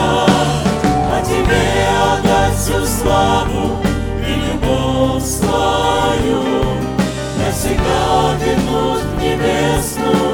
а 1.12 1.22
тебе 1.24 1.64
отдать 2.12 2.56
всю 2.56 2.84
славу 2.84 3.78
и 4.26 4.34
любовь 4.34 5.24
свою 5.24 6.42
навсегда 7.38 8.34
вернуть 8.40 9.02
в 9.02 9.22
небесную. 9.22 10.33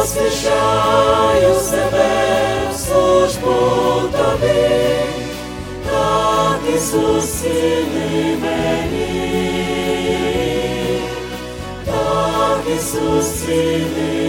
посвящаю 0.00 1.54
себе 1.60 2.10
в 2.72 2.76
службу 2.76 3.54
тобі, 4.12 4.76
так 5.90 6.60
Ісус 6.76 7.24
ціни 7.24 8.36
мені, 8.42 9.40
так 11.84 12.60
Ісус 12.76 13.26
ціни 13.30 14.19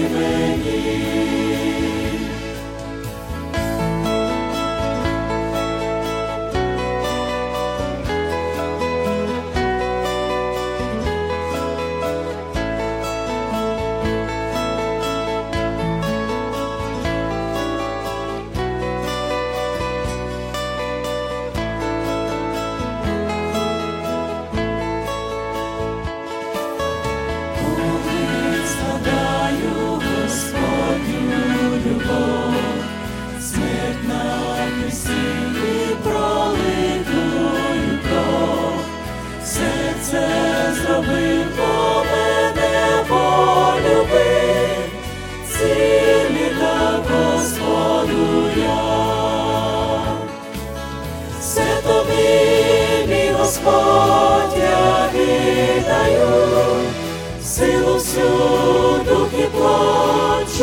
Силу 58.12 58.62
всю 59.02 59.28
і 59.38 59.47
плоть 59.47 60.59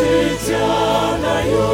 даю, 1.21 1.69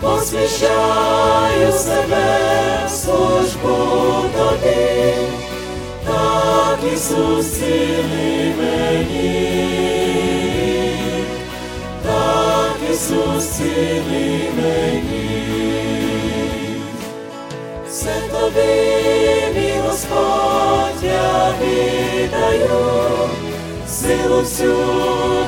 посвящаю 0.00 1.72
себе 1.72 2.86
в 2.86 2.90
службу 2.90 3.76
тобі, 4.36 5.14
так 6.06 6.78
Ісус 6.94 7.46
ціни 7.46 8.54
мені, 8.58 9.48
так 12.02 12.76
Ісус 12.92 13.48
ціни 13.48 14.50
мені. 14.56 15.28
Все 17.88 18.14
тобі, 18.32 19.60
мій 19.60 19.80
Господь, 19.86 21.02
я 21.02 21.54
віддаю, 21.60 23.47
силу 24.07 24.41
всю 24.41 24.75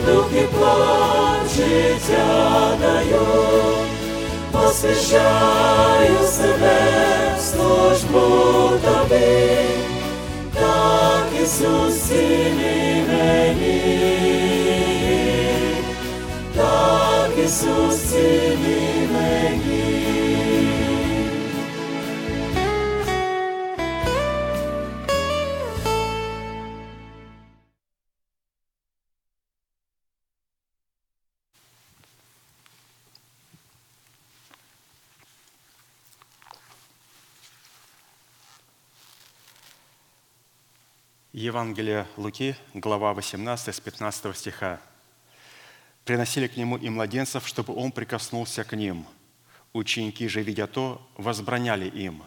дух 0.05 0.29
і 0.33 0.45
плоть 0.55 1.55
життя 1.55 2.77
даю, 2.81 3.25
посвящаю 4.51 6.19
себе 6.27 6.77
в 7.37 7.41
службу 7.41 8.19
тобі, 8.83 9.45
так 10.53 11.27
Ісус 11.43 12.01
ціни 12.01 13.03
мені, 13.07 13.81
так 16.55 17.31
Ісус 17.45 17.97
ціни 17.97 18.78
Евангелие 41.40 42.06
Луки, 42.18 42.54
глава 42.74 43.14
18, 43.14 43.74
с 43.74 43.80
15 43.80 44.36
стиха. 44.36 44.78
«Приносили 46.04 46.48
к 46.48 46.56
нему 46.58 46.76
и 46.76 46.90
младенцев, 46.90 47.48
чтобы 47.48 47.74
он 47.74 47.92
прикоснулся 47.92 48.62
к 48.62 48.76
ним. 48.76 49.06
Ученики 49.72 50.28
же, 50.28 50.42
видя 50.42 50.66
то, 50.66 51.00
возбраняли 51.16 51.88
им. 51.88 52.24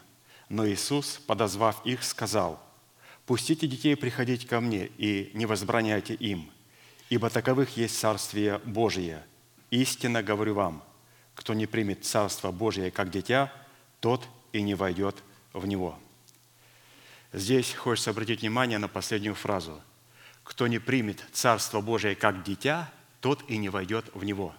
Но 0.50 0.68
Иисус, 0.68 1.22
подозвав 1.28 1.86
их, 1.86 2.04
сказал, 2.04 2.60
«Пустите 3.28 3.68
детей 3.68 3.96
приходить 3.96 4.48
ко 4.48 4.60
мне, 4.60 4.88
и 4.98 5.30
не 5.36 5.46
возбраняйте 5.46 6.16
им, 6.16 6.50
ибо 7.12 7.30
таковых 7.30 7.78
есть 7.78 8.00
Царствие 8.00 8.62
Божие. 8.66 9.24
Истинно 9.70 10.24
говорю 10.24 10.56
вам, 10.56 10.84
кто 11.36 11.54
не 11.54 11.68
примет 11.68 12.04
Царство 12.04 12.52
Божие 12.52 12.90
как 12.90 13.12
дитя, 13.12 13.54
тот 14.00 14.28
и 14.54 14.64
не 14.64 14.74
войдет 14.74 15.22
в 15.54 15.68
него». 15.68 16.00
Здесь 17.34 17.74
хочется 17.74 18.12
обратить 18.12 18.42
внимание 18.42 18.78
на 18.78 18.88
последнюю 18.88 19.34
фразу. 19.34 19.82
«Кто 20.44 20.68
не 20.68 20.78
примет 20.78 21.26
Царство 21.32 21.82
Божие 21.82 22.16
как 22.16 22.44
дитя, 22.44 22.92
тот 23.22 23.44
и 23.50 23.58
не 23.58 23.70
войдет 23.70 24.06
в 24.14 24.24
него». 24.24 24.54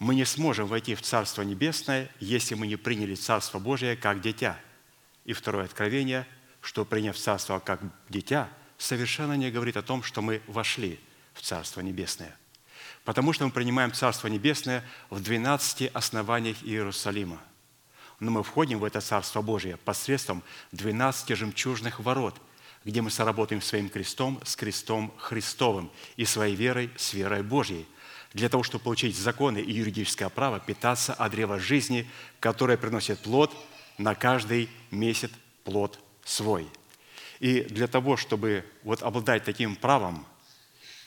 Мы 0.00 0.14
не 0.14 0.24
сможем 0.24 0.66
войти 0.66 0.94
в 0.94 1.02
Царство 1.02 1.42
Небесное, 1.42 2.10
если 2.20 2.54
мы 2.54 2.66
не 2.66 2.76
приняли 2.76 3.14
Царство 3.14 3.58
Божие 3.58 3.96
как 3.96 4.22
дитя. 4.22 4.58
И 5.26 5.34
второе 5.34 5.66
откровение, 5.66 6.26
что 6.62 6.86
приняв 6.86 7.18
Царство 7.18 7.58
как 7.58 7.80
дитя, 8.08 8.48
совершенно 8.78 9.34
не 9.34 9.50
говорит 9.50 9.76
о 9.76 9.82
том, 9.82 10.02
что 10.02 10.22
мы 10.22 10.40
вошли 10.46 10.98
в 11.34 11.42
Царство 11.42 11.82
Небесное. 11.82 12.34
Потому 13.04 13.34
что 13.34 13.44
мы 13.44 13.52
принимаем 13.52 13.92
Царство 13.92 14.28
Небесное 14.28 14.82
в 15.10 15.22
12 15.22 15.90
основаниях 15.94 16.56
Иерусалима– 16.62 17.38
но 18.20 18.30
мы 18.30 18.42
входим 18.42 18.78
в 18.78 18.84
это 18.84 19.00
Царство 19.00 19.40
Божие 19.40 19.78
посредством 19.78 20.42
12 20.72 21.36
жемчужных 21.36 22.00
ворот, 22.00 22.36
где 22.84 23.00
мы 23.00 23.10
соработаем 23.10 23.62
своим 23.62 23.88
крестом 23.88 24.40
с 24.44 24.56
крестом 24.56 25.12
Христовым 25.16 25.90
и 26.16 26.26
своей 26.26 26.54
верой 26.54 26.90
с 26.96 27.14
верой 27.14 27.42
Божьей, 27.42 27.86
для 28.32 28.48
того, 28.48 28.62
чтобы 28.62 28.84
получить 28.84 29.16
законы 29.16 29.58
и 29.58 29.72
юридическое 29.72 30.28
право 30.28 30.60
питаться 30.60 31.14
от 31.14 31.32
древа 31.32 31.58
жизни, 31.58 32.08
которое 32.38 32.76
приносит 32.76 33.18
плод 33.20 33.52
на 33.98 34.14
каждый 34.14 34.68
месяц 34.90 35.30
плод 35.64 35.98
свой. 36.24 36.68
И 37.40 37.62
для 37.62 37.88
того, 37.88 38.16
чтобы 38.16 38.64
вот 38.82 39.02
обладать 39.02 39.44
таким 39.44 39.76
правом, 39.76 40.26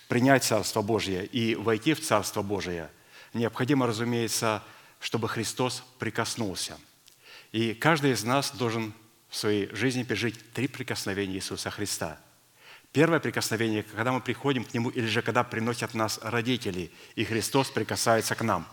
принять 0.10 0.44
Царство 0.44 0.82
Божие 0.82 1.26
и 1.26 1.56
войти 1.56 1.94
в 1.94 2.02
Царство 2.02 2.42
Божие, 2.42 2.90
необходимо, 3.34 3.88
разумеется, 3.88 4.64
чтобы 5.00 5.30
Христос 5.30 5.84
прикоснулся– 6.00 6.78
и 7.54 7.76
каждый 7.76 8.12
из 8.12 8.24
нас 8.24 8.52
должен 8.52 8.94
в 9.30 9.38
своей 9.38 9.74
жизни 9.74 10.04
пережить 10.04 10.52
три 10.54 10.68
прикосновения 10.68 11.36
Иисуса 11.36 11.70
Христа. 11.70 12.20
Первое 12.92 13.20
прикосновение, 13.20 13.84
когда 13.84 14.12
мы 14.12 14.22
приходим 14.22 14.66
к 14.66 14.74
Нему, 14.74 14.90
или 14.90 15.06
же 15.06 15.22
когда 15.22 15.44
приносят 15.44 15.94
нас 15.94 16.20
родители, 16.22 16.92
и 17.16 17.24
Христос 17.24 17.70
прикасается 17.70 18.36
к 18.36 18.44
нам. 18.44 18.68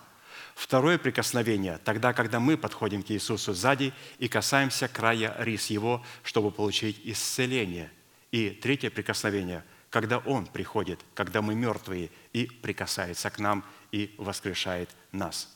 Второе 0.54 0.98
прикосновение, 0.98 1.78
тогда, 1.84 2.12
когда 2.12 2.40
мы 2.40 2.56
подходим 2.56 3.02
к 3.02 3.10
Иисусу 3.10 3.54
сзади 3.54 3.92
и 4.18 4.28
касаемся 4.28 4.88
края 4.88 5.36
рис 5.38 5.68
Его, 5.68 6.04
чтобы 6.22 6.50
получить 6.50 7.00
исцеление. 7.04 7.90
И 8.32 8.50
третье 8.50 8.90
прикосновение, 8.90 9.62
когда 9.90 10.18
Он 10.18 10.46
приходит, 10.46 11.00
когда 11.14 11.42
мы 11.42 11.54
мертвые, 11.54 12.10
и 12.32 12.46
прикасается 12.46 13.30
к 13.30 13.38
нам 13.38 13.64
и 13.92 14.14
воскрешает 14.18 14.90
нас. 15.12 15.54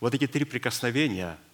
Вот 0.00 0.14
эти 0.14 0.26
три 0.26 0.46
прикосновения– 0.46 1.38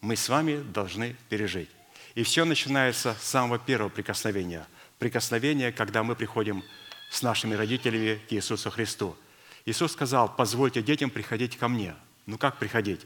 мы 0.00 0.16
с 0.16 0.28
вами 0.28 0.62
должны 0.62 1.16
пережить. 1.28 1.68
И 2.14 2.22
все 2.22 2.44
начинается 2.44 3.14
с 3.20 3.24
самого 3.24 3.58
первого 3.58 3.88
прикосновения. 3.88 4.66
Прикосновение, 4.98 5.72
когда 5.72 6.02
мы 6.02 6.16
приходим 6.16 6.64
с 7.10 7.22
нашими 7.22 7.54
родителями 7.54 8.20
к 8.28 8.32
Иисусу 8.32 8.70
Христу. 8.70 9.16
Иисус 9.64 9.92
сказал, 9.92 10.34
позвольте 10.34 10.82
детям 10.82 11.10
приходить 11.10 11.56
ко 11.56 11.68
мне. 11.68 11.94
Ну 12.26 12.38
как 12.38 12.58
приходить? 12.58 13.00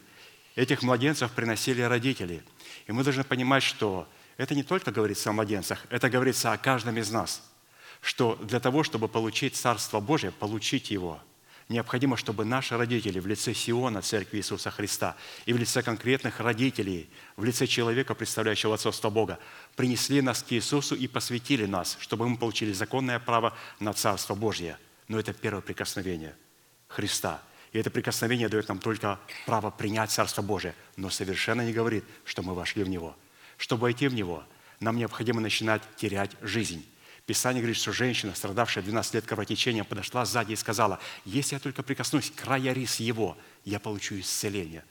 Этих 0.56 0.82
младенцев 0.82 1.32
приносили 1.32 1.82
родители. 1.82 2.42
И 2.86 2.92
мы 2.92 3.02
должны 3.02 3.24
понимать, 3.24 3.62
что 3.62 4.08
это 4.36 4.54
не 4.54 4.62
только 4.62 4.92
говорится 4.92 5.30
о 5.30 5.32
младенцах, 5.32 5.84
это 5.90 6.08
говорится 6.08 6.52
о 6.52 6.58
каждом 6.58 6.96
из 6.96 7.10
нас, 7.10 7.42
что 8.00 8.36
для 8.36 8.60
того, 8.60 8.82
чтобы 8.82 9.08
получить 9.08 9.56
Царство 9.56 10.00
Божие, 10.00 10.32
получить 10.32 10.90
его– 10.90 11.20
необходимо, 11.68 12.16
чтобы 12.16 12.44
наши 12.44 12.76
родители 12.76 13.18
в 13.18 13.26
лице 13.26 13.54
Сиона, 13.54 14.02
Церкви 14.02 14.38
Иисуса 14.38 14.70
Христа, 14.70 15.16
и 15.46 15.52
в 15.52 15.56
лице 15.56 15.82
конкретных 15.82 16.40
родителей, 16.40 17.08
в 17.36 17.44
лице 17.44 17.66
человека, 17.66 18.14
представляющего 18.14 18.74
отцовство 18.74 19.10
Бога, 19.10 19.38
принесли 19.76 20.20
нас 20.20 20.42
к 20.42 20.52
Иисусу 20.52 20.94
и 20.94 21.06
посвятили 21.06 21.66
нас, 21.66 21.96
чтобы 22.00 22.28
мы 22.28 22.36
получили 22.36 22.72
законное 22.72 23.18
право 23.18 23.56
на 23.80 23.92
Царство 23.92 24.34
Божье. 24.34 24.78
Но 25.08 25.18
это 25.18 25.32
первое 25.32 25.62
прикосновение 25.62 26.34
Христа. 26.88 27.42
И 27.72 27.78
это 27.78 27.90
прикосновение 27.90 28.48
дает 28.48 28.68
нам 28.68 28.78
только 28.78 29.18
право 29.46 29.70
принять 29.70 30.10
Царство 30.10 30.42
Божие, 30.42 30.74
но 30.96 31.10
совершенно 31.10 31.62
не 31.62 31.72
говорит, 31.72 32.04
что 32.24 32.42
мы 32.42 32.54
вошли 32.54 32.84
в 32.84 32.88
Него. 32.88 33.16
Чтобы 33.56 33.82
войти 33.82 34.06
в 34.08 34.14
Него, 34.14 34.44
нам 34.80 34.96
необходимо 34.96 35.40
начинать 35.40 35.82
терять 35.96 36.30
жизнь 36.40 36.84
Писание 37.26 37.62
говорит, 37.62 37.78
что 37.78 37.92
женщина, 37.92 38.34
страдавшая 38.34 38.84
12 38.84 39.14
лет 39.14 39.26
кровотечением, 39.26 39.86
подошла 39.86 40.26
сзади 40.26 40.52
и 40.52 40.56
сказала, 40.56 41.00
если 41.24 41.54
я 41.54 41.60
только 41.60 41.82
прикоснусь 41.82 42.30
к 42.30 42.34
края 42.34 42.72
рис 42.72 42.96
его, 43.00 43.38
я 43.64 43.80
получу 43.80 44.20
исцеление. 44.20 44.84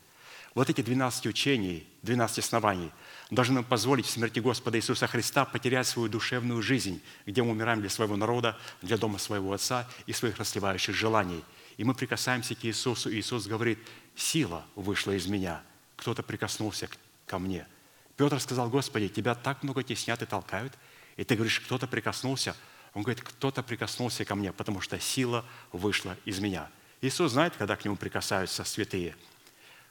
Вот 0.55 0.69
эти 0.69 0.81
12 0.81 1.27
учений, 1.27 1.87
12 2.01 2.39
оснований 2.39 2.91
должны 3.29 3.55
нам 3.55 3.63
позволить 3.63 4.05
в 4.07 4.09
смерти 4.09 4.39
Господа 4.39 4.77
Иисуса 4.77 5.07
Христа 5.07 5.45
потерять 5.45 5.87
свою 5.87 6.09
душевную 6.09 6.61
жизнь, 6.61 7.01
где 7.25 7.43
мы 7.43 7.51
умираем 7.51 7.81
для 7.81 7.89
своего 7.89 8.15
народа, 8.15 8.57
для 8.81 8.97
дома 8.97 9.19
своего 9.19 9.53
Отца 9.53 9.87
и 10.05 10.13
своих 10.13 10.37
расливающих 10.37 10.95
желаний. 10.95 11.43
И 11.77 11.83
мы 11.83 11.93
прикасаемся 11.93 12.55
к 12.55 12.65
Иисусу, 12.65 13.09
и 13.09 13.19
Иисус 13.19 13.45
говорит, 13.45 13.79
сила 14.15 14.65
вышла 14.75 15.11
из 15.11 15.27
меня, 15.27 15.61
кто-то 15.95 16.21
прикоснулся 16.23 16.87
ко 17.25 17.39
мне. 17.39 17.67
Петр 18.15 18.39
сказал, 18.39 18.69
Господи, 18.69 19.07
тебя 19.07 19.33
так 19.33 19.61
много 19.61 19.83
теснят 19.83 20.19
и 20.23 20.25
толкают– 20.25 20.73
и 21.17 21.23
ты 21.23 21.35
говоришь, 21.35 21.59
кто-то 21.59 21.87
прикоснулся. 21.87 22.55
Он 22.93 23.03
говорит, 23.03 23.23
кто-то 23.23 23.63
прикоснулся 23.63 24.25
ко 24.25 24.35
мне, 24.35 24.51
потому 24.51 24.81
что 24.81 24.99
сила 24.99 25.45
вышла 25.71 26.17
из 26.25 26.39
меня. 26.39 26.69
Иисус 27.01 27.31
знает, 27.31 27.55
когда 27.55 27.75
к 27.75 27.83
Нему 27.83 27.95
прикасаются 27.95 28.63
святые. 28.63 29.15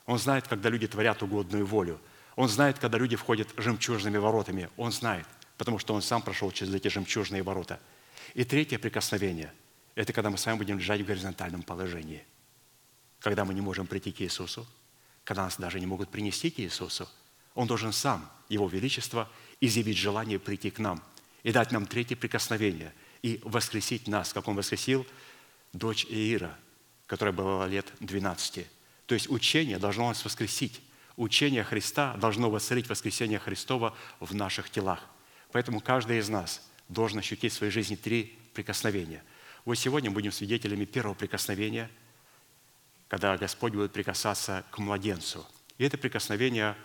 Он 0.06 0.18
знает, 0.18 0.48
когда 0.48 0.68
люди 0.68 0.86
творят 0.86 1.22
угодную 1.22 1.66
волю. 1.66 2.00
Он 2.36 2.48
знает, 2.48 2.78
когда 2.78 2.98
люди 2.98 3.16
входят 3.16 3.48
жемчужными 3.56 4.16
воротами. 4.18 4.70
Он 4.76 4.90
знает, 4.90 5.26
потому 5.58 5.78
что 5.78 5.94
Он 5.94 6.02
сам 6.02 6.22
прошел 6.22 6.50
через 6.50 6.74
эти 6.74 6.88
жемчужные 6.88 7.42
ворота. 7.42 7.80
И 8.34 8.44
третье 8.44 8.78
прикосновение– 8.78 9.52
это 9.94 10.12
когда 10.12 10.30
мы 10.30 10.38
с 10.38 10.46
вами 10.46 10.58
будем 10.58 10.78
лежать 10.78 11.02
в 11.02 11.04
горизонтальном 11.04 11.62
положении. 11.62 12.24
Когда 13.20 13.44
мы 13.44 13.52
не 13.52 13.60
можем 13.60 13.86
прийти 13.86 14.10
к 14.10 14.20
Иисусу, 14.22 14.66
когда 15.24 15.44
нас 15.44 15.56
даже 15.56 15.78
не 15.78 15.86
могут 15.86 16.08
принести 16.08 16.50
к 16.50 16.58
Иисусу, 16.60 17.08
Он 17.54 17.66
должен 17.66 17.92
сам, 17.92 18.28
Его 18.48 18.68
Величество, 18.68 19.28
изъявить 19.60 19.98
желание 19.98 20.38
прийти 20.38 20.70
к 20.70 20.78
нам– 20.78 21.02
и 21.42 21.52
дать 21.52 21.72
нам 21.72 21.86
третье 21.86 22.16
прикосновение 22.16 22.92
и 23.22 23.40
воскресить 23.44 24.08
нас, 24.08 24.32
как 24.32 24.48
Он 24.48 24.56
воскресил 24.56 25.06
дочь 25.72 26.06
Иира, 26.08 26.56
которая 27.06 27.32
была 27.32 27.66
лет 27.66 27.92
12. 28.00 28.66
То 29.06 29.14
есть 29.14 29.30
учение 29.30 29.78
должно 29.78 30.08
нас 30.08 30.24
воскресить. 30.24 30.80
Учение 31.16 31.62
Христа 31.62 32.14
должно 32.16 32.50
воцарить 32.50 32.88
воскресение 32.88 33.38
Христова 33.38 33.94
в 34.18 34.34
наших 34.34 34.70
телах. 34.70 35.00
Поэтому 35.50 35.80
каждый 35.80 36.18
из 36.18 36.28
нас 36.28 36.66
должен 36.88 37.18
ощутить 37.18 37.52
в 37.52 37.56
своей 37.56 37.72
жизни 37.72 37.96
три 37.96 38.38
прикосновения. 38.54 39.22
Вот 39.64 39.74
сегодня 39.76 40.10
будем 40.10 40.32
свидетелями 40.32 40.84
первого 40.84 41.14
прикосновения, 41.14 41.90
когда 43.08 43.36
Господь 43.36 43.74
будет 43.74 43.92
прикасаться 43.92 44.64
к 44.70 44.78
младенцу. 44.78 45.46
И 45.76 45.84
это 45.84 45.98
прикосновение 45.98 46.76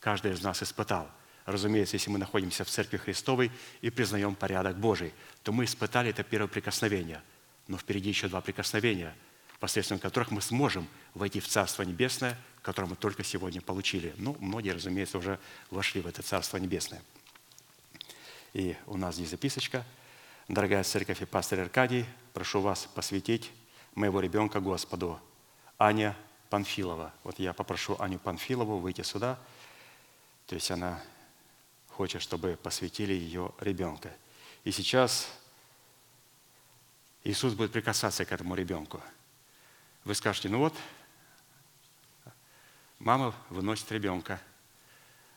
каждый 0.00 0.32
из 0.32 0.42
нас 0.42 0.62
испытал– 0.62 1.10
Разумеется, 1.44 1.96
если 1.96 2.10
мы 2.10 2.18
находимся 2.18 2.64
в 2.64 2.68
Церкви 2.68 2.96
Христовой 2.96 3.50
и 3.80 3.90
признаем 3.90 4.34
порядок 4.34 4.78
Божий, 4.78 5.12
то 5.42 5.52
мы 5.52 5.64
испытали 5.64 6.10
это 6.10 6.22
первое 6.22 6.48
прикосновение. 6.48 7.20
Но 7.66 7.78
впереди 7.78 8.10
еще 8.10 8.28
два 8.28 8.40
прикосновения, 8.40 9.14
посредством 9.58 9.98
которых 9.98 10.30
мы 10.30 10.40
сможем 10.40 10.86
войти 11.14 11.40
в 11.40 11.48
Царство 11.48 11.82
Небесное, 11.82 12.38
которое 12.62 12.88
мы 12.88 12.96
только 12.96 13.24
сегодня 13.24 13.60
получили. 13.60 14.14
Ну, 14.18 14.36
многие, 14.40 14.70
разумеется, 14.70 15.18
уже 15.18 15.38
вошли 15.70 16.00
в 16.00 16.06
это 16.06 16.22
Царство 16.22 16.58
Небесное. 16.58 17.02
И 18.52 18.76
у 18.86 18.96
нас 18.96 19.16
здесь 19.16 19.30
записочка. 19.30 19.84
Дорогая 20.48 20.84
церковь 20.84 21.22
и 21.22 21.24
пастор 21.24 21.60
Аркадий, 21.60 22.04
прошу 22.34 22.60
вас 22.60 22.88
посвятить 22.94 23.50
моего 23.94 24.20
ребенка 24.20 24.60
Господу. 24.60 25.20
Аня 25.78 26.16
Панфилова. 26.50 27.12
Вот 27.24 27.38
я 27.38 27.52
попрошу 27.52 27.96
Аню 27.98 28.18
Панфилову 28.18 28.78
выйти 28.78 29.02
сюда. 29.02 29.38
То 30.46 30.54
есть 30.54 30.70
она 30.70 31.02
хочет, 31.92 32.22
чтобы 32.22 32.58
посвятили 32.62 33.12
ее 33.12 33.52
ребенка. 33.60 34.12
И 34.64 34.72
сейчас 34.72 35.28
Иисус 37.24 37.54
будет 37.54 37.72
прикасаться 37.72 38.24
к 38.24 38.32
этому 38.32 38.54
ребенку. 38.54 39.00
Вы 40.04 40.14
скажете, 40.14 40.48
ну 40.48 40.58
вот, 40.58 40.74
мама 42.98 43.34
выносит 43.50 43.90
ребенка. 43.92 44.40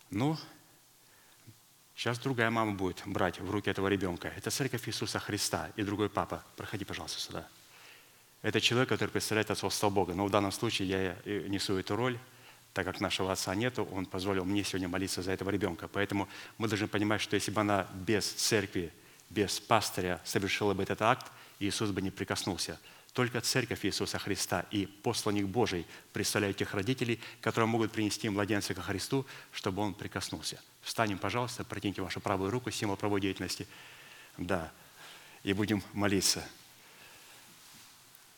Ну, 0.10 0.38
сейчас 1.96 2.18
другая 2.18 2.50
мама 2.50 2.74
будет 2.74 3.04
брать 3.06 3.40
в 3.40 3.50
руки 3.50 3.70
этого 3.70 3.88
ребенка. 3.88 4.30
Это 4.30 4.50
церковь 4.50 4.88
Иисуса 4.88 5.20
Христа 5.20 5.72
и 5.76 5.84
другой 5.84 6.10
папа. 6.10 6.44
Проходи, 6.56 6.86
пожалуйста, 6.86 7.20
сюда. 7.20 7.48
Это 8.42 8.62
человек, 8.62 8.90
который 8.90 9.10
представляет 9.10 9.52
отцовство 9.52 9.90
Бога. 9.90 10.14
Но 10.14 10.26
в 10.26 10.32
данном 10.32 10.52
случае 10.52 10.88
я 10.88 11.48
несу 11.48 11.78
эту 11.78 11.96
роль– 11.96 12.18
так 12.76 12.86
как 12.86 13.00
нашего 13.00 13.32
отца 13.32 13.56
нету, 13.56 13.88
он 13.94 14.06
позволил 14.06 14.44
мне 14.44 14.62
сегодня 14.66 14.90
молиться 14.90 15.22
за 15.22 15.32
этого 15.32 15.50
ребенка. 15.50 15.88
Поэтому 15.88 16.28
мы 16.58 16.68
должны 16.68 16.90
понимать, 16.90 17.22
что 17.22 17.36
если 17.36 17.50
бы 17.50 17.62
она 17.62 17.88
без 17.94 18.30
церкви, 18.30 18.92
без 19.30 19.62
пастыря 19.62 20.20
совершила 20.26 20.74
бы 20.74 20.84
этот 20.84 21.02
акт, 21.02 21.32
Иисус 21.60 21.92
бы 21.92 22.02
не 22.02 22.12
прикоснулся. 22.12 22.78
Только 23.14 23.40
церковь 23.40 23.86
Иисуса 23.86 24.20
Христа 24.20 24.66
и 24.72 24.88
посланник 24.88 25.46
Божий 25.46 25.86
представляют 26.12 26.58
тех 26.58 26.74
родителей, 26.74 27.22
которые 27.40 27.70
могут 27.70 27.94
принести 27.94 28.28
младенца 28.28 28.74
ко 28.74 28.82
Христу, 28.82 29.26
чтобы 29.54 29.82
он 29.82 29.94
прикоснулся. 29.94 30.62
Встанем, 30.82 31.18
пожалуйста, 31.18 31.64
протяните 31.64 32.02
вашу 32.02 32.20
правую 32.20 32.52
руку, 32.52 32.72
символ 32.72 32.98
правой 32.98 33.22
деятельности. 33.22 33.70
Да, 34.38 34.70
и 35.44 35.54
будем 35.54 35.82
молиться. 35.94 36.46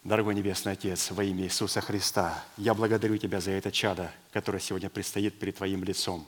Дорогой 0.03 0.35
Небесный 0.35 0.73
Отец, 0.73 1.11
во 1.11 1.23
имя 1.23 1.43
Иисуса 1.43 1.81
Христа, 1.81 2.45
я 2.55 2.73
благодарю 2.73 3.17
Тебя 3.17 3.41
за 3.41 3.51
это 3.51 3.71
чадо, 3.71 4.11
которое 4.31 4.59
сегодня 4.59 4.89
предстоит 4.89 5.37
перед 5.37 5.57
Твоим 5.57 5.83
лицом. 5.83 6.25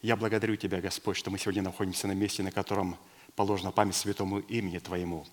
Я 0.00 0.16
благодарю 0.16 0.56
Тебя, 0.56 0.80
Господь, 0.80 1.16
что 1.16 1.30
мы 1.30 1.38
сегодня 1.38 1.60
находимся 1.60 2.06
на 2.06 2.12
месте, 2.12 2.42
на 2.42 2.52
котором 2.52 2.96
положена 3.34 3.72
память 3.72 3.96
святому 3.96 4.38
имени 4.38 4.78
Твоему. 4.78 5.26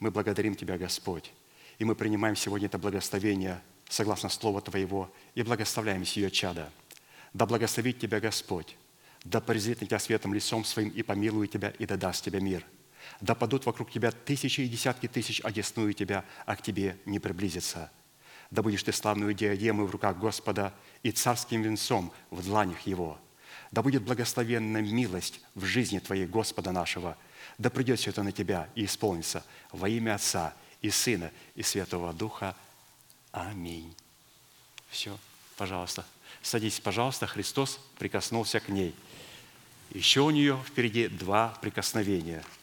Мы 0.00 0.10
благодарим 0.10 0.54
Тебя, 0.54 0.76
Господь, 0.76 1.32
и 1.78 1.84
мы 1.84 1.94
принимаем 1.94 2.36
сегодня 2.36 2.66
это 2.66 2.78
благословение 2.78 3.62
согласно 3.88 4.28
Слова 4.28 4.60
Твоего 4.60 5.10
и 5.34 5.42
благословляем 5.42 6.04
сие 6.04 6.30
чада. 6.30 6.68
Да 7.32 7.46
благословит 7.46 8.00
Тебя 8.00 8.20
Господь, 8.20 8.76
да 9.24 9.40
презрит 9.40 9.80
на 9.80 9.86
Тебя 9.86 9.98
светом 9.98 10.34
лицом 10.34 10.64
Своим 10.64 10.90
и 10.90 11.02
помилует 11.02 11.52
Тебя, 11.52 11.70
и 11.70 11.86
да 11.86 11.96
даст 11.96 12.24
Тебе 12.24 12.40
мир– 12.40 12.66
да 13.20 13.34
падут 13.34 13.66
вокруг 13.66 13.90
тебя 13.90 14.10
тысячи 14.10 14.60
и 14.60 14.68
десятки 14.68 15.08
тысяч, 15.08 15.40
одесную 15.42 15.92
тебя, 15.92 16.24
а 16.46 16.56
к 16.56 16.62
тебе 16.62 16.98
не 17.04 17.18
приблизится. 17.18 17.90
Да 18.50 18.62
будешь 18.62 18.82
ты 18.82 18.92
славную 18.92 19.34
диадемой 19.34 19.86
в 19.86 19.90
руках 19.90 20.18
Господа 20.18 20.72
и 21.02 21.10
царским 21.10 21.62
венцом 21.62 22.12
в 22.30 22.42
дланях 22.44 22.80
Его. 22.82 23.18
Да 23.70 23.82
будет 23.82 24.02
благословенна 24.02 24.78
милость 24.78 25.40
в 25.54 25.64
жизни 25.64 25.98
Твоей 25.98 26.26
Господа 26.26 26.72
нашего. 26.72 27.18
Да 27.58 27.70
придет 27.70 27.98
все 27.98 28.10
это 28.10 28.22
на 28.22 28.32
Тебя 28.32 28.68
и 28.74 28.84
исполнится 28.86 29.44
во 29.72 29.88
имя 29.88 30.14
Отца 30.14 30.54
и 30.80 30.90
Сына 30.90 31.30
и 31.54 31.62
Святого 31.62 32.12
Духа. 32.12 32.56
Аминь. 33.32 33.94
Все, 34.88 35.18
пожалуйста. 35.56 36.06
Садитесь, 36.40 36.80
пожалуйста. 36.80 37.26
Христос 37.26 37.78
прикоснулся 37.98 38.60
к 38.60 38.68
ней. 38.68 38.94
Еще 39.90 40.20
у 40.20 40.30
нее 40.30 40.58
впереди 40.66 41.08
два 41.08 41.48
прикосновения– 41.60 42.44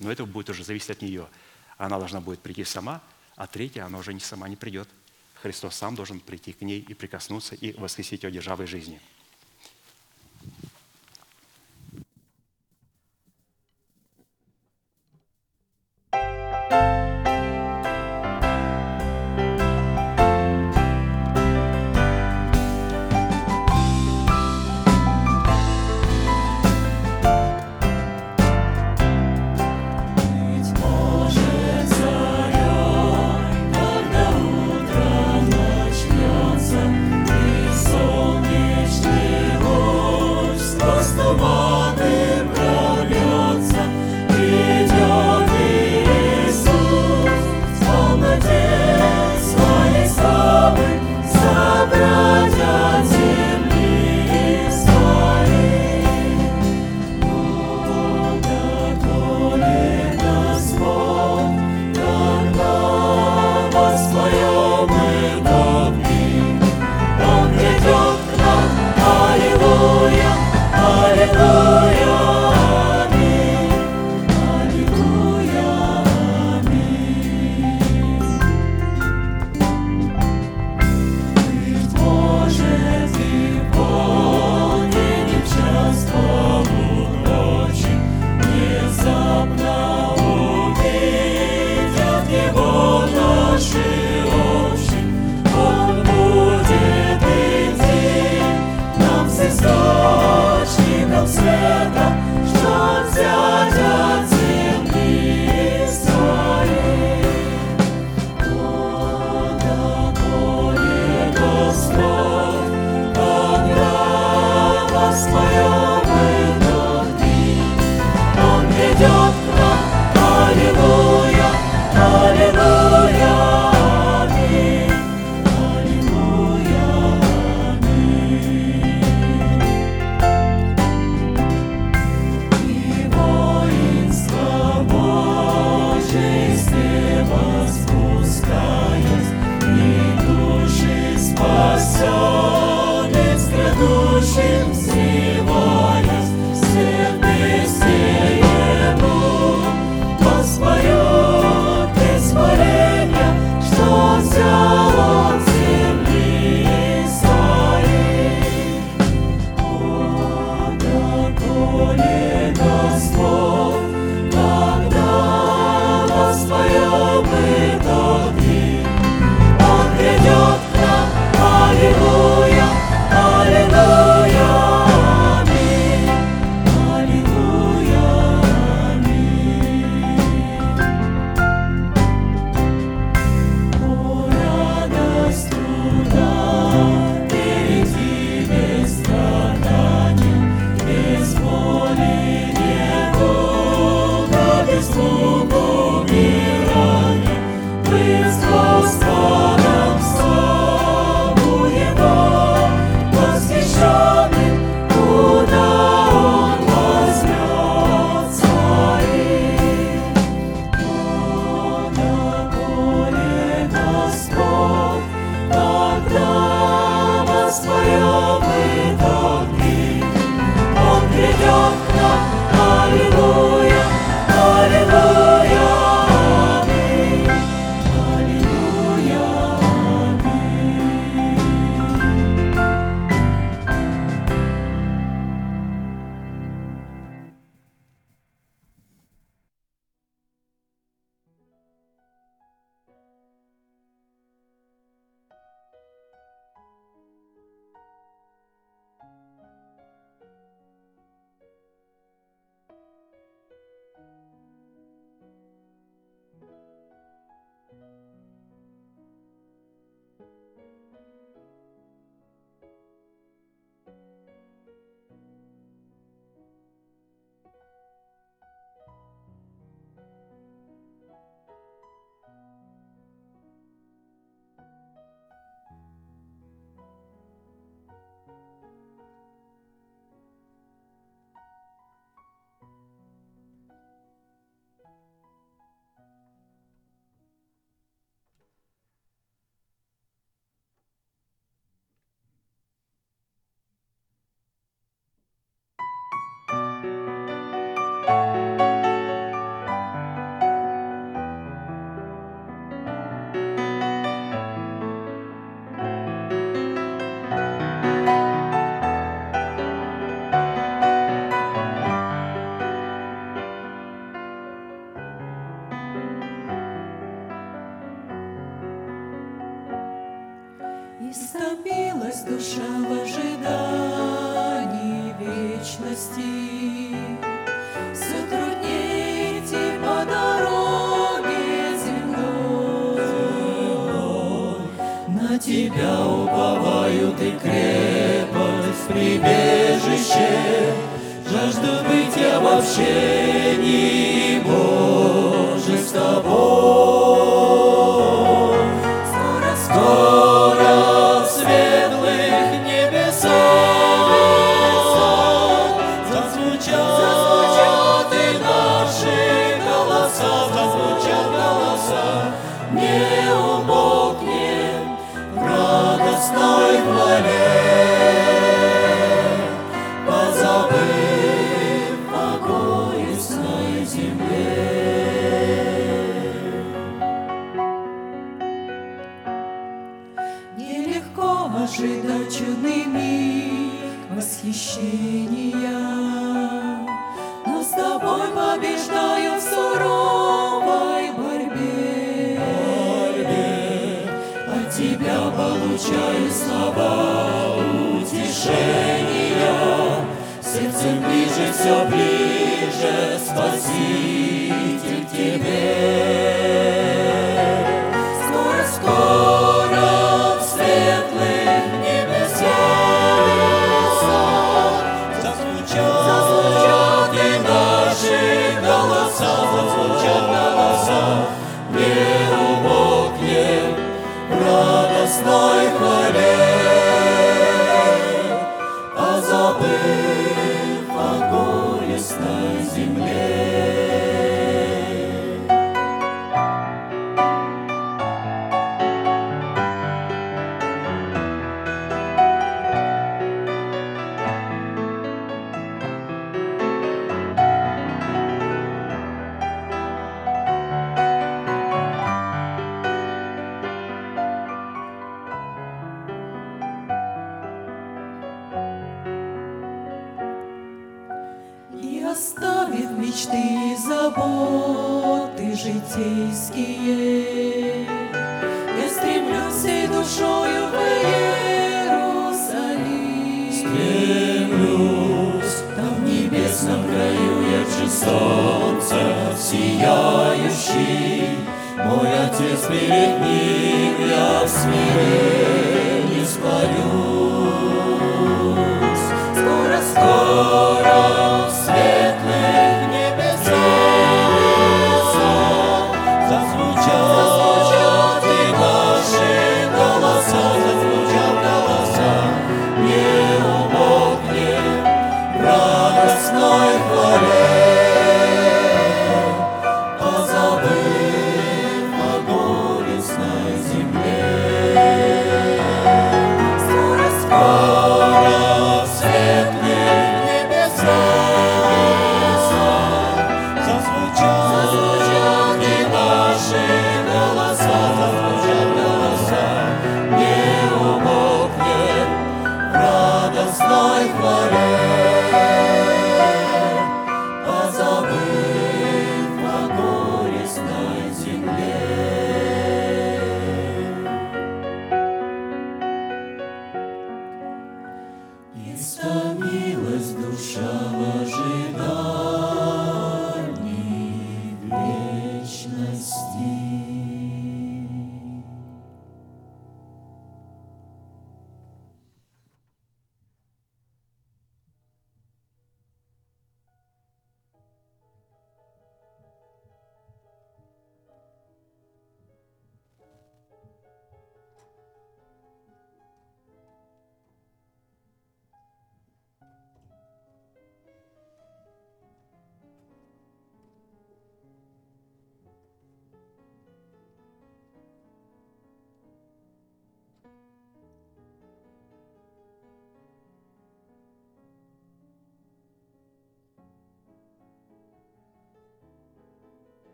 но 0.00 0.10
это 0.10 0.26
будет 0.26 0.50
уже 0.50 0.64
зависеть 0.64 0.90
от 0.90 1.02
нее. 1.02 1.28
Она 1.76 1.98
должна 1.98 2.20
будет 2.20 2.40
прийти 2.40 2.64
сама, 2.64 3.00
а 3.36 3.46
третья, 3.46 3.84
она 3.84 3.98
уже 3.98 4.12
не 4.12 4.20
сама 4.20 4.48
не 4.48 4.56
придет. 4.56 4.88
Христос 5.34 5.76
сам 5.76 5.94
должен 5.94 6.20
прийти 6.20 6.52
к 6.52 6.60
ней 6.62 6.80
и 6.80 6.94
прикоснуться, 6.94 7.54
и 7.54 7.72
воскресить 7.74 8.24
ее 8.24 8.30
державой 8.30 8.66
жизни. 8.66 9.00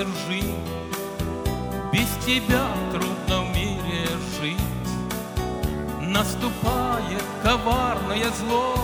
Поддержи 0.00 0.42
Без 1.92 2.08
тебя 2.24 2.66
трудно 2.92 3.42
в 3.42 3.56
мире 3.56 4.06
жить. 4.40 4.56
Наступает 6.00 7.24
коварное 7.42 8.30
зло. 8.38 8.74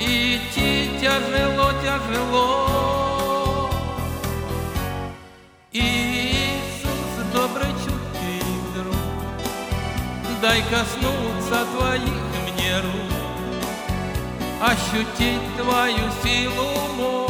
И 0.00 0.36
идти 0.36 0.90
тяжело, 1.00 1.72
тяжело. 1.82 3.70
Иисус, 5.72 7.32
добрый, 7.32 7.72
чуткий 7.84 8.42
друг 8.74 8.96
Дай 10.42 10.62
коснуться 10.62 11.66
твоих 11.76 12.22
мне 12.44 12.80
рук 12.80 13.14
ощутить 14.60 15.56
твою 15.58 16.10
силу, 16.22 16.68
мощь 16.96 17.23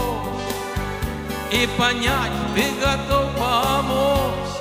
и 1.54 1.68
понять, 1.78 2.32
ты 2.54 2.64
готов 2.80 3.30
помочь. 3.38 4.54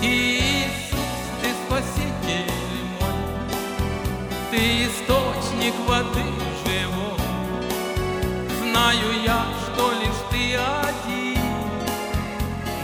Иисус, 0.00 1.18
ты 1.40 1.48
спаситель 1.66 2.52
мой, 3.00 3.10
ты 4.50 4.84
источник 4.84 5.74
воды 5.86 6.22
живой. 6.64 7.18
Знаю 8.60 9.08
я, 9.24 9.46
что 9.64 9.90
лишь 10.00 10.22
ты 10.30 10.56
один 10.56 11.40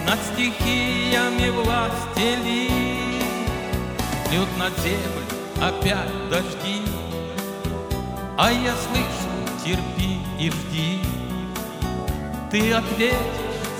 над 0.05 0.19
стихиями 0.33 1.51
властелин. 1.51 3.23
Льют 4.33 4.49
над 4.59 4.77
землю 4.81 5.25
опять 5.63 6.29
дожди, 6.29 6.83
а 8.37 8.51
я 8.53 8.75
слышу, 8.75 9.31
терпи 9.65 10.19
и 10.39 10.51
жди. 10.51 11.08
Ты 12.51 12.73
ответишь, 12.73 13.19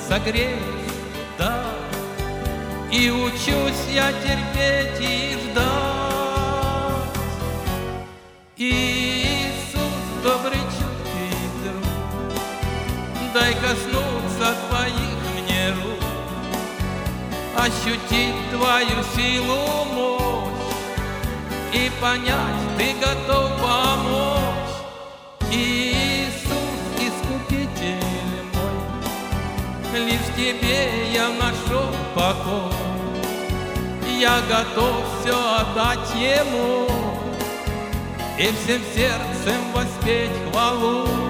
согреешь, 0.07 0.59
да, 1.39 1.65
И 2.93 3.09
учусь 3.09 3.87
я 3.91 4.13
терпеть 4.13 5.01
и 5.01 5.39
ждать. 5.43 5.65
Иисус, 8.59 9.81
добрый, 10.23 10.61
чуткий 10.77 11.49
друг, 11.65 13.33
Дай 13.33 13.55
коснуться 13.55 14.55
твоих 14.69 15.19
мне 15.41 15.71
рук, 15.83 16.05
Ощутить 17.57 18.51
твою 18.51 19.03
силу, 19.17 19.87
мощь, 19.95 21.73
И 21.73 21.91
понять, 22.03 22.77
ты 22.77 22.93
готов 23.01 23.51
помочь. 23.63 24.38
Тебе 30.39 31.11
я 31.13 31.29
нашел 31.31 31.91
покой. 32.15 32.73
Я 34.21 34.41
готов 34.49 35.05
все 35.21 35.35
отдать 35.61 36.13
Ему 36.17 36.89
И 38.37 38.43
всем 38.43 38.83
сердцем 38.95 39.61
воспеть 39.75 40.31
хвалу. 40.51 41.28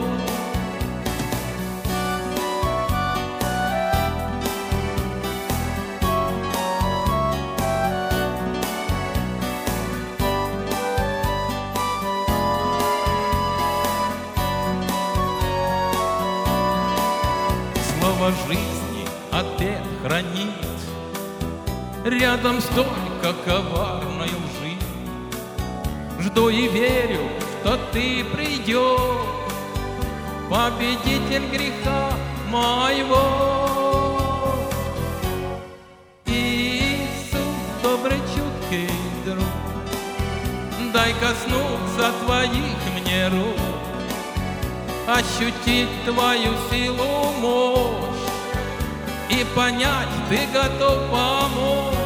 Рядом 22.38 22.60
столько 22.60 23.34
коварной 23.44 24.28
лжи 24.28 24.76
Жду 26.20 26.50
и 26.50 26.68
верю, 26.68 27.28
что 27.64 27.76
ты 27.92 28.24
придешь 28.26 29.00
Победитель 30.48 31.48
греха 31.50 32.12
моего 32.48 33.24
Иисус, 36.26 37.40
добрый, 37.82 38.18
чуткий 38.18 38.88
друг, 39.24 39.42
Дай 40.92 41.12
коснуться 41.14 42.12
твоих 42.24 42.78
мне 43.00 43.28
рук, 43.30 43.58
Ощутить 45.08 45.88
твою 46.04 46.52
силу, 46.70 47.32
мощь 47.40 48.30
И 49.28 49.44
понять, 49.56 50.06
ты 50.28 50.46
готов 50.52 50.98
помочь. 51.10 51.97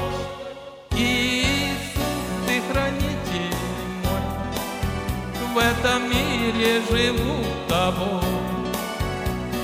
Мире 6.63 6.81
живу 6.91 7.45
тобой. 7.69 8.23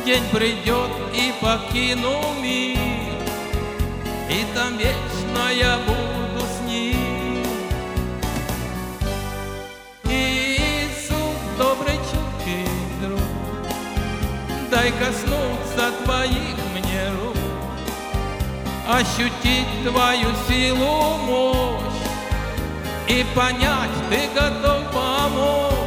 День 0.04 0.22
придет 0.32 0.90
и 1.12 1.32
покину 1.40 2.20
мир, 2.42 2.78
И 4.30 4.44
там 4.54 4.76
вечно 4.76 5.52
я 5.52 5.78
буду 5.86 6.44
с 6.46 6.68
ним. 6.68 7.44
Иисус, 10.04 11.38
добрый, 11.58 11.96
чуткий 12.10 12.68
друг, 13.02 13.20
Дай 14.70 14.92
коснуться 14.92 15.92
твоих 16.04 16.56
мне 16.72 17.10
рук, 17.20 17.36
Ощутить 18.88 19.82
твою 19.84 20.28
силу, 20.48 21.18
мощь 21.26 21.82
И 23.08 23.24
понять, 23.34 23.90
ты 24.10 24.28
готов 24.34 24.90
помочь. 24.92 25.77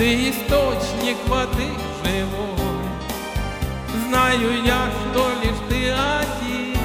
Ты 0.00 0.30
источник 0.30 1.18
воды 1.26 1.68
живой. 2.02 2.88
Знаю 4.08 4.64
я, 4.64 4.88
что 4.88 5.28
лишь 5.42 5.60
ты 5.68 5.90
один 5.90 6.78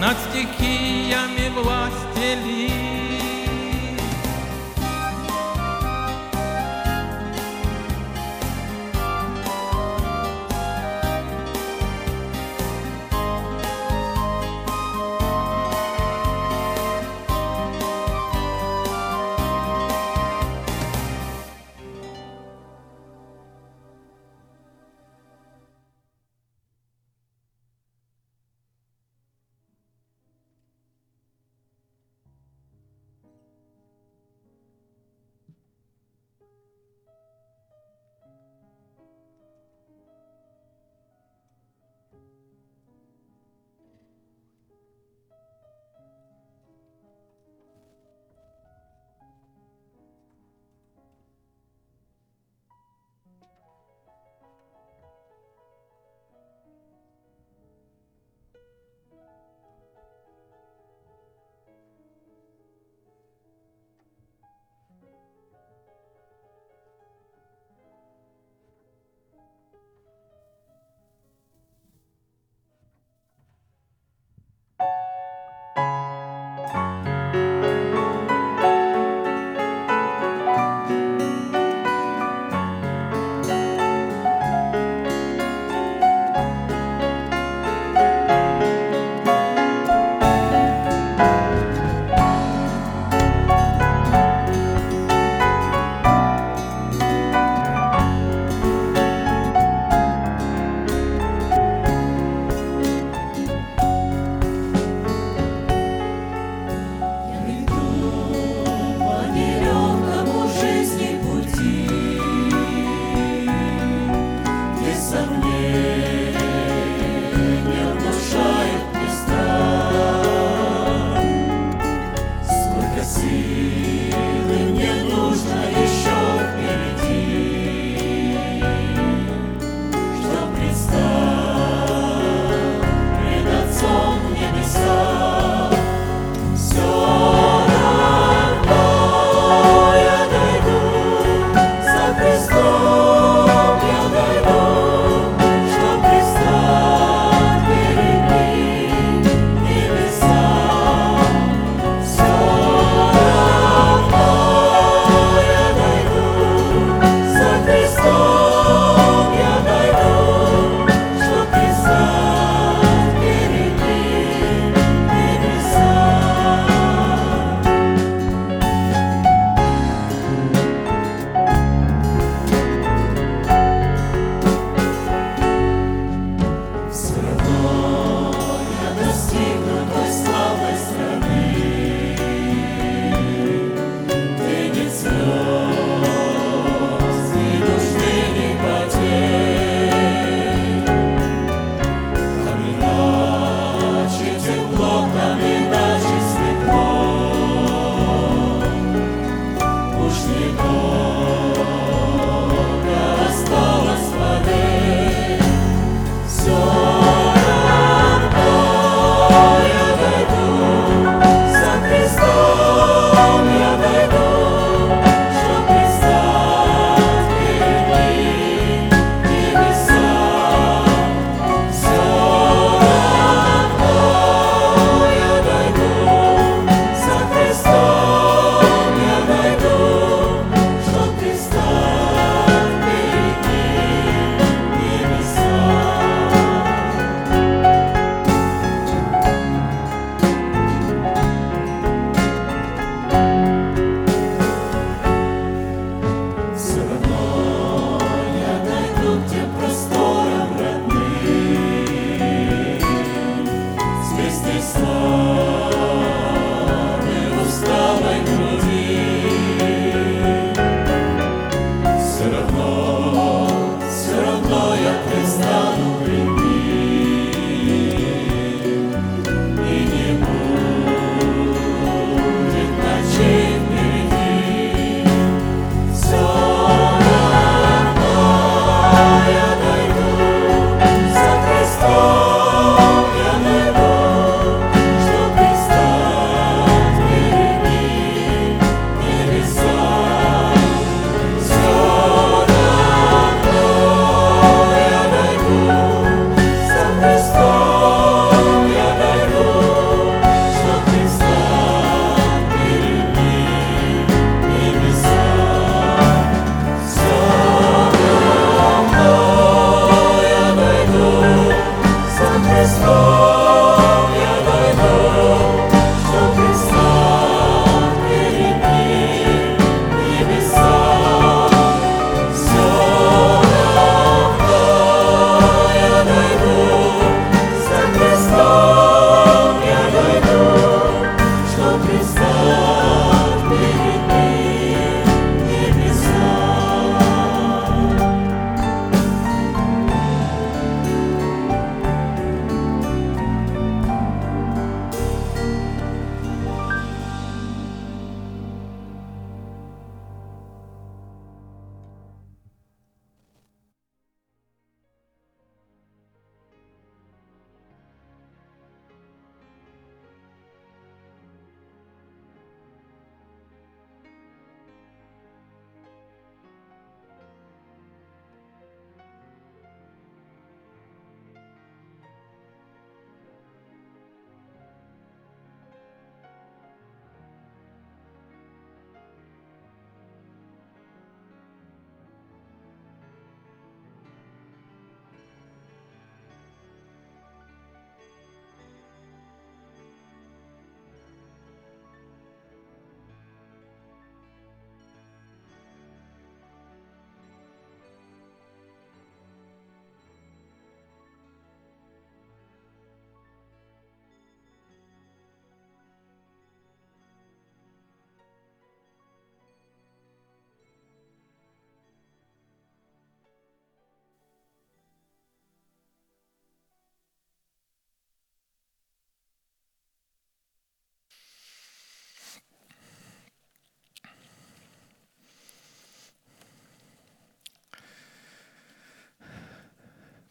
Над 0.00 0.16
стихиями 0.30 1.50
властелин. 1.50 2.75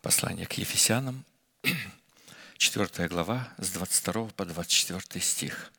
Послание 0.06 0.46
к 0.46 0.54
Ефесянам, 0.54 1.26
4 2.60 3.08
глава, 3.08 3.52
с 3.58 3.72
22 3.72 4.28
по 4.36 4.46
24 4.46 5.20
стих. 5.20 5.72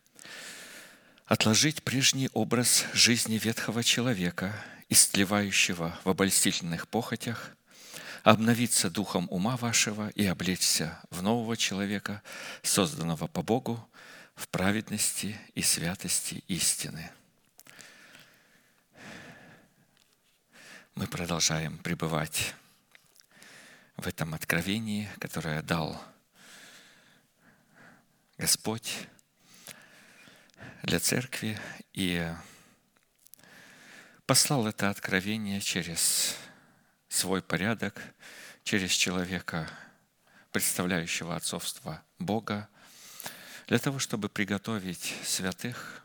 «Отложить 1.27 1.85
прежний 1.85 2.29
образ 2.33 2.87
жизни 2.93 3.39
ветхого 3.39 3.85
человека, 3.85 4.53
истлевающего 4.89 5.97
в 6.03 6.09
обольстительных 6.09 6.89
похотях, 6.89 7.53
обновиться 8.24 8.91
духом 8.91 9.29
ума 9.31 9.57
вашего 9.57 10.09
и 10.16 10.27
облечься 10.27 11.01
в 11.11 11.22
нового 11.22 11.57
человека, 11.57 12.20
созданного 12.64 13.29
по 13.29 13.43
Богу 13.43 13.89
в 14.35 14.49
праведности 14.49 15.39
и 15.55 15.62
святости 15.62 16.43
истины». 16.49 17.12
Мы 20.97 21.07
продолжаем 21.07 21.79
пребывать 21.79 22.57
в 23.97 24.07
этом 24.07 24.34
откровении, 24.34 25.09
которое 25.18 25.62
дал 25.62 26.03
Господь 28.38 29.09
для 30.82 31.01
церкви 31.01 31.59
и 31.92 32.30
послал 34.26 34.66
это 34.66 34.90
откровение 34.90 35.61
через 35.61 36.36
свой 37.09 37.42
порядок, 37.42 38.03
через 38.62 38.90
человека, 38.90 39.68
представляющего 40.53 41.34
отцовство 41.34 42.03
Бога, 42.18 42.68
для 43.66 43.78
того, 43.78 43.99
чтобы 43.99 44.28
приготовить 44.28 45.14
святых 45.24 46.05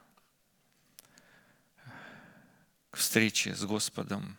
к 2.90 2.98
встрече 2.98 3.56
с 3.56 3.64
Господом, 3.64 4.38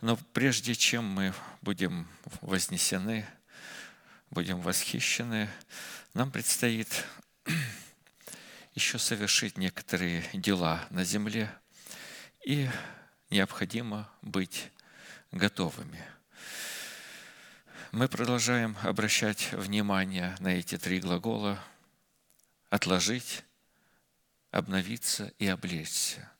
но 0.00 0.16
прежде 0.32 0.74
чем 0.74 1.04
мы 1.04 1.34
будем 1.62 2.06
вознесены, 2.40 3.26
будем 4.30 4.60
восхищены, 4.60 5.48
нам 6.12 6.30
предстоит 6.30 7.04
еще 8.74 8.98
совершить 8.98 9.58
некоторые 9.58 10.24
дела 10.32 10.86
на 10.90 11.04
земле, 11.04 11.50
и 12.44 12.68
необходимо 13.30 14.10
быть 14.20 14.70
готовыми. 15.32 16.04
Мы 17.92 18.08
продолжаем 18.08 18.76
обращать 18.82 19.52
внимание 19.52 20.36
на 20.40 20.48
эти 20.48 20.76
три 20.76 21.00
глагола 21.00 21.62
«отложить», 22.68 23.44
«обновиться» 24.50 25.32
и 25.38 25.46
«облечься». 25.46 26.33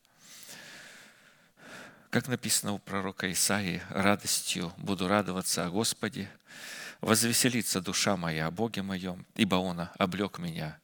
Как 2.14 2.28
написано 2.28 2.74
у 2.74 2.78
пророка 2.78 3.32
Исаии, 3.32 3.82
радостью 3.90 4.72
буду 4.76 5.08
радоваться 5.08 5.66
о 5.66 5.70
Господе, 5.70 6.30
возвеселится 7.00 7.80
душа 7.80 8.16
моя 8.16 8.46
о 8.46 8.52
Боге 8.52 8.82
моем, 8.82 9.26
ибо 9.34 9.56
Он 9.56 9.88
облег 9.98 10.38
меня 10.38 10.78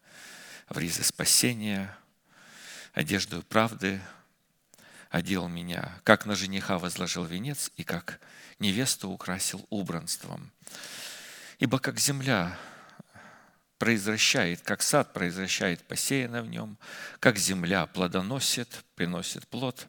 в 0.68 0.76
ризы 0.76 1.04
спасения, 1.04 1.96
одежду 2.94 3.44
правды 3.44 4.00
одел 5.08 5.46
меня, 5.46 6.00
как 6.02 6.26
на 6.26 6.34
жениха 6.34 6.80
возложил 6.80 7.24
венец 7.24 7.70
и 7.76 7.84
как 7.84 8.18
невесту 8.58 9.08
украсил 9.08 9.64
убранством. 9.70 10.50
Ибо 11.60 11.78
как 11.78 12.00
земля 12.00 12.58
произвращает, 13.78 14.62
как 14.62 14.82
сад 14.82 15.12
произвращает 15.12 15.80
посеянное 15.84 16.42
в 16.42 16.48
нем, 16.48 16.76
как 17.20 17.38
земля 17.38 17.86
плодоносит, 17.86 18.84
приносит 18.96 19.46
плод, 19.46 19.86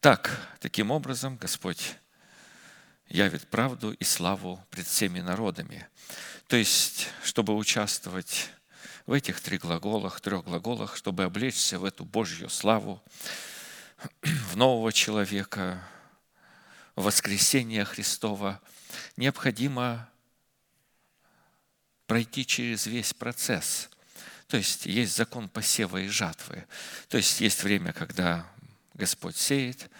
так, 0.00 0.30
таким 0.60 0.90
образом, 0.90 1.36
Господь 1.36 1.96
явит 3.08 3.46
правду 3.48 3.92
и 3.92 4.04
славу 4.04 4.64
пред 4.70 4.86
всеми 4.86 5.20
народами. 5.20 5.88
То 6.48 6.56
есть, 6.56 7.08
чтобы 7.24 7.56
участвовать 7.56 8.50
в 9.06 9.12
этих 9.12 9.40
трех 9.40 9.62
глаголах, 9.62 10.20
трех 10.20 10.44
глаголах, 10.44 10.96
чтобы 10.96 11.24
облечься 11.24 11.78
в 11.78 11.84
эту 11.84 12.04
Божью 12.04 12.48
славу, 12.48 13.02
в 14.22 14.56
нового 14.56 14.92
человека, 14.92 15.82
в 16.94 17.04
воскресение 17.04 17.84
Христова, 17.84 18.60
необходимо 19.16 20.08
пройти 22.06 22.46
через 22.46 22.86
весь 22.86 23.12
процесс. 23.12 23.88
То 24.48 24.56
есть 24.56 24.86
есть 24.86 25.16
закон 25.16 25.48
посева 25.48 25.98
и 25.98 26.08
жатвы. 26.08 26.66
То 27.08 27.16
есть 27.16 27.40
есть 27.40 27.62
время, 27.62 27.92
когда 27.92 28.46
Господь 28.96 29.36
сеет. 29.36 29.90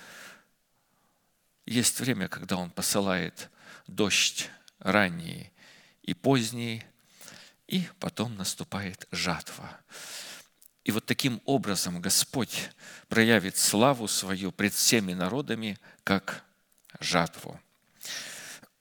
Есть 1.66 2.00
время, 2.00 2.28
когда 2.28 2.56
Он 2.56 2.70
посылает 2.70 3.50
дождь 3.86 4.48
ранний 4.78 5.52
и 6.02 6.14
поздний, 6.14 6.82
и 7.68 7.86
потом 8.00 8.36
наступает 8.36 9.06
жатва. 9.10 9.68
И 10.84 10.92
вот 10.92 11.04
таким 11.04 11.42
образом 11.44 12.00
Господь 12.00 12.70
проявит 13.08 13.56
славу 13.58 14.08
свою 14.08 14.50
пред 14.50 14.72
всеми 14.72 15.12
народами, 15.12 15.78
как 16.02 16.44
жатву. 17.00 17.60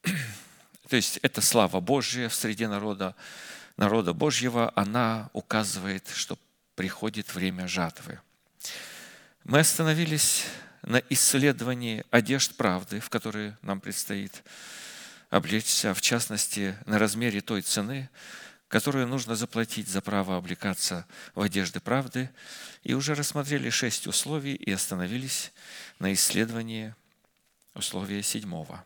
То 0.87 0.95
есть 0.95 1.17
эта 1.23 1.41
слава 1.41 1.81
Божья 1.81 2.29
в 2.29 2.35
среде 2.35 2.67
народа, 2.69 3.15
народа 3.75 4.13
Божьего, 4.13 4.71
она 4.75 5.29
указывает, 5.33 6.07
что 6.07 6.37
приходит 6.75 7.33
время 7.33 7.67
жатвы. 7.67 8.21
Мы 9.45 9.59
остановились 9.59 10.45
на 10.81 11.03
исследовании 11.11 12.03
одежд 12.09 12.57
правды, 12.57 12.99
в 12.99 13.11
которые 13.11 13.55
нам 13.61 13.79
предстоит 13.79 14.43
облечься, 15.29 15.93
в 15.93 16.01
частности, 16.01 16.75
на 16.87 16.97
размере 16.97 17.41
той 17.41 17.61
цены, 17.61 18.09
которую 18.69 19.07
нужно 19.07 19.35
заплатить 19.35 19.87
за 19.87 20.01
право 20.01 20.35
облекаться 20.35 21.05
в 21.35 21.41
одежды 21.41 21.79
правды, 21.79 22.31
и 22.81 22.95
уже 22.95 23.13
рассмотрели 23.13 23.69
шесть 23.69 24.07
условий 24.07 24.55
и 24.55 24.71
остановились 24.71 25.51
на 25.99 26.11
исследовании 26.11 26.95
условия 27.75 28.23
седьмого. 28.23 28.83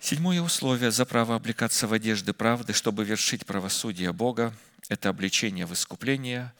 Седьмое 0.00 0.40
условие 0.40 0.90
за 0.90 1.04
право 1.04 1.36
облекаться 1.36 1.86
в 1.86 1.92
одежды 1.92 2.32
правды, 2.32 2.72
чтобы 2.72 3.04
вершить 3.04 3.46
правосудие 3.46 4.12
Бога, 4.12 4.52
это 4.88 5.08
обличение 5.08 5.66
в 5.66 5.72
искупление, 5.72 6.52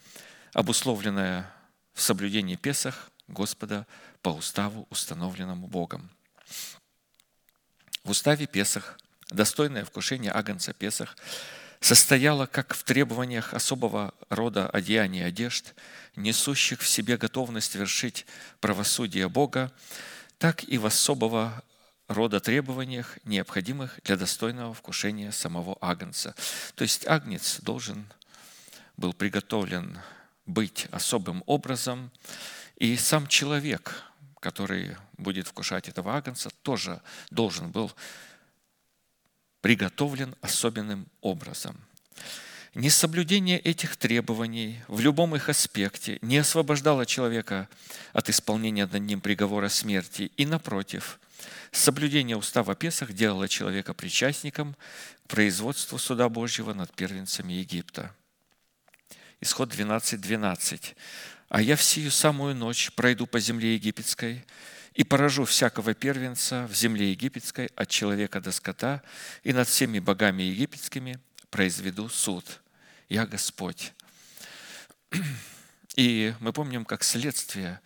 обусловленное 0.53 1.51
в 1.97 2.03
соблюдении 2.03 2.57
Песах 2.57 3.11
Господа 3.27 3.87
по 4.23 4.29
уставу, 4.29 4.87
установленному 4.91 5.67
Богом. 5.67 6.11
В 8.05 8.11
уставе 8.11 8.47
Песах 8.47 8.99
достойное 9.31 9.85
вкушение 9.85 10.31
Агнца 10.31 10.75
Песах 10.75 11.17
состояло 11.81 12.45
как 12.47 12.75
в 12.75 12.85
требованиях 12.85 13.55
особого 13.55 14.13
рода 14.29 14.69
одеяний 14.69 15.25
одежд, 15.25 15.75
несущих 16.17 16.81
в 16.81 16.87
себе 16.87 17.17
готовность 17.17 17.75
вершить 17.75 18.27
правосудие 18.61 19.29
Бога, 19.31 19.73
так 20.39 20.65
и 20.65 20.77
в 20.77 20.85
особого 20.85 21.63
рода 22.09 22.41
требованиях, 22.41 23.19
необходимых 23.25 23.99
для 24.05 24.17
достойного 24.17 24.75
вкушения 24.75 25.33
самого 25.33 25.79
Агнца. 25.81 26.35
То 26.75 26.83
есть 26.83 27.07
Агнец 27.07 27.59
должен 27.61 28.07
был 28.99 29.15
приготовлен 29.15 29.99
быть 30.47 30.87
особым 30.91 31.43
образом, 31.47 32.11
и 32.77 32.97
сам 32.97 33.27
человек, 33.27 34.03
который 34.41 34.97
будет 35.17 35.49
вкушать 35.49 35.89
этого 35.89 36.17
Агнца, 36.17 36.51
тоже 36.63 37.03
должен 37.31 37.71
был 37.71 37.93
приготовлен 39.61 40.37
особенным 40.41 41.09
образом. 41.21 41.77
Несоблюдение 42.75 43.59
этих 43.59 43.97
требований 43.97 44.83
в 44.87 45.01
любом 45.01 45.35
их 45.35 45.49
аспекте 45.49 46.19
не 46.21 46.37
освобождало 46.37 47.07
человека 47.07 47.71
от 48.13 48.29
исполнения 48.29 48.87
над 48.87 49.01
ним 49.01 49.23
приговора 49.23 49.71
смерти, 49.71 50.31
и 50.37 50.45
напротив, 50.45 51.19
соблюдение 51.73 52.37
устава 52.37 52.75
Песах 52.75 53.15
делало 53.15 53.49
человека 53.49 53.95
причастником 53.95 54.77
к 55.25 55.29
производству 55.29 55.97
суда 55.97 56.29
Божьего 56.29 56.75
над 56.75 56.93
первенцами 56.93 57.55
Египта. 57.55 58.15
Исход 59.41 59.73
12.12. 59.73 60.17
12. 60.19 60.97
«А 61.49 61.63
я 61.63 61.77
в 61.77 61.83
сию 61.83 62.11
самую 62.11 62.55
ночь 62.55 62.91
пройду 62.93 63.27
по 63.27 63.39
земле 63.39 63.75
египетской, 63.75 64.45
и 64.95 65.05
поражу 65.05 65.45
всякого 65.45 65.95
первенца 65.95 66.67
в 66.67 66.75
земле 66.75 67.11
египетской 67.11 67.67
от 67.77 67.89
человека 67.89 68.41
до 68.41 68.51
скота, 68.51 69.03
и 69.43 69.53
над 69.53 69.69
всеми 69.69 69.99
богами 69.99 70.43
египетскими 70.43 71.21
произведу 71.51 72.09
суд. 72.09 72.63
Я 73.09 73.27
Господь». 73.27 73.93
И 75.97 76.35
мы 76.41 76.53
помним, 76.53 76.85
как 76.85 77.05
следствие 77.05 77.81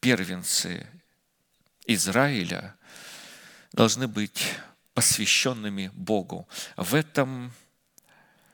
первенцы 0.00 0.86
Израиля 1.86 2.74
должны 3.72 4.06
быть 4.08 4.54
посвященными 4.94 5.90
Богу. 5.94 6.48
В 6.76 6.94
этом 6.94 7.52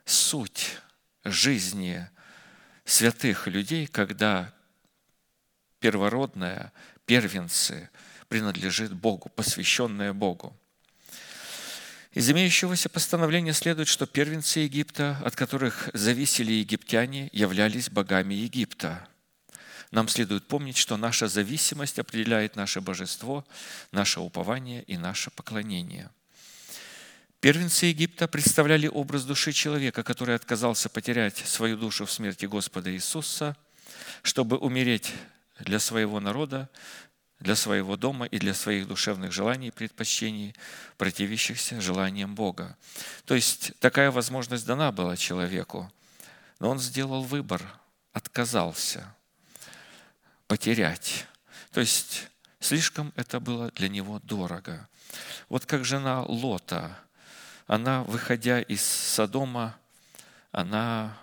суть 0.04 0.78
жизни 1.24 2.08
святых 2.86 3.48
людей, 3.48 3.86
когда 3.86 4.54
первородное, 5.80 6.72
первенцы 7.04 7.90
принадлежит 8.28 8.92
Богу, 8.94 9.28
посвященное 9.28 10.12
Богу. 10.12 10.56
Из 12.12 12.30
имеющегося 12.30 12.88
постановления 12.88 13.52
следует, 13.52 13.88
что 13.88 14.06
первенцы 14.06 14.60
Египта, 14.60 15.18
от 15.22 15.36
которых 15.36 15.90
зависели 15.92 16.52
египтяне, 16.52 17.28
являлись 17.32 17.90
богами 17.90 18.32
Египта. 18.32 19.06
Нам 19.90 20.08
следует 20.08 20.48
помнить, 20.48 20.78
что 20.78 20.96
наша 20.96 21.28
зависимость 21.28 21.98
определяет 21.98 22.56
наше 22.56 22.80
божество, 22.80 23.44
наше 23.92 24.20
упование 24.20 24.82
и 24.84 24.96
наше 24.96 25.30
поклонение. 25.30 26.10
Первенцы 27.46 27.86
Египта 27.86 28.26
представляли 28.26 28.88
образ 28.88 29.22
души 29.22 29.52
человека, 29.52 30.02
который 30.02 30.34
отказался 30.34 30.88
потерять 30.88 31.36
свою 31.36 31.76
душу 31.76 32.04
в 32.04 32.10
смерти 32.10 32.44
Господа 32.44 32.92
Иисуса, 32.92 33.56
чтобы 34.24 34.58
умереть 34.58 35.12
для 35.60 35.78
своего 35.78 36.18
народа, 36.18 36.68
для 37.38 37.54
своего 37.54 37.96
дома 37.96 38.26
и 38.26 38.40
для 38.40 38.52
своих 38.52 38.88
душевных 38.88 39.30
желаний 39.30 39.68
и 39.68 39.70
предпочтений, 39.70 40.56
противящихся 40.98 41.80
желаниям 41.80 42.34
Бога. 42.34 42.76
То 43.26 43.36
есть 43.36 43.78
такая 43.78 44.10
возможность 44.10 44.66
дана 44.66 44.90
была 44.90 45.16
человеку, 45.16 45.88
но 46.58 46.70
он 46.70 46.80
сделал 46.80 47.22
выбор, 47.22 47.62
отказался 48.12 49.14
потерять. 50.48 51.26
То 51.70 51.78
есть 51.78 52.26
слишком 52.58 53.12
это 53.14 53.38
было 53.38 53.70
для 53.70 53.88
него 53.88 54.18
дорого. 54.24 54.88
Вот 55.48 55.64
как 55.64 55.84
жена 55.84 56.24
Лота, 56.24 57.05
она, 57.66 58.04
выходя 58.04 58.60
из 58.60 58.82
Содома, 58.82 59.76
она 60.52 61.16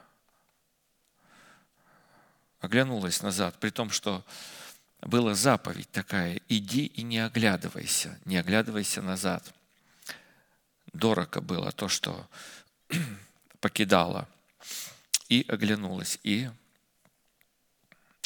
оглянулась 2.59 3.21
назад, 3.21 3.55
при 3.59 3.69
том, 3.69 3.89
что 3.89 4.23
была 5.01 5.35
заповедь 5.35 5.91
такая, 5.91 6.41
иди 6.47 6.85
и 6.85 7.01
не 7.01 7.19
оглядывайся, 7.19 8.19
не 8.25 8.37
оглядывайся 8.37 9.01
назад. 9.01 9.53
Дорого 10.93 11.41
было 11.41 11.71
то, 11.71 11.87
что 11.87 12.29
покидала, 13.59 14.27
и 15.29 15.45
оглянулась, 15.47 16.19
и 16.23 16.49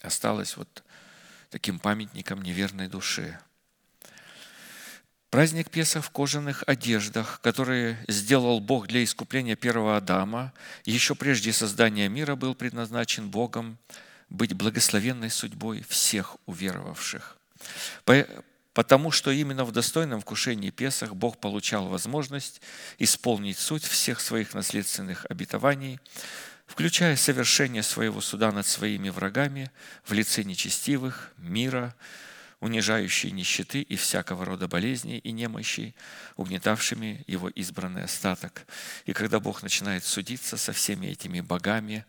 осталась 0.02 0.58
вот 0.58 0.84
таким 1.50 1.80
памятником 1.80 2.42
неверной 2.42 2.88
души. 2.88 3.40
Праздник 5.30 5.70
Песах 5.70 6.06
в 6.06 6.10
кожаных 6.10 6.64
одеждах, 6.68 7.42
которые 7.42 7.98
сделал 8.08 8.62
Бог 8.62 8.88
для 8.88 9.04
искупления 9.04 9.58
первого 9.58 9.98
Адама, 9.98 10.54
еще 10.86 11.16
прежде 11.16 11.52
создания 11.52 12.08
мира 12.08 12.36
был 12.36 12.56
предназначен 12.56 13.30
Богом 13.30 13.78
быть 14.30 14.54
благословенной 14.54 15.30
судьбой 15.30 15.84
всех 15.90 16.38
уверовавших. 16.46 17.38
Потому 18.74 19.12
что 19.12 19.32
именно 19.32 19.66
в 19.66 19.74
достойном 19.74 20.22
вкушении 20.22 20.70
Песах 20.70 21.14
Бог 21.14 21.40
получал 21.40 21.88
возможность 21.88 22.62
исполнить 22.98 23.58
суть 23.58 23.84
всех 23.84 24.22
своих 24.22 24.54
наследственных 24.54 25.26
обетований, 25.30 26.00
включая 26.68 27.18
совершение 27.18 27.84
своего 27.84 28.22
суда 28.22 28.54
над 28.54 28.66
своими 28.66 29.10
врагами 29.10 29.72
в 30.06 30.14
лице 30.14 30.44
нечестивых, 30.44 31.34
мира, 31.38 31.96
унижающей 32.60 33.32
нищеты 33.32 33.82
и 33.82 33.96
всякого 33.96 34.46
рода 34.46 34.68
болезней 34.68 35.20
и 35.20 35.32
немощей, 35.32 35.96
угнетавшими 36.36 37.24
его 37.28 37.50
избранный 37.50 38.04
остаток. 38.04 38.66
И 39.06 39.14
когда 39.14 39.40
Бог 39.40 39.62
начинает 39.64 40.04
судиться 40.04 40.58
со 40.58 40.74
всеми 40.74 41.08
этими 41.08 41.42
богами, 41.42 42.06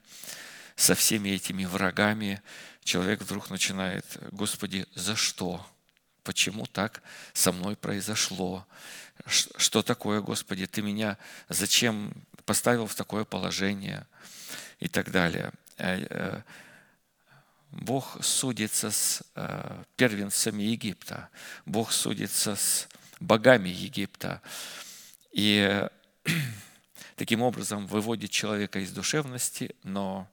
со 0.76 0.94
всеми 0.94 1.30
этими 1.30 1.64
врагами, 1.64 2.40
человек 2.82 3.20
вдруг 3.20 3.50
начинает, 3.50 4.04
Господи, 4.32 4.86
за 4.94 5.16
что? 5.16 5.66
Почему 6.22 6.66
так 6.66 7.02
со 7.32 7.52
мной 7.52 7.76
произошло? 7.76 8.66
Что 9.26 9.82
такое, 9.82 10.20
Господи, 10.20 10.66
Ты 10.66 10.82
меня 10.82 11.18
зачем 11.48 12.12
поставил 12.44 12.86
в 12.86 12.94
такое 12.94 13.24
положение? 13.24 14.06
И 14.78 14.86
так 14.86 15.10
далее. 15.10 15.52
Бог 17.70 18.24
судится 18.24 18.90
с 18.90 19.22
э, 19.34 19.84
первенцами 19.96 20.62
Египта. 20.62 21.28
Бог 21.66 21.92
судится 21.92 22.56
с 22.56 22.88
богами 23.20 23.68
Египта. 23.68 24.40
И 25.32 25.86
таким 27.16 27.42
образом 27.42 27.86
выводит 27.86 28.30
человека 28.30 28.78
из 28.80 28.92
душевности, 28.92 29.74
но 29.82 30.28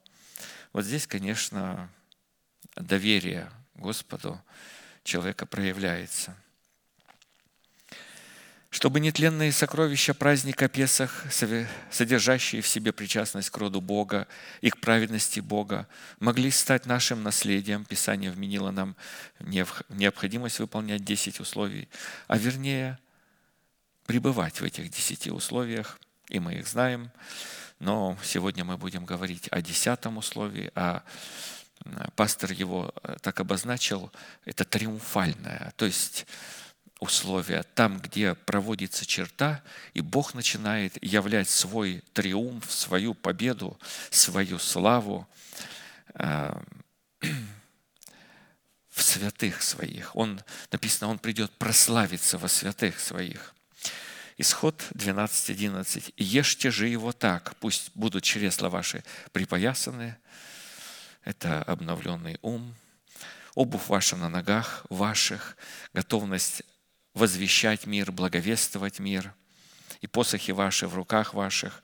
вот 0.71 0.86
здесь, 0.86 1.07
конечно, 1.07 1.89
доверие 2.75 3.49
Господу 3.75 4.41
человека 5.03 5.45
проявляется. 5.45 6.36
Чтобы 8.76 8.99
нетленные 8.99 9.53
сокровища 9.53 10.13
праздника 10.13 10.67
Песах, 10.67 11.23
содержащие 11.89 12.61
в 12.61 12.67
себе 12.67 12.91
причастность 12.91 13.49
к 13.49 13.55
роду 13.55 13.80
Бога 13.80 14.28
и 14.59 14.69
к 14.69 14.80
праведности 14.80 15.39
Бога, 15.39 15.88
могли 16.19 16.51
стать 16.51 16.86
нашим 16.86 17.23
наследием, 17.23 17.86
Писание 17.86 18.32
вменило 18.32 18.71
нам 18.71 18.97
необходимость 19.39 20.59
выполнять 20.59 21.05
10 21.05 21.39
условий, 21.39 21.88
а 22.28 22.38
вернее 22.38 22.99
пребывать 24.07 24.59
в 24.59 24.65
этих 24.65 24.89
10 24.89 25.28
условиях, 25.28 25.97
и 26.28 26.39
мы 26.39 26.55
их 26.55 26.67
знаем– 26.67 27.11
но 27.80 28.17
сегодня 28.23 28.63
мы 28.63 28.78
будем 28.78 29.03
говорить 29.03 29.49
о 29.51 29.61
десятом 29.61 30.15
условии, 30.17 30.71
а 30.76 31.03
пастор 32.15 32.53
его 32.53 32.93
э, 33.03 33.17
так 33.21 33.41
обозначил, 33.41 34.13
это 34.45 34.63
триумфальное. 34.63 35.73
То 35.76 35.86
есть 35.86 36.26
условия, 37.00 37.64
там, 37.76 38.00
где 38.00 38.36
проводится 38.36 39.06
черта, 39.06 39.62
и 39.93 40.02
Бог 40.02 40.34
начинает 40.34 41.02
являть 41.04 41.50
свой 41.50 42.04
триумф, 42.14 42.72
свою 42.72 43.14
победу, 43.14 43.78
свою 44.10 44.60
славу 44.60 45.28
э, 46.14 46.54
в 48.89 49.04
святых 49.04 49.62
своих. 49.62 50.16
Он, 50.16 50.41
написано, 50.72 51.12
Он 51.12 51.20
придет 51.20 51.52
прославиться 51.52 52.38
во 52.38 52.48
святых 52.48 53.00
своих. 53.00 53.54
Исход 54.38 54.82
12.11. 54.93 56.14
«Ешьте 56.18 56.72
же 56.72 56.88
его 56.88 57.12
так, 57.14 57.56
пусть 57.58 57.91
будут 57.93 58.24
чресла 58.24 58.70
ваши 58.70 59.04
припоясаны». 59.32 60.18
Это 61.24 61.64
обновленный 61.64 62.38
ум, 62.43 62.76
обувь 63.56 63.88
ваша 63.88 64.16
на 64.16 64.30
ногах 64.30 64.86
ваших, 64.89 65.58
готовность 65.93 66.62
возвещать 67.16 67.88
мир, 67.88 68.11
благовествовать 68.11 68.99
мир, 68.99 69.34
и 70.01 70.07
посохи 70.07 70.51
ваши 70.51 70.88
в 70.88 70.93
руках 70.93 71.34
ваших, 71.34 71.82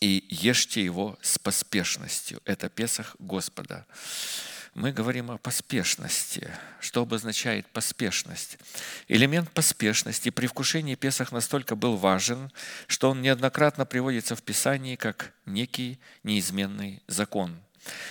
и 0.00 0.26
ешьте 0.28 0.84
его 0.84 1.18
с 1.22 1.38
поспешностью. 1.38 2.40
Это 2.44 2.68
Песах 2.68 3.16
Господа. 3.18 3.86
Мы 4.74 4.92
говорим 4.92 5.30
о 5.30 5.38
поспешности. 5.38 6.48
Что 6.78 7.02
обозначает 7.02 7.66
поспешность? 7.68 8.58
Элемент 9.08 9.50
поспешности 9.50 10.30
при 10.30 10.46
вкушении 10.46 10.94
Песах 10.94 11.32
настолько 11.32 11.74
был 11.74 11.96
важен, 11.96 12.52
что 12.86 13.10
он 13.10 13.22
неоднократно 13.22 13.86
приводится 13.86 14.36
в 14.36 14.42
Писании 14.42 14.96
как 14.96 15.32
некий 15.46 15.98
неизменный 16.22 17.02
закон– 17.06 17.60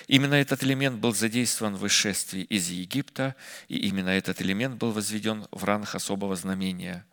Именно 0.07 0.35
этот 0.35 0.63
элемент 0.63 0.99
был 0.99 1.13
задействован 1.13 1.75
в 1.75 1.79
вышествии 1.79 2.43
из 2.43 2.69
Египта, 2.69 3.35
и 3.67 3.77
именно 3.77 4.09
этот 4.09 4.41
элемент 4.41 4.75
был 4.75 4.91
возведен 4.91 5.47
в 5.51 5.63
ранг 5.63 5.95
особого 5.95 6.35
знамения. 6.35 7.05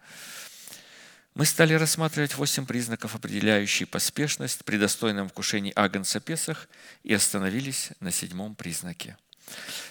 Мы 1.35 1.47
стали 1.47 1.75
рассматривать 1.75 2.37
восемь 2.37 2.65
признаков, 2.65 3.15
определяющих 3.15 3.89
поспешность 3.89 4.65
при 4.65 4.77
достойном 4.77 5.29
вкушении 5.29 5.73
Агнца 5.75 6.21
Песах, 6.21 6.69
и 7.03 7.13
остановились 7.13 7.91
на 8.01 8.11
седьмом 8.11 8.55
признаке– 8.55 9.17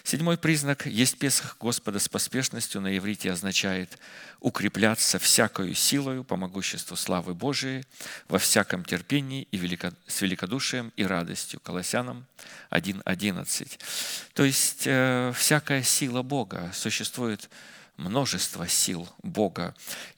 Седьмой 0.03 0.37
признак 0.37 0.85
«Есть 0.85 1.17
Песах 1.17 1.57
Господа 1.59 1.99
с 1.99 2.09
поспешностью» 2.09 2.81
на 2.81 2.97
иврите 2.97 3.31
означает 3.31 3.97
«укрепляться 4.39 5.17
всякою 5.17 5.73
силою 5.75 6.23
по 6.23 6.35
могуществу 6.35 6.97
славы 6.97 7.33
Божией 7.33 7.85
во 8.27 8.37
всяком 8.37 8.83
терпении 8.83 9.47
и 9.51 9.57
велико... 9.57 9.91
с 10.07 10.21
великодушием 10.21 10.91
и 10.97 11.05
радостью». 11.05 11.59
Колоссянам 11.61 12.25
1.11. 12.69 13.79
То 14.33 14.43
есть 14.43 14.83
э, 14.85 15.31
всякая 15.35 15.83
сила 15.83 16.21
Бога, 16.21 16.71
существует 16.73 17.49
множество 17.95 18.67
сил 18.67 19.07
Бога, 19.23 19.73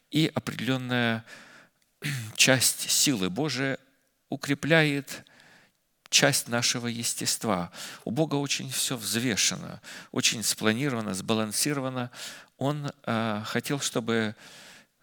и 0.09 0.31
определенная 0.33 1.23
часть 2.35 2.89
силы 2.89 3.29
Божией 3.29 3.77
укрепляет 4.29 5.23
часть 6.15 6.47
нашего 6.47 6.87
естества. 6.87 7.73
У 8.05 8.11
Бога 8.11 8.35
очень 8.35 8.71
все 8.71 8.95
взвешено, 8.95 9.81
очень 10.13 10.43
спланировано, 10.43 11.13
сбалансировано. 11.13 12.09
Он 12.57 12.89
э, 13.03 13.41
хотел, 13.45 13.81
чтобы 13.81 14.33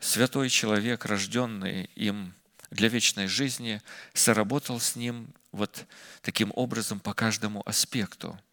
святой 0.01 0.49
человек, 0.49 1.05
рожденный 1.05 1.91
им 1.97 2.33
для 2.71 2.89
вечной 2.89 3.27
жизни, 3.27 3.83
соработал 4.15 4.81
с 4.81 4.97
ним 4.97 5.29
вот 5.53 5.85
таким 6.23 6.51
образом 6.55 6.99
по 6.99 7.13
каждому 7.13 7.63
аспекту– 7.67 8.41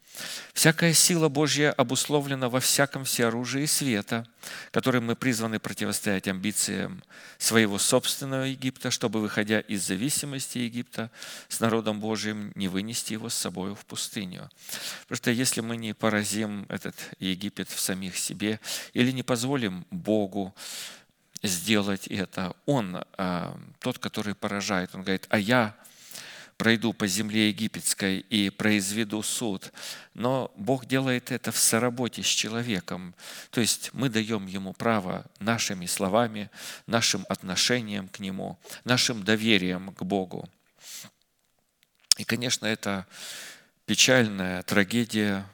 Всякая 0.53 0.93
сила 0.93 1.29
Божья 1.29 1.71
обусловлена 1.71 2.49
во 2.49 2.59
всяком 2.59 3.05
всеоружии 3.05 3.65
света, 3.65 4.27
которым 4.71 5.05
мы 5.05 5.15
призваны 5.15 5.59
противостоять 5.59 6.27
амбициям 6.27 7.03
своего 7.37 7.77
собственного 7.77 8.43
Египта, 8.43 8.91
чтобы, 8.91 9.21
выходя 9.21 9.59
из 9.61 9.85
зависимости 9.85 10.57
Египта 10.57 11.11
с 11.47 11.59
народом 11.59 11.99
Божьим, 11.99 12.51
не 12.55 12.67
вынести 12.67 13.13
его 13.13 13.29
с 13.29 13.35
собой 13.35 13.73
в 13.73 13.85
пустыню. 13.85 14.49
Потому 15.03 15.17
что 15.17 15.31
если 15.31 15.61
мы 15.61 15.77
не 15.77 15.93
поразим 15.93 16.65
этот 16.69 16.95
Египет 17.19 17.69
в 17.69 17.79
самих 17.79 18.17
себе 18.17 18.59
или 18.93 19.11
не 19.11 19.23
позволим 19.23 19.85
Богу 19.91 20.53
сделать 21.41 22.07
это, 22.07 22.53
Он 22.65 23.03
а, 23.17 23.57
тот, 23.79 23.99
который 23.99 24.35
поражает. 24.35 24.93
Он 24.93 25.03
говорит, 25.03 25.25
а 25.29 25.39
я 25.39 25.75
пройду 26.59 26.91
по 26.91 27.07
земле 27.07 27.47
египетской 27.47 28.19
и 28.19 28.49
произведу 28.49 29.23
суд. 29.23 29.71
Но 30.13 30.51
Бог 30.57 30.85
делает 30.85 31.31
это 31.31 31.53
в 31.53 31.57
соработе 31.57 32.21
с 32.21 32.27
человеком. 32.27 33.15
То 33.49 33.61
есть 33.61 33.91
мы 33.93 34.09
даем 34.09 34.45
ему 34.45 34.73
право 34.73 35.25
нашими 35.39 35.85
словами, 35.85 36.51
нашим 36.85 37.25
отношением 37.29 38.09
к 38.09 38.19
нему, 38.19 38.59
нашим 38.83 39.23
доверием 39.23 39.93
к 39.93 40.03
Богу. 40.03 40.49
И, 42.17 42.25
конечно, 42.25 42.65
это 42.65 43.07
печальная 43.85 44.61
трагедия. 44.63 45.45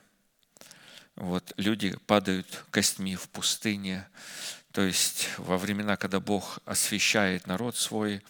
Вот 1.15 1.53
люди 1.57 1.95
падают 2.07 2.65
костьми 2.71 3.15
в 3.15 3.29
пустыне. 3.29 4.07
То 4.71 4.81
есть 4.81 5.29
во 5.37 5.59
времена, 5.59 5.97
когда 5.97 6.19
Бог 6.19 6.57
освещает 6.65 7.45
народ 7.45 7.77
свой, 7.77 8.23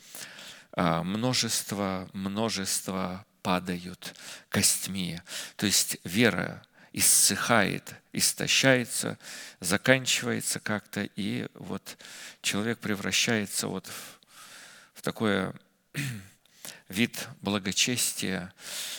множество, 0.76 2.10
множество 2.14 3.26
падают 3.42 4.16
костьми. 4.50 5.22
То 5.56 5.66
есть 5.68 5.98
вера 6.04 6.64
иссыхает, 6.94 7.94
истощается, 8.12 9.18
заканчивается 9.60 10.60
как-то, 10.60 11.08
и 11.16 11.48
вот 11.54 11.98
человек 12.42 12.80
превращается 12.80 13.68
вот 13.68 13.86
в, 13.86 14.98
в 15.00 15.02
такое 15.02 15.54
вид 16.90 17.28
благочестия, 17.42 18.54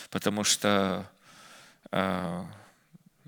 потому 0.09 0.43
что 0.43 1.09
э, 1.91 2.45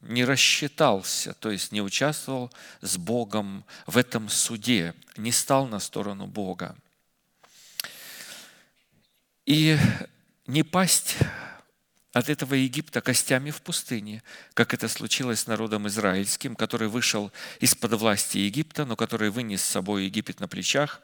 не 0.04 0.24
рассчитался, 0.24 1.34
то 1.34 1.52
есть 1.52 1.72
не 1.72 1.82
участвовал 1.82 2.52
с 2.82 2.97
Богом 2.97 3.66
в 3.88 3.97
этом 3.97 4.30
суде, 4.30 4.93
не 5.18 5.32
стал 5.32 5.68
на 5.68 5.80
сторону 5.80 6.28
Бога 6.28 6.76
и 9.50 9.80
не 10.45 10.62
пасть 10.62 11.18
от 12.14 12.30
этого 12.30 12.54
Египта 12.54 13.02
костями 13.02 13.50
в 13.50 13.64
пустыне, 13.64 14.22
как 14.54 14.76
это 14.76 14.88
случилось 14.88 15.39
с 15.39 15.47
народом 15.47 15.88
израильским, 15.88 16.56
который 16.56 16.88
вышел 16.88 17.32
из-под 17.60 17.93
власти 17.93 18.38
Египта, 18.38 18.86
но 18.86 18.95
который 18.95 19.32
вынес 19.32 19.64
с 19.64 19.70
собой 19.70 20.06
Египет 20.06 20.39
на 20.39 20.47
плечах 20.47 21.02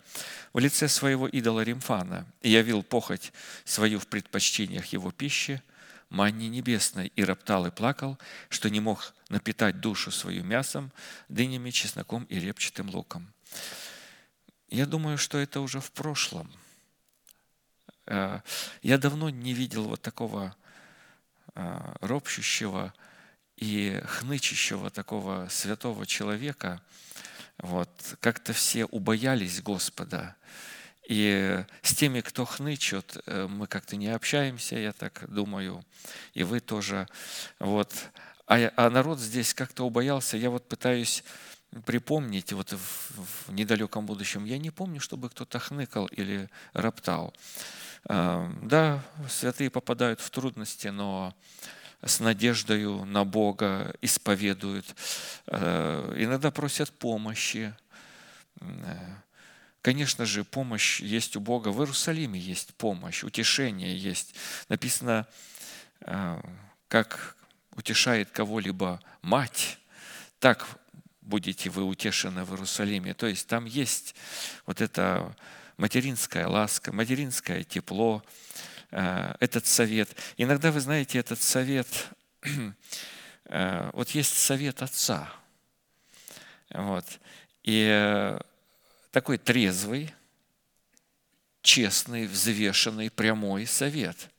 в 0.54 0.60
лице 0.60 0.88
своего 0.88 1.28
идола 1.28 1.62
Римфана 1.62 2.28
и 2.44 2.52
явил 2.52 2.84
похоть 2.84 3.34
свою 3.64 4.00
в 4.00 4.06
предпочтениях 4.06 4.86
его 4.94 5.12
пищи, 5.12 5.64
манни 6.10 6.46
небесной, 6.46 7.12
и 7.16 7.24
роптал 7.24 7.66
и 7.66 7.72
плакал, 7.72 8.20
что 8.50 8.70
не 8.70 8.80
мог 8.80 9.16
напитать 9.30 9.80
душу 9.80 10.12
свою 10.12 10.44
мясом, 10.44 10.92
дынями, 11.30 11.72
чесноком 11.72 12.26
и 12.26 12.40
репчатым 12.40 12.92
луком. 12.92 13.34
Я 14.70 14.86
думаю, 14.86 15.18
что 15.18 15.40
это 15.40 15.62
уже 15.62 15.80
в 15.80 15.92
прошлом– 15.92 16.54
я 18.08 18.98
давно 18.98 19.30
не 19.30 19.54
видел 19.54 19.86
вот 19.86 20.02
такого 20.02 20.56
э, 21.56 21.80
ропщущего 22.02 22.94
и 23.58 24.02
хнычущего 24.06 24.90
такого 24.90 25.48
святого 25.50 26.06
человека. 26.06 26.82
Вот. 27.58 27.90
Как-то 28.20 28.54
все 28.54 28.86
убоялись 28.86 29.62
Господа. 29.62 30.36
И 31.08 31.64
с 31.82 31.94
теми, 31.94 32.22
кто 32.22 32.46
хнычет, 32.46 33.18
э, 33.26 33.48
мы 33.48 33.68
как-то 33.68 33.96
не 33.96 34.08
общаемся, 34.08 34.76
я 34.76 34.92
так 34.92 35.26
думаю, 35.30 35.86
и 36.34 36.44
вы 36.44 36.60
тоже. 36.60 37.08
Вот. 37.60 37.94
А, 38.48 38.72
а 38.76 38.90
народ 38.90 39.20
здесь 39.20 39.54
как-то 39.54 39.86
убоялся. 39.86 40.38
Я 40.38 40.50
вот 40.50 40.68
пытаюсь 40.68 41.24
припомнить 41.86 42.54
вот 42.54 42.72
в, 42.72 43.48
в 43.48 43.52
недалеком 43.52 44.06
будущем. 44.06 44.46
Я 44.46 44.58
не 44.58 44.72
помню, 44.72 45.00
чтобы 45.00 45.30
кто-то 45.30 45.60
хныкал 45.60 46.08
или 46.08 46.50
роптал. 46.74 47.34
Эм, 48.08 48.68
да, 48.68 49.04
святые 49.28 49.72
попадают 49.72 50.22
в 50.22 50.30
трудности, 50.30 50.88
но 50.88 51.34
с 52.04 52.20
надеждою 52.20 53.04
на 53.06 53.26
Бога 53.26 53.96
исповедуют. 54.02 54.96
Э, 55.48 56.14
иногда 56.16 56.52
просят 56.52 56.92
помощи. 56.92 57.74
Э, 58.62 59.16
конечно 59.82 60.26
же, 60.26 60.44
помощь 60.44 61.00
есть 61.00 61.36
у 61.36 61.40
Бога. 61.40 61.70
В 61.70 61.80
Иерусалиме 61.80 62.40
есть 62.40 62.76
помощь, 62.76 63.24
утешение 63.24 63.98
есть. 63.98 64.36
Написано, 64.70 65.26
э, 66.02 66.42
как 66.88 67.36
утешает 67.76 68.30
кого-либо 68.30 69.02
мать, 69.24 69.80
так 70.40 70.68
будете 71.22 71.72
вы 71.72 71.84
утешены 71.84 72.44
в 72.44 72.52
Иерусалиме. 72.52 73.16
То 73.16 73.26
есть 73.26 73.48
там 73.48 73.66
есть 73.66 74.14
вот 74.68 74.80
это 74.80 75.36
материнская 75.78 76.48
ласка, 76.48 76.92
материнское 76.92 77.64
тепло, 77.64 78.24
э, 78.92 79.36
этот 79.40 79.66
совет. 79.66 80.10
Иногда, 80.38 80.72
вы 80.72 80.80
знаете, 80.80 81.20
этот 81.20 81.42
совет, 81.42 81.88
э, 83.46 83.90
вот 83.94 84.10
есть 84.12 84.38
совет 84.38 84.82
отца. 84.82 85.30
Вот. 86.70 87.06
И 87.64 87.88
э, 87.90 88.40
такой 89.12 89.38
трезвый, 89.38 90.14
честный, 91.62 92.28
взвешенный, 92.28 93.10
прямой 93.10 93.66
совет. 93.66 94.30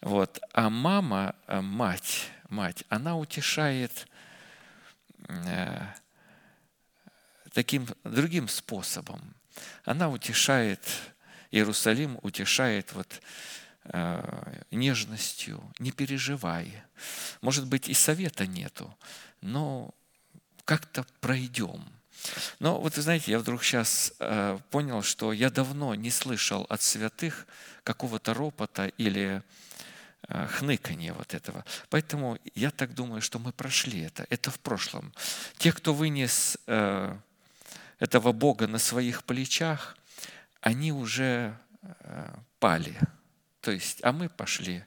Вот. 0.00 0.40
А 0.52 0.70
мама, 0.70 1.34
мать, 1.48 2.30
мать, 2.48 2.84
она 2.88 3.16
утешает 3.16 4.06
таким 7.52 7.86
другим 8.04 8.46
способом. 8.46 9.34
Она 9.84 10.08
утешает, 10.08 10.80
Иерусалим 11.50 12.18
утешает 12.22 12.92
вот 12.92 13.20
э, 13.84 14.62
нежностью, 14.70 15.62
не 15.78 15.92
переживай. 15.92 16.82
Может 17.40 17.66
быть, 17.66 17.88
и 17.88 17.94
совета 17.94 18.46
нету, 18.46 18.96
но 19.40 19.94
как-то 20.64 21.06
пройдем. 21.20 21.84
Но 22.58 22.80
вот 22.80 22.96
вы 22.96 23.02
знаете, 23.02 23.30
я 23.30 23.38
вдруг 23.38 23.62
сейчас 23.62 24.12
э, 24.18 24.58
понял, 24.70 25.02
что 25.02 25.32
я 25.32 25.50
давно 25.50 25.94
не 25.94 26.10
слышал 26.10 26.66
от 26.68 26.82
святых 26.82 27.46
какого-то 27.84 28.34
ропота 28.34 28.88
или 28.98 29.42
э, 30.28 31.12
вот 31.16 31.34
этого. 31.34 31.64
Поэтому 31.88 32.38
я 32.54 32.70
так 32.70 32.94
думаю, 32.94 33.22
что 33.22 33.38
мы 33.38 33.52
прошли 33.52 34.00
это. 34.00 34.26
Это 34.30 34.50
в 34.50 34.58
прошлом. 34.58 35.14
Те, 35.58 35.72
кто 35.72 35.94
вынес 35.94 36.58
э, 36.66 37.16
этого 37.98 38.32
Бога 38.32 38.66
на 38.66 38.78
своих 38.78 39.24
плечах, 39.24 39.96
они 40.60 40.92
уже 40.92 41.56
э, 41.82 42.34
пали. 42.58 42.98
То 43.60 43.70
есть, 43.70 44.02
а 44.02 44.12
мы 44.12 44.28
пошли 44.28 44.84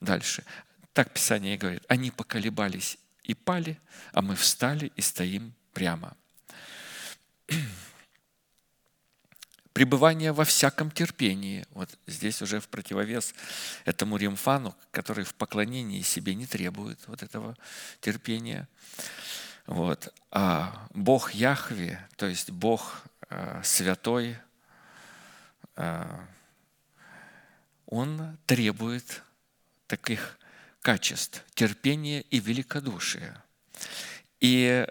дальше. 0.00 0.44
Так 0.92 1.12
Писание 1.12 1.56
говорит. 1.56 1.84
Они 1.88 2.10
поколебались 2.10 2.98
и 3.22 3.34
пали, 3.34 3.80
а 4.12 4.22
мы 4.22 4.36
встали 4.36 4.92
и 4.96 5.00
стоим 5.00 5.54
прямо. 5.72 6.16
Пребывание 9.72 10.32
во 10.32 10.44
всяком 10.44 10.90
терпении. 10.90 11.64
Вот 11.70 11.88
здесь 12.06 12.42
уже 12.42 12.60
в 12.60 12.68
противовес 12.68 13.34
этому 13.86 14.18
римфану, 14.18 14.76
который 14.90 15.24
в 15.24 15.34
поклонении 15.34 16.02
себе 16.02 16.34
не 16.34 16.46
требует 16.46 16.98
вот 17.06 17.22
этого 17.22 17.56
терпения. 18.00 18.68
Вот. 19.66 20.12
А 20.30 20.88
Бог 20.90 21.32
Яхве, 21.32 22.06
то 22.16 22.26
есть 22.26 22.50
Бог 22.50 23.02
э, 23.28 23.60
святой, 23.64 24.36
э, 25.76 26.04
Он 27.86 28.38
требует 28.46 29.22
таких 29.86 30.38
качеств 30.80 31.44
терпения 31.54 32.22
и 32.22 32.40
великодушия. 32.40 33.42
И 34.40 34.86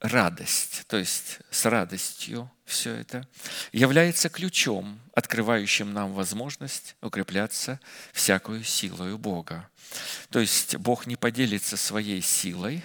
радость, 0.00 0.84
то 0.88 0.96
есть 0.96 1.38
с 1.50 1.64
радостью 1.64 2.50
все 2.64 2.94
это, 2.94 3.26
является 3.70 4.28
ключом, 4.28 5.00
открывающим 5.14 5.92
нам 5.92 6.12
возможность 6.12 6.96
укрепляться 7.00 7.78
всякую 8.12 8.64
силою 8.64 9.16
Бога. 9.16 9.68
То 10.30 10.40
есть 10.40 10.76
Бог 10.76 11.06
не 11.06 11.16
поделится 11.16 11.76
своей 11.76 12.20
силой 12.20 12.82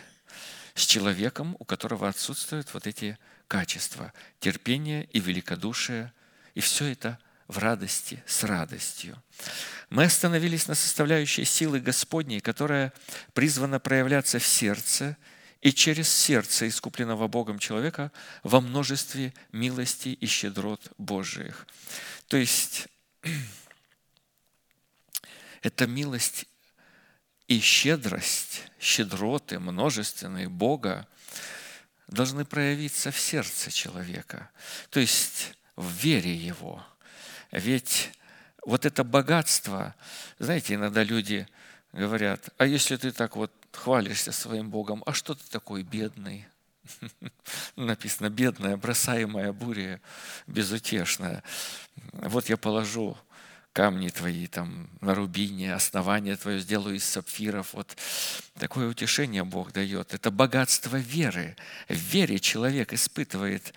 с 0.78 0.86
человеком, 0.86 1.58
у 1.60 1.66
которого 1.66 2.08
отсутствуют 2.08 2.74
вот 2.74 2.88
эти 2.88 3.18
качества– 3.48 4.14
терпение 4.40 5.10
и 5.12 5.20
великодушие, 5.20 6.14
и 6.54 6.62
все 6.62 6.86
это 6.86 7.20
в 7.48 7.58
радости, 7.58 8.24
с 8.26 8.44
радостью. 8.44 9.22
Мы 9.90 10.04
остановились 10.04 10.68
на 10.68 10.76
составляющей 10.76 11.46
силы 11.46 11.80
Господней, 11.80 12.40
которая 12.40 12.94
призвана 13.34 13.80
проявляться 13.80 14.40
в 14.40 14.46
сердце– 14.46 15.18
и 15.62 15.74
через 15.74 16.08
сердце 16.08 16.68
искупленного 16.68 17.28
Богом 17.28 17.58
человека 17.60 18.12
во 18.44 18.62
множестве 18.62 19.34
милости 19.52 20.10
и 20.10 20.26
щедрот 20.28 20.92
Божиих. 21.00 21.68
То 22.28 22.38
есть 22.38 22.88
это 25.64 25.88
милость 25.88 26.46
и 27.48 27.60
щедрость, 27.60 28.64
щедроты 28.80 29.60
множественные 29.60 30.50
Бога 30.50 31.08
должны 32.08 32.46
проявиться 32.46 33.12
в 33.12 33.20
сердце 33.20 33.72
человека, 33.72 34.50
то 34.90 35.00
есть 35.00 35.54
в 35.76 35.90
вере 35.92 36.34
его. 36.34 36.86
Ведь 37.52 38.12
вот 38.66 38.86
это 38.86 39.04
богатство, 39.04 39.96
знаете, 40.40 40.74
иногда 40.74 41.04
люди 41.04 41.48
говорят, 41.94 42.50
а 42.58 42.66
если 42.66 42.98
ты 42.98 43.12
так 43.12 43.36
вот 43.36 43.52
хвалишься 43.72 44.32
своим 44.32 44.70
Богом, 44.70 45.04
а 45.06 45.14
что 45.14 45.36
ты 45.36 45.44
такой 45.50 45.84
бедный? 45.84 46.48
Написано, 47.76 48.30
бедная, 48.30 48.78
бросаемая 48.78 49.54
буря, 49.54 50.02
безутешная. 50.48 51.44
Вот 52.14 52.50
я 52.50 52.58
положу 52.58 53.18
камни 53.78 54.10
твои 54.10 54.48
там 54.48 54.90
на 55.02 55.14
рубине, 55.14 55.76
основание 55.76 56.36
твое 56.36 56.60
сделаю 56.60 56.96
из 56.96 57.04
сапфиров. 57.04 57.76
Вот 57.76 57.96
такое 58.58 58.88
утешение 58.88 59.44
Бог 59.44 59.72
дает. 59.72 60.16
Это 60.16 60.32
богатство 60.32 60.98
веры. 60.98 61.56
В 61.88 61.94
вере 61.94 62.40
человек 62.40 62.92
испытывает 62.92 63.76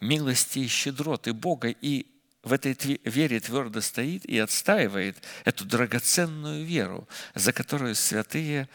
милости 0.00 0.58
и 0.58 0.66
щедроты 0.66 1.34
Бога 1.34 1.68
и 1.68 2.06
в 2.42 2.52
этой 2.52 2.76
вере 3.04 3.38
твердо 3.38 3.80
стоит 3.80 4.24
и 4.24 4.36
отстаивает 4.40 5.16
эту 5.44 5.64
драгоценную 5.64 6.64
веру, 6.64 7.08
за 7.36 7.52
которую 7.52 7.94
святые 7.94 8.68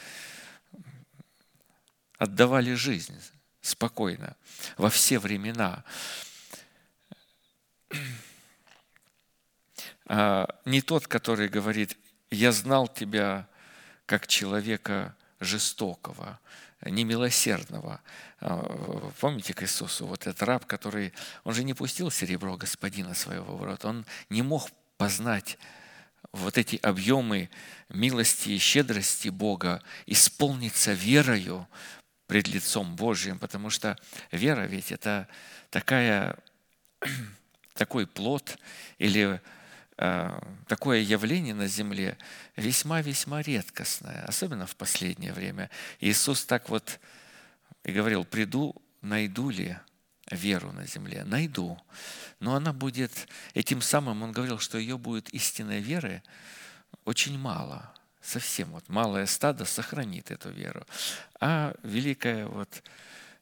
отдавали 2.18 2.74
жизнь 2.74 3.20
спокойно 3.60 4.38
во 4.78 4.90
все 4.90 5.20
времена. 5.20 5.84
А 10.08 10.48
не 10.66 10.82
тот, 10.82 11.08
который 11.08 11.48
говорит, 11.48 11.98
я 12.30 12.52
знал 12.52 12.88
тебя 12.88 13.48
как 14.06 14.28
человека 14.28 15.16
жестокого, 15.40 16.40
немилосердного. 16.82 18.02
А, 18.40 19.12
помните 19.20 19.54
к 19.54 19.64
Иисусу, 19.64 20.06
вот 20.06 20.28
этот 20.28 20.44
раб, 20.44 20.66
который, 20.66 21.14
он 21.44 21.54
же 21.54 21.64
не 21.64 21.74
пустил 21.74 22.12
серебро 22.12 22.58
господина 22.58 23.14
своего 23.14 23.56
в 23.56 23.64
рот, 23.64 23.86
он 23.86 24.06
не 24.30 24.42
мог 24.42 24.70
познать 24.98 25.58
вот 26.32 26.58
эти 26.58 26.78
объемы 26.78 27.50
милости 27.90 28.50
и 28.50 28.58
щедрости 28.58 29.30
Бога, 29.30 29.82
исполниться 30.06 30.94
верою, 30.94 31.68
пред 32.28 32.48
лицом 32.48 32.96
Божьим, 32.96 33.38
потому 33.38 33.70
что 33.70 33.98
вера 34.32 34.62
ведь 34.62 34.92
это 34.92 35.28
такая, 35.70 36.38
такой 37.74 38.08
плод 38.08 38.58
или 38.98 39.42
такое 39.96 41.00
явление 41.02 41.54
на 41.54 41.68
земле 41.68 42.18
весьма-весьма 42.56 43.42
редкостное, 43.42 44.26
особенно 44.26 44.66
в 44.66 44.76
последнее 44.76 45.34
время. 45.34 45.70
Иисус 46.00 46.46
так 46.46 46.70
вот 46.70 47.00
и 47.84 47.92
говорил, 47.92 48.26
приду, 48.26 48.76
найду 49.02 49.50
ли 49.50 49.78
веру 50.32 50.72
на 50.72 50.88
земле? 50.88 51.24
Найду. 51.26 51.80
Но 52.40 52.56
она 52.56 52.74
будет, 52.74 53.28
этим 53.54 53.82
самым 53.82 54.24
он 54.24 54.32
говорил, 54.32 54.60
что 54.60 54.78
ее 54.78 54.98
будет 54.98 55.30
истинной 55.30 55.80
веры 55.80 56.24
очень 57.06 57.38
мало– 57.38 57.94
совсем 58.24 58.72
вот 58.72 58.88
малое 58.90 59.26
стадо 59.26 59.66
сохранит 59.66 60.32
эту 60.32 60.50
веру, 60.50 60.88
а 61.40 61.76
великое 61.84 62.48
вот 62.48 62.82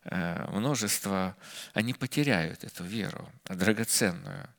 э, 0.06 0.48
множество, 0.52 1.38
они 1.74 1.94
потеряют 1.94 2.64
эту 2.64 2.84
веру, 2.84 3.30
драгоценную. 3.46 4.50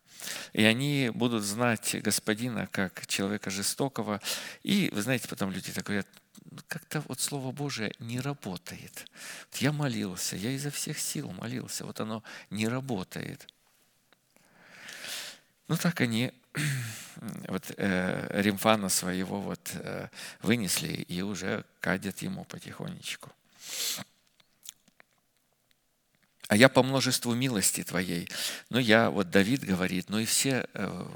И 0.52 0.64
они 0.64 1.10
будут 1.14 1.42
знать 1.42 1.96
Господина 2.02 2.66
как 2.70 3.06
человека 3.06 3.50
жестокого. 3.50 4.20
И, 4.62 4.90
вы 4.92 5.02
знаете, 5.02 5.28
потом 5.28 5.50
люди 5.50 5.72
так 5.72 5.84
говорят, 5.84 6.06
как-то 6.68 7.02
вот 7.08 7.20
Слово 7.20 7.52
Божие 7.52 7.92
не 7.98 8.20
работает. 8.20 9.06
Я 9.54 9.72
молился, 9.72 10.36
я 10.36 10.50
изо 10.50 10.70
всех 10.70 10.98
сил 10.98 11.30
молился, 11.32 11.84
вот 11.84 12.00
оно 12.00 12.22
не 12.50 12.68
работает. 12.68 13.46
Ну 15.68 15.76
так 15.76 16.00
они 16.00 16.32
вот 17.48 17.72
э, 17.76 18.42
Римфана 18.42 18.88
своего 18.88 19.40
вот 19.40 19.70
э, 19.74 20.08
вынесли 20.42 20.92
и 20.92 21.22
уже 21.22 21.64
кадят 21.80 22.20
ему 22.22 22.44
потихонечку. 22.44 23.30
А 26.52 26.56
я 26.56 26.68
по 26.68 26.82
множеству 26.82 27.32
милости 27.32 27.82
твоей. 27.82 28.28
Ну, 28.68 28.78
я, 28.78 29.08
вот 29.08 29.30
Давид 29.30 29.64
говорит, 29.64 30.10
ну 30.10 30.18
и 30.18 30.26
все 30.26 30.66
э, 30.74 31.06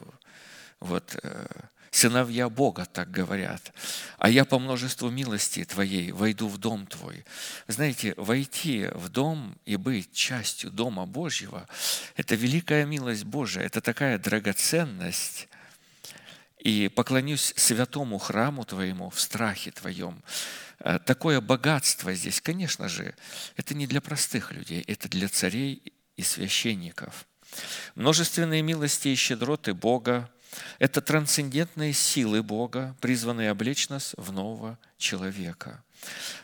вот 0.80 1.14
э, 1.22 1.46
Сыновья 1.90 2.48
Бога 2.48 2.86
так 2.86 3.10
говорят. 3.10 3.74
А 4.16 4.30
я 4.30 4.46
по 4.46 4.58
множеству 4.58 5.10
милости 5.10 5.64
Твоей 5.64 6.10
войду 6.12 6.48
в 6.48 6.56
дом 6.56 6.86
Твой. 6.86 7.26
Знаете, 7.68 8.14
войти 8.16 8.86
в 8.94 9.10
дом 9.10 9.58
и 9.66 9.76
быть 9.76 10.10
частью 10.10 10.70
Дома 10.70 11.04
Божьего– 11.04 11.68
это 12.16 12.34
великая 12.34 12.86
милость 12.86 13.24
Божия, 13.24 13.62
это 13.62 13.82
такая 13.82 14.18
драгоценность. 14.18 15.48
И 16.60 16.88
поклонюсь 16.88 17.52
святому 17.56 18.16
храму 18.16 18.64
Твоему 18.64 19.10
в 19.10 19.20
страхе 19.20 19.70
Твоем. 19.70 20.22
Э, 20.80 20.98
такое 21.04 21.40
богатство 21.40 22.12
здесь, 22.14 22.40
конечно 22.40 22.88
же, 22.88 23.14
это 23.56 23.74
не 23.74 23.86
для 23.86 24.00
простых 24.00 24.52
людей, 24.52 24.82
это 24.86 25.08
для 25.08 25.28
царей 25.28 25.92
и 26.16 26.22
священников. 26.22 27.26
Множественные 27.94 28.62
милости 28.62 29.08
и 29.08 29.14
щедроты 29.14 29.74
Бога– 29.74 30.30
это 30.78 31.00
трансцендентные 31.00 31.92
силы 31.92 32.42
Бога, 32.42 32.96
призванные 33.00 33.50
облечь 33.50 33.88
нас 33.88 34.14
в 34.16 34.32
нового 34.32 34.78
человека. 34.98 35.82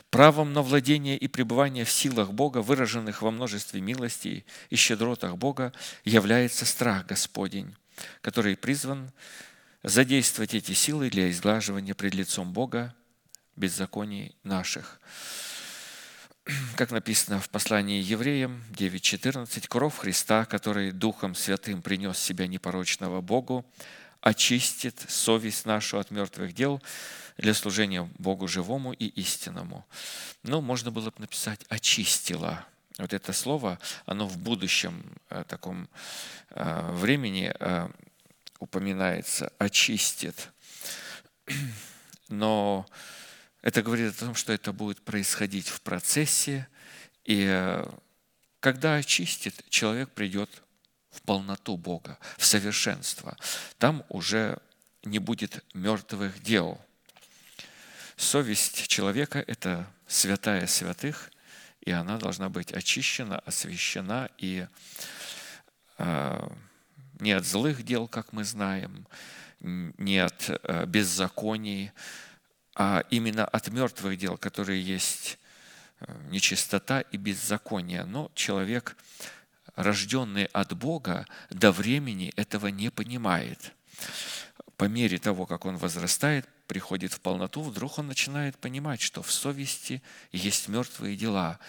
Правом 0.09 0.53
на 0.53 0.61
владение 0.61 1.17
и 1.17 1.27
пребывание 1.27 1.85
в 1.85 1.91
силах 1.91 2.31
Бога, 2.31 2.59
выраженных 2.59 3.21
во 3.21 3.31
множестве 3.31 3.81
милостей 3.81 4.45
и 4.69 4.75
щедротах 4.75 5.37
Бога, 5.37 5.73
является 6.05 6.65
страх 6.65 7.07
Господень, 7.07 7.75
который 8.21 8.55
призван 8.55 9.11
задействовать 9.81 10.53
эти 10.53 10.73
силы 10.73 11.09
для 11.09 11.29
изглаживания 11.29 11.93
пред 11.93 12.13
лицом 12.13 12.53
Бога 12.53 12.93
беззаконий 13.55 14.35
наших. 14.43 14.99
Как 16.75 16.91
написано 16.91 17.39
в 17.39 17.49
послании 17.49 18.01
евреям 18.01 18.61
9.14, 18.71 19.67
«Кровь 19.67 19.97
Христа, 19.97 20.43
который 20.45 20.91
Духом 20.91 21.35
Святым 21.35 21.81
принес 21.81 22.19
себя 22.19 22.47
непорочного 22.47 23.21
Богу, 23.21 23.65
очистит 24.19 25.05
совесть 25.07 25.65
нашу 25.65 25.99
от 25.99 26.11
мертвых 26.11 26.53
дел 26.53 26.81
для 27.37 27.53
служения 27.53 28.09
Богу 28.17 28.49
живому 28.49 28.91
и 28.91 29.05
истинному». 29.05 29.85
Но 30.43 30.59
можно 30.59 30.91
было 30.91 31.11
бы 31.11 31.21
написать 31.21 31.61
«очистила». 31.69 32.65
Вот 32.97 33.13
это 33.13 33.33
слово, 33.33 33.79
оно 34.05 34.27
в 34.27 34.37
будущем 34.37 35.03
э, 35.29 35.43
таком 35.47 35.89
э, 36.49 36.91
времени 36.91 37.51
э, 37.57 37.89
упоминается, 38.59 39.51
очистит. 39.57 40.51
Но 42.29 42.85
это 43.63 43.81
говорит 43.81 44.13
о 44.13 44.25
том, 44.25 44.35
что 44.35 44.51
это 44.51 44.73
будет 44.73 45.01
происходить 45.01 45.69
в 45.69 45.81
процессе, 45.81 46.67
и 47.23 47.45
э, 47.47 47.85
когда 48.59 48.95
очистит, 48.95 49.63
человек 49.69 50.09
придет 50.11 50.49
в 51.09 51.21
полноту 51.21 51.77
Бога, 51.77 52.19
в 52.37 52.45
совершенство. 52.45 53.37
Там 53.77 54.03
уже 54.09 54.57
не 55.03 55.19
будет 55.19 55.63
мертвых 55.73 56.43
дел. 56.43 56.79
Совесть 58.17 58.87
человека– 58.89 59.39
это 59.47 59.87
святая 60.07 60.67
святых, 60.67 61.31
и 61.79 61.91
она 61.91 62.17
должна 62.17 62.49
быть 62.49 62.73
очищена, 62.73 63.39
освящена 63.39 64.29
и 64.37 64.67
э, 65.99 66.49
не 67.21 67.31
от 67.31 67.45
злых 67.45 67.83
дел, 67.83 68.09
как 68.09 68.33
мы 68.33 68.43
знаем, 68.43 69.07
не 69.61 70.17
от 70.17 70.49
э, 70.49 70.85
беззаконий, 70.85 71.93
а 72.75 73.03
именно 73.09 73.45
от 73.45 73.67
мертвых 73.69 74.17
дел, 74.17 74.37
которые 74.37 74.81
есть 74.81 75.37
э, 75.99 76.13
нечистота 76.29 77.01
и 77.01 77.17
беззаконие. 77.17 78.05
Но 78.05 78.31
человек, 78.35 78.97
рожденный 79.75 80.45
от 80.45 80.73
Бога, 80.73 81.25
до 81.49 81.71
времени 81.71 82.33
этого 82.35 82.67
не 82.67 82.89
понимает. 82.89 83.73
По 84.77 84.85
мере 84.85 85.19
того, 85.19 85.45
как 85.45 85.65
он 85.65 85.77
возрастает, 85.77 86.47
приходит 86.67 87.13
в 87.13 87.21
полноту, 87.21 87.61
вдруг 87.61 87.99
он 87.99 88.07
начинает 88.07 88.57
понимать, 88.57 89.01
что 89.01 89.21
в 89.21 89.31
совести 89.31 90.01
есть 90.31 90.67
мертвые 90.67 91.15
дела, 91.15 91.59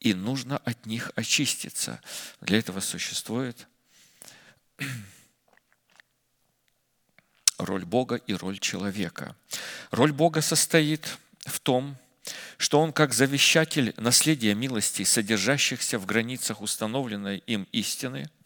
и 0.00 0.14
нужно 0.14 0.58
от 0.58 0.86
них 0.86 1.10
очиститься. 1.14 2.00
Для 2.40 2.58
этого 2.58 2.80
существует 2.80 3.68
роль 7.58 7.84
Бога 7.84 8.16
и 8.16 8.34
роль 8.34 8.58
человека. 8.58 9.36
Роль 9.90 10.12
Бога 10.12 10.40
состоит 10.40 11.18
в 11.46 11.60
том, 11.60 11.96
что 12.56 12.80
Он 12.80 12.92
как 12.92 13.12
завещатель 13.12 13.94
наследия 13.96 14.54
милостей, 14.54 15.04
содержащихся 15.04 15.98
в 15.98 16.06
границах 16.06 16.60
установленной 16.60 17.38
им 17.46 17.66
истины– 17.72 18.30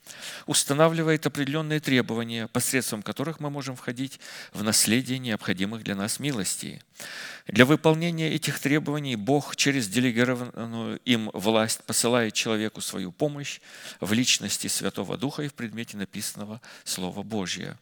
устанавливает 0.46 1.26
определенные 1.26 1.80
требования, 1.80 2.46
посредством 2.48 3.02
которых 3.02 3.40
мы 3.40 3.50
можем 3.50 3.76
входить 3.76 4.20
в 4.52 4.62
наследие 4.62 5.18
необходимых 5.18 5.82
для 5.82 5.94
нас 5.94 6.18
милостей. 6.18 6.80
Для 7.46 7.64
выполнения 7.64 8.30
этих 8.30 8.58
требований 8.58 9.16
Бог 9.16 9.56
через 9.56 9.88
делегированную 9.88 11.00
им 11.04 11.30
власть 11.32 11.82
посылает 11.84 12.34
человеку 12.34 12.80
свою 12.80 13.10
помощь 13.10 13.60
в 14.00 14.12
личности 14.12 14.66
Святого 14.66 15.16
Духа 15.16 15.42
и 15.42 15.48
в 15.48 15.54
предмете 15.54 15.96
написанного 15.96 16.60
Слова 16.84 17.22
Божьего. 17.22 17.78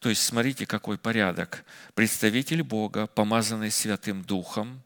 То 0.00 0.08
есть 0.08 0.24
смотрите, 0.24 0.66
какой 0.66 0.98
порядок. 0.98 1.64
Представитель 1.94 2.62
Бога, 2.62 3.06
помазанный 3.06 3.70
Святым 3.70 4.22
Духом 4.24 4.82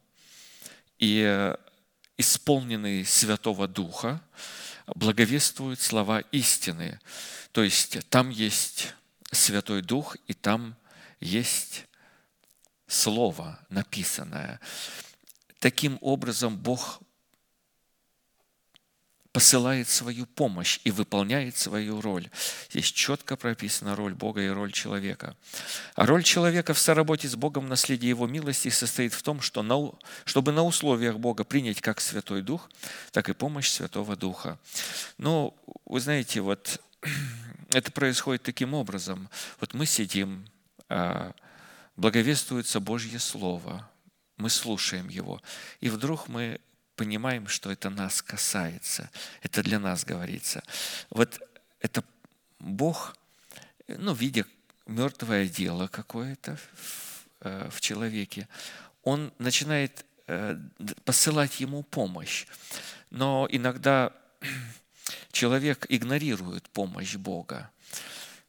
и 0.99 1.23
э, 1.27 1.57
исполненный 2.19 3.05
Святого 3.07 3.67
Духа, 3.67 4.21
благовествуют 4.95 5.81
слова 5.81 6.21
истины. 6.33 7.01
То 7.53 7.63
есть 7.63 7.99
там 8.11 8.31
есть 8.31 8.95
Святой 9.31 9.83
Дух, 9.83 10.17
и 10.27 10.35
там 10.35 10.77
есть 11.21 11.85
Слово 12.87 13.59
написанное. 13.69 14.61
Таким 15.59 15.99
образом, 16.01 16.57
Бог 16.57 17.01
посылает 19.39 19.89
свою 19.89 20.27
помощь 20.27 20.81
и 20.83 20.91
выполняет 20.91 21.57
свою 21.57 22.01
роль. 22.01 22.29
Здесь 22.71 22.87
четко 22.87 23.37
прописана 23.37 23.95
роль 23.95 24.13
Бога 24.13 24.43
и 24.43 24.49
роль 24.49 24.73
человека. 24.73 25.37
А 25.95 26.07
роль 26.07 26.25
человека 26.25 26.75
в 26.75 26.79
соработе 26.81 27.29
с 27.29 27.37
Богом 27.37 27.67
в 27.67 27.69
наследии 27.69 28.09
Его 28.09 28.27
милости 28.27 28.69
состоит 28.69 29.13
в 29.13 29.23
том, 29.23 29.41
что 29.41 29.63
на, 29.63 29.93
чтобы 30.25 30.51
на 30.51 30.65
условиях 30.65 31.21
Бога 31.21 31.45
принять 31.45 31.81
как 31.81 32.01
Святой 32.01 32.43
Дух, 32.43 32.69
так 33.13 33.29
и 33.29 33.33
помощь 33.33 33.71
Святого 33.71 34.17
Духа. 34.17 34.59
Но 35.19 35.55
вы 35.87 36.01
знаете, 36.01 36.41
вот 36.41 36.81
это 37.71 37.93
происходит 37.93 38.43
таким 38.43 38.75
образом. 38.75 39.29
Вот 39.61 39.73
мы 39.73 39.87
сидим, 39.87 40.49
а, 40.89 41.33
благовествуется 41.95 42.81
Божье 42.81 43.21
Слово, 43.21 43.89
мы 44.37 44.51
слушаем 44.51 45.09
его, 45.09 45.41
и 45.79 45.91
вдруг 45.91 46.27
мы 46.27 46.59
понимаем, 46.99 47.47
что 47.47 47.71
это 47.71 47.91
нас 47.91 48.21
касается, 48.23 49.09
это 49.43 49.63
для 49.63 49.79
нас 49.79 50.05
говорится. 50.05 50.63
Вот 51.11 51.41
это 51.81 52.03
Бог, 52.59 53.17
ну, 53.87 54.13
видя 54.15 54.45
мертвое 54.87 55.47
дело 55.47 55.87
какое-то 55.87 56.57
в, 56.57 57.27
э, 57.43 57.69
в 57.71 57.81
человеке, 57.81 58.49
Он 59.05 59.33
начинает 59.39 60.05
э, 60.27 60.57
посылать 61.05 61.61
ему 61.61 61.85
помощь. 61.85 62.47
Но 63.11 63.47
иногда 63.49 64.13
человек 65.31 65.87
игнорирует 65.89 66.69
помощь 66.71 67.15
Бога. 67.15 67.71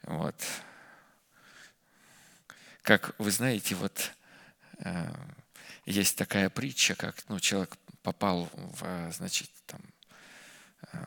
Вот. 0.03 0.35
Как 2.81 3.13
вы 3.19 3.29
знаете, 3.29 3.75
вот 3.75 4.11
э, 4.79 5.13
есть 5.85 6.17
такая 6.17 6.49
притча, 6.49 6.95
как 6.95 7.15
ну, 7.29 7.39
человек 7.39 7.77
попал 8.11 8.49
в, 8.53 9.11
значит, 9.11 9.51
там, 9.67 9.81
э, 10.93 10.97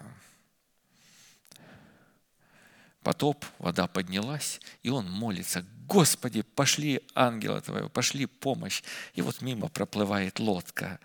потоп, 3.02 3.44
вода 3.58 3.88
поднялась, 3.88 4.60
и 4.84 4.88
он 4.88 5.10
молится, 5.10 5.66
Господи, 5.88 6.42
пошли 6.42 7.00
ангела 7.16 7.60
Твоего, 7.60 7.88
пошли 7.88 8.26
помощь. 8.26 8.84
И 9.14 9.22
вот 9.22 9.42
мимо 9.42 9.68
проплывает 9.68 10.38
лодка. 10.38 11.00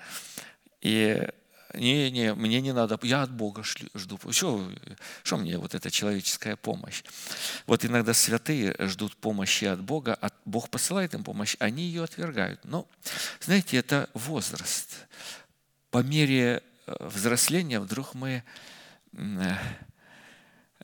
И 0.82 1.28
не, 1.74 2.12
не, 2.12 2.36
мне 2.36 2.62
не 2.62 2.74
надо, 2.74 3.00
я 3.02 3.24
от 3.24 3.32
Бога 3.32 3.64
жду. 3.64 4.20
Что, 4.32 4.72
что 5.24 5.38
мне 5.38 5.58
вот 5.58 5.74
эта 5.74 5.90
человеческая 5.90 6.56
помощь? 6.56 7.04
Вот 7.66 7.84
иногда 7.86 8.14
святые 8.14 8.76
ждут 8.80 9.18
помощи 9.18 9.66
от 9.66 9.82
Бога, 9.82 10.16
а 10.22 10.30
Бог 10.46 10.70
посылает 10.70 11.16
им 11.16 11.24
помощь, 11.24 11.56
они 11.60 11.84
ее 11.84 12.04
отвергают. 12.04 12.64
Но, 12.66 12.88
знаете, 13.40 13.78
это 13.78 14.10
возраст 14.14 15.08
по 15.98 16.04
мере 16.04 16.62
э, 16.86 16.96
взросления 17.00 17.80
вдруг 17.80 18.14
мы 18.14 18.44
э, 19.14 19.56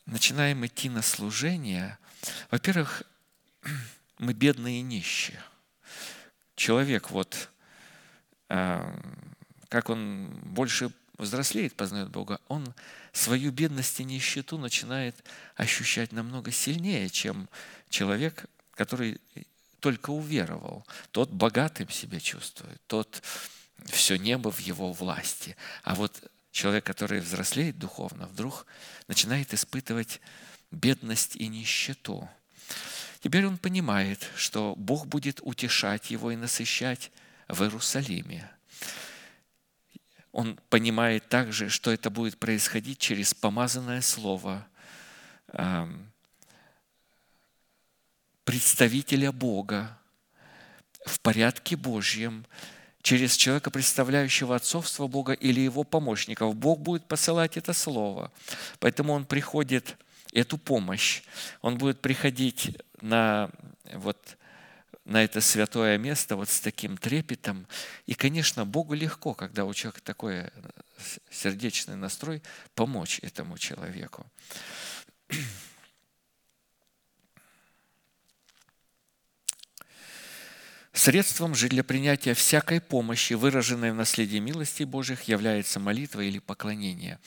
начинаем 0.08 0.66
идти 0.66 0.90
на 0.90 1.04
служение. 1.04 2.00
Во-первых, 2.50 3.04
мы 4.18 4.34
бедные 4.34 4.80
и 4.80 4.82
нищие. 4.82 5.40
Человек 6.56 7.12
вот, 7.12 7.52
э, 8.50 9.00
как 9.70 9.92
он 9.92 10.32
больше 10.46 10.92
взрослеет, 11.20 11.76
познает 11.76 12.10
Бога, 12.10 12.42
он 12.48 12.74
свою 13.12 13.52
бедность 13.52 14.00
и 14.00 14.04
нищету 14.04 14.58
начинает 14.58 15.24
ощущать 15.56 16.12
намного 16.12 16.50
сильнее, 16.52 17.08
чем 17.08 17.48
человек, 17.92 18.48
который 18.74 19.22
только 19.80 20.10
уверовал. 20.10 20.88
Тот 21.12 21.30
богатым 21.30 21.88
себя 21.90 22.20
чувствует, 22.20 22.82
тот 22.88 23.22
все 23.86 24.18
небо 24.18 24.52
в 24.52 24.60
его 24.60 24.92
власти. 24.92 25.56
А 25.84 25.96
вот 25.96 26.32
человек, 26.52 26.86
который 26.86 27.20
взрослеет 27.20 27.78
духовно, 27.78 28.28
вдруг 28.28 28.66
начинает 29.08 29.54
испытывать 29.54 30.22
бедность 30.72 31.36
и 31.36 31.48
нищету. 31.48 32.30
Теперь 33.20 33.46
он 33.46 33.58
понимает, 33.58 34.30
что 34.36 34.76
Бог 34.76 35.08
будет 35.08 35.40
утешать 35.42 36.12
его 36.12 36.32
и 36.32 36.36
насыщать 36.36 37.12
в 37.48 37.62
Иерусалиме. 37.64 38.50
он 40.32 40.60
понимает 40.70 41.30
также, 41.30 41.70
что 41.70 41.92
это 41.92 42.10
будет 42.10 42.40
происходить 42.40 42.98
через 42.98 43.34
помазанное 43.34 44.02
слово 44.02 44.68
эм, 45.50 46.12
представителя 48.44 49.32
Бога 49.32 49.98
в 51.06 51.20
порядке 51.20 51.76
Божьем, 51.76 52.46
через 53.04 53.36
человека, 53.36 53.70
представляющего 53.70 54.56
отцовство 54.56 55.08
Бога 55.08 55.34
или 55.34 55.60
его 55.60 55.84
помощников. 55.84 56.56
Бог 56.56 56.80
будет 56.80 57.06
посылать 57.06 57.58
это 57.58 57.74
слово. 57.74 58.32
Поэтому 58.80 59.14
он 59.14 59.26
приходит, 59.26 59.98
эту 60.34 60.58
помощь, 60.58 61.22
он 61.62 61.78
будет 61.78 62.02
приходить 62.02 62.76
на, 63.02 63.50
вот, 63.94 64.18
на 65.06 65.24
это 65.24 65.42
святое 65.42 65.98
место 65.98 66.36
вот 66.36 66.50
с 66.50 66.60
таким 66.60 66.98
трепетом. 66.98 67.68
И, 68.08 68.16
конечно, 68.16 68.66
Богу 68.66 68.96
легко, 68.96 69.34
когда 69.34 69.66
у 69.66 69.74
человека 69.74 70.02
такой 70.02 70.36
э, 70.36 70.50
сердечный 71.30 71.96
настрой, 71.96 72.42
помочь 72.74 73.20
этому 73.22 73.58
человеку. 73.58 74.26
Средством 80.94 81.56
же 81.56 81.70
для 81.70 81.84
принятия 81.84 82.36
всякой 82.36 82.80
помощи, 82.80 83.34
выраженной 83.34 83.92
в 83.92 83.96
наследии 83.96 84.38
милости 84.38 84.84
Божьих, 84.84 85.24
является 85.24 85.80
молитва 85.80 86.22
или 86.22 86.38
поклонение 86.38 87.20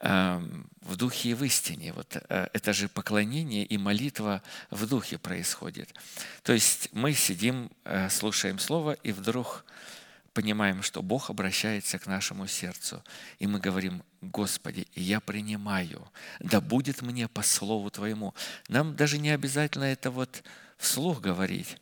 эм, 0.00 0.68
в 0.80 0.96
духе 0.96 1.30
и 1.30 1.34
в 1.34 1.44
истине. 1.44 1.92
Вот 1.92 2.16
э, 2.16 2.48
это 2.52 2.72
же 2.72 2.88
поклонение 2.88 3.64
и 3.64 3.78
молитва 3.78 4.42
в 4.70 4.88
духе 4.88 5.18
происходит. 5.18 5.94
То 6.42 6.52
есть 6.52 6.88
мы 6.90 7.12
сидим, 7.14 7.70
э, 7.84 8.10
слушаем 8.10 8.58
Слово, 8.58 8.94
и 9.04 9.12
вдруг 9.12 9.64
понимаем, 10.34 10.82
что 10.82 11.00
Бог 11.00 11.30
обращается 11.30 11.96
к 12.00 12.08
нашему 12.08 12.48
сердцу. 12.48 13.04
И 13.38 13.46
мы 13.46 13.60
говорим, 13.60 14.02
Господи, 14.20 14.88
я 14.96 15.20
принимаю, 15.20 16.10
да 16.40 16.60
будет 16.60 17.02
мне 17.02 17.28
по 17.28 17.42
Слову 17.42 17.88
Твоему. 17.90 18.34
Нам 18.66 18.96
даже 18.96 19.18
не 19.18 19.30
обязательно 19.30 19.84
это 19.84 20.10
вот 20.10 20.42
вслух 20.76 21.20
говорить 21.20 21.76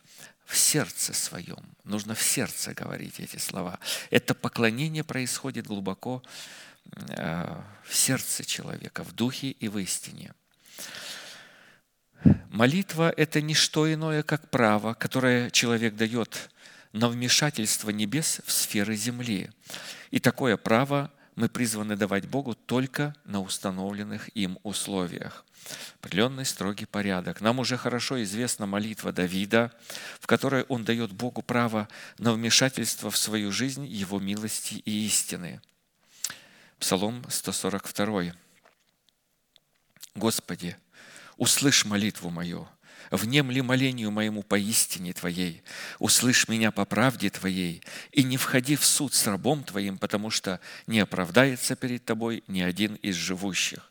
в 0.49 0.57
сердце 0.57 1.13
своем. 1.13 1.63
Нужно 1.83 2.15
в 2.15 2.21
сердце 2.23 2.73
говорить 2.73 3.19
эти 3.19 3.37
слова. 3.37 3.79
Это 4.09 4.33
поклонение 4.33 5.03
происходит 5.03 5.67
глубоко 5.67 6.23
э, 7.09 7.61
в 7.83 7.95
сердце 7.95 8.43
человека, 8.43 9.03
в 9.03 9.11
духе 9.11 9.51
и 9.51 9.67
в 9.67 9.77
истине. 9.77 10.33
Молитва– 12.49 13.13
это 13.17 13.41
не 13.41 13.53
что 13.53 13.93
иное, 13.93 14.23
как 14.23 14.49
право, 14.49 14.95
которое 14.95 15.51
человек 15.51 15.95
дает 15.95 16.49
на 16.93 17.09
вмешательство 17.09 17.91
небес 17.91 18.41
в 18.43 18.51
сферы 18.51 18.95
земли. 18.95 19.51
И 20.09 20.19
такое 20.19 20.57
право 20.57 21.11
мы 21.39 21.47
призваны 21.47 21.95
давать 21.95 22.27
Богу 22.27 22.53
только 22.53 23.15
на 23.23 23.39
установленных 23.39 24.27
им 24.35 24.59
условиях 24.63 25.45
определенный 26.01 26.43
строгий 26.43 26.85
порядок. 26.85 27.39
Нам 27.39 27.59
уже 27.59 27.77
хорошо 27.77 28.21
известна 28.23 28.65
молитва 28.65 29.13
Давида, 29.13 29.71
в 30.19 30.27
которой 30.27 30.63
он 30.63 30.83
дает 30.83 31.13
Богу 31.13 31.41
право 31.41 31.87
на 32.17 32.33
вмешательство 32.33 33.09
в 33.09 33.15
свою 33.15 33.53
жизнь 33.53 33.85
Его 33.85 34.19
милости 34.19 34.75
и 34.83 35.05
истины. 35.05 35.61
Псалом 36.77 37.23
142. 37.29 38.33
«Господи, 40.15 40.75
услышь 41.37 41.85
молитву 41.85 42.29
мою, 42.29 42.67
внемли 43.11 43.61
молению 43.61 44.11
моему 44.11 44.43
по 44.43 44.57
истине 44.57 45.13
Твоей, 45.13 45.63
услышь 45.99 46.47
меня 46.47 46.71
по 46.71 46.85
правде 46.85 47.29
Твоей, 47.29 47.81
и 48.11 48.23
не 48.23 48.37
входи 48.37 48.75
в 48.75 48.85
суд 48.85 49.13
с 49.13 49.27
рабом 49.27 49.63
Твоим, 49.63 49.97
потому 49.97 50.29
что 50.29 50.59
не 50.87 50.99
оправдается 50.99 51.75
перед 51.75 52.05
Тобой 52.05 52.43
ни 52.47 52.61
один 52.61 52.95
из 52.95 53.15
живущих. 53.15 53.88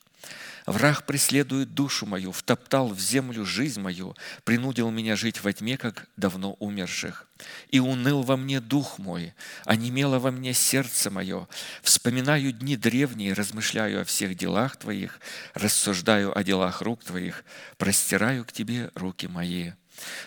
Враг 0.68 1.06
преследует 1.06 1.72
душу 1.72 2.04
мою, 2.04 2.30
втоптал 2.30 2.88
в 2.88 3.00
землю 3.00 3.46
жизнь 3.46 3.80
мою, 3.80 4.14
принудил 4.44 4.90
меня 4.90 5.16
жить 5.16 5.42
во 5.42 5.50
тьме, 5.50 5.78
как 5.78 6.08
давно 6.18 6.56
умерших. 6.58 7.26
И 7.70 7.80
уныл 7.80 8.22
во 8.22 8.36
мне 8.36 8.60
дух 8.60 8.98
мой, 8.98 9.32
онемело 9.64 10.18
во 10.18 10.30
мне 10.30 10.52
сердце 10.52 11.10
мое. 11.10 11.48
Вспоминаю 11.80 12.52
дни 12.52 12.76
древние, 12.76 13.32
размышляю 13.32 14.02
о 14.02 14.04
всех 14.04 14.36
делах 14.36 14.76
Твоих, 14.76 15.20
рассуждаю 15.54 16.36
о 16.36 16.44
делах 16.44 16.82
рук 16.82 17.02
Твоих, 17.02 17.44
простираю 17.78 18.44
к 18.44 18.52
Тебе 18.52 18.90
руки 18.94 19.26
мои. 19.26 19.70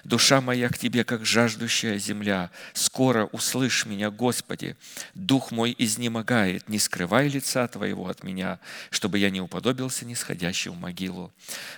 Душа 0.04 0.42
моя 0.42 0.70
к 0.70 0.78
Тебе, 0.78 1.04
как 1.04 1.26
жаждущая 1.26 1.98
земля. 1.98 2.52
Скоро 2.74 3.26
услышь 3.26 3.86
меня, 3.86 4.10
Господи. 4.10 4.76
Дух 5.14 5.52
мой 5.52 5.76
изнемогает. 5.78 6.68
Не 6.70 6.80
скрывай 6.80 7.28
лица 7.28 7.68
Твоего 7.68 8.08
от 8.08 8.24
меня, 8.24 8.60
чтобы 8.90 9.20
я 9.20 9.30
не 9.30 9.42
уподобился 9.42 10.06
нисходящему 10.06 10.76
могилу. 10.76 11.34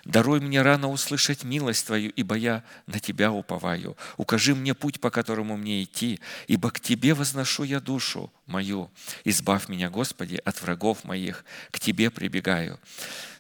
Даруй 0.06 0.40
мне 0.40 0.62
рано 0.62 0.90
услышать 0.90 1.44
милость 1.44 1.86
Твою, 1.86 2.12
ибо 2.16 2.36
я 2.36 2.64
на 2.88 3.00
Тебя 3.00 3.32
уповаю. 3.32 3.98
Укажи 4.18 4.56
мне 4.56 4.74
путь, 4.74 5.00
по 5.00 5.10
которому 5.10 5.58
мне 5.58 5.84
идти, 5.84 6.20
ибо 6.48 6.72
к 6.72 6.80
Тебе 6.80 7.14
возношу 7.14 7.64
я 7.64 7.80
душу 7.80 8.32
мою. 8.46 8.92
Избавь 9.26 9.70
меня, 9.70 9.90
Господи, 9.90 10.42
от 10.44 10.62
врагов 10.62 11.04
моих. 11.04 11.46
К 11.72 11.80
Тебе 11.80 12.10
прибегаю. 12.10 12.80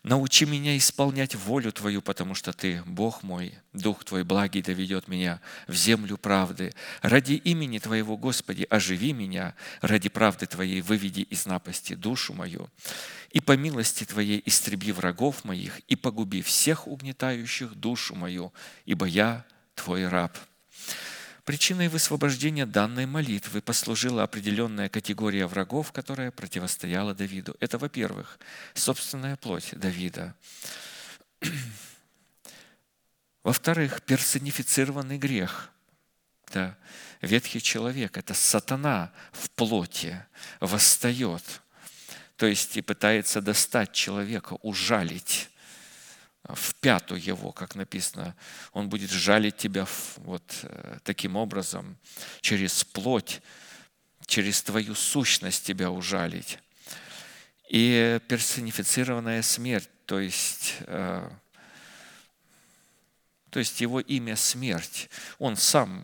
Научи 0.04 0.46
меня 0.46 0.76
исполнять 0.78 1.34
волю 1.34 1.72
Твою, 1.72 2.02
потому 2.02 2.36
что 2.36 2.52
Ты, 2.52 2.84
Бог 2.86 3.24
мой, 3.24 3.54
Дух 3.72 4.04
Твой 4.04 4.26
благий 4.26 4.62
доведет 4.62 5.08
меня 5.08 5.40
в 5.66 5.76
землю 5.76 6.18
правды. 6.18 6.74
Ради 7.02 7.34
имени 7.34 7.80
Твоего, 7.80 8.18
Господи, 8.18 8.68
оживи 8.70 9.14
меня, 9.14 9.56
ради 9.80 10.10
правды 10.10 10.46
Твоей 10.46 10.82
выведи 10.82 11.22
из 11.22 11.46
напасти 11.46 11.96
душу 11.96 12.34
мою. 12.34 12.70
И 13.32 13.40
по 13.40 13.56
милости 13.56 14.04
Твоей 14.04 14.44
истреби 14.46 14.92
врагов 14.92 15.46
моих 15.46 15.80
и 15.88 15.96
погуби 15.96 16.42
всех 16.42 16.86
угнетающих 16.86 17.74
душу 17.74 18.14
мою, 18.14 18.52
ибо 18.86 19.06
я 19.06 19.46
Твой 19.74 20.06
раб». 20.10 20.38
Причиной 21.46 21.90
высвобождения 21.90 22.66
данной 22.66 23.06
молитвы 23.06 23.62
послужила 23.62 24.24
определенная 24.24 24.88
категория 24.88 25.46
врагов, 25.46 25.92
которая 25.92 26.32
противостояла 26.32 27.14
Давиду. 27.14 27.58
Это, 27.60 27.78
во-первых, 27.78 28.40
собственная 28.74 29.36
плоть 29.36 29.72
Давида. 29.74 30.36
Во-вторых, 33.44 34.04
персонифицированный 34.04 35.18
грех. 35.18 35.70
Да, 36.54 36.78
ветхий 37.20 37.62
человек, 37.62 38.18
это 38.18 38.34
сатана 38.34 39.12
в 39.34 39.50
плоти 39.50 40.26
восстает, 40.62 41.44
то 42.38 42.46
есть 42.46 42.78
и 42.78 42.82
пытается 42.82 43.42
достать 43.42 43.92
человека, 43.92 44.54
ужалить 44.62 45.50
в 46.50 46.76
пяту 46.76 47.16
его, 47.16 47.52
как 47.52 47.76
написано, 47.76 48.36
он 48.74 48.90
будет 48.90 49.10
жалить 49.12 49.58
тебя 49.58 49.88
вот 50.18 50.44
э, 50.64 50.98
таким 51.04 51.36
образом, 51.38 51.98
через 52.42 52.84
плоть, 52.84 53.42
через 54.26 54.62
твою 54.62 54.94
сущность 54.94 55.66
тебя 55.66 55.90
ужалить. 55.90 56.60
И 57.70 58.20
персонифицированная 58.28 59.42
смерть, 59.42 59.90
то 60.06 60.20
есть, 60.20 60.76
э, 60.82 61.30
то 63.50 63.60
есть 63.60 63.80
его 63.80 64.02
имя 64.02 64.36
смерть. 64.36 65.10
Он 65.40 65.56
сам 65.56 66.04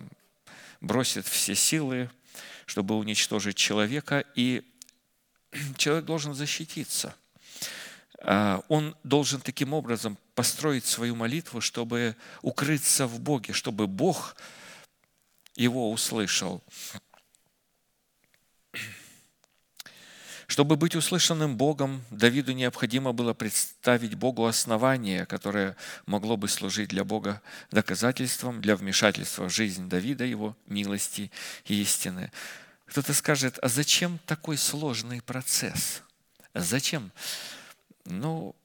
бросит 0.80 1.28
все 1.28 1.54
силы, 1.54 2.10
чтобы 2.66 2.96
уничтожить 2.96 3.58
человека, 3.58 4.24
и 4.36 4.64
человек 5.78 6.06
должен 6.06 6.34
защититься– 6.34 7.14
он 8.22 8.96
должен 9.04 9.42
таким 9.42 9.74
образом 9.74 10.18
построить 10.36 10.86
свою 10.86 11.16
молитву, 11.16 11.62
чтобы 11.62 12.16
укрыться 12.42 13.08
в 13.08 13.20
Боге, 13.20 13.54
чтобы 13.54 13.88
Бог 13.88 14.36
его 15.56 15.92
услышал. 15.92 16.64
Чтобы 20.48 20.78
быть 20.78 20.96
услышанным 20.96 21.58
Богом, 21.58 22.04
Давиду 22.10 22.54
необходимо 22.54 23.14
было 23.14 23.36
представить 23.36 24.16
Богу 24.16 24.48
основание, 24.48 25.28
которое 25.28 25.76
могло 26.08 26.38
бы 26.38 26.48
служить 26.48 26.90
для 26.90 27.04
Бога 27.04 27.42
доказательством 27.70 28.60
для 28.60 28.76
вмешательства 28.76 29.48
в 29.48 29.54
жизнь 29.54 29.88
Давида, 29.88 30.26
его 30.26 30.58
милости 30.66 31.32
и 31.66 31.80
истины. 31.82 32.32
Кто-то 32.88 33.14
скажет, 33.14 33.60
а 33.62 33.68
зачем 33.70 34.20
такой 34.26 34.58
сложный 34.58 35.22
процесс? 35.22 36.02
Зачем? 36.56 37.12
Ну, 38.10 38.56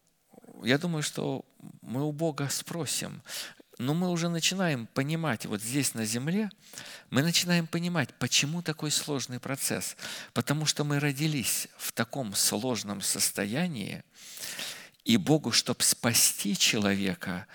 я 0.63 0.79
думаю, 0.79 1.03
что 1.03 1.45
мы 1.83 2.03
у 2.03 2.13
Бога 2.13 2.49
спросим, 2.49 3.23
но 3.79 3.93
мы 3.93 4.11
уже 4.11 4.29
начинаем 4.29 4.87
понимать, 4.87 5.47
вот 5.47 5.61
здесь 5.61 5.95
на 5.95 6.07
земле, 6.07 6.51
мы 7.11 7.23
начинаем 7.23 7.67
понимать, 7.67 8.15
почему 8.19 8.63
такой 8.63 8.91
сложный 8.91 9.41
процесс. 9.41 9.97
Потому 10.33 10.65
что 10.65 10.85
мы 10.85 10.99
родились 10.99 11.69
в 11.77 11.93
таком 11.93 12.35
сложном 12.35 13.03
состоянии, 13.03 14.03
и 15.05 15.19
Богу, 15.19 15.53
чтобы 15.53 15.83
спасти 15.83 16.57
человека, 16.57 17.47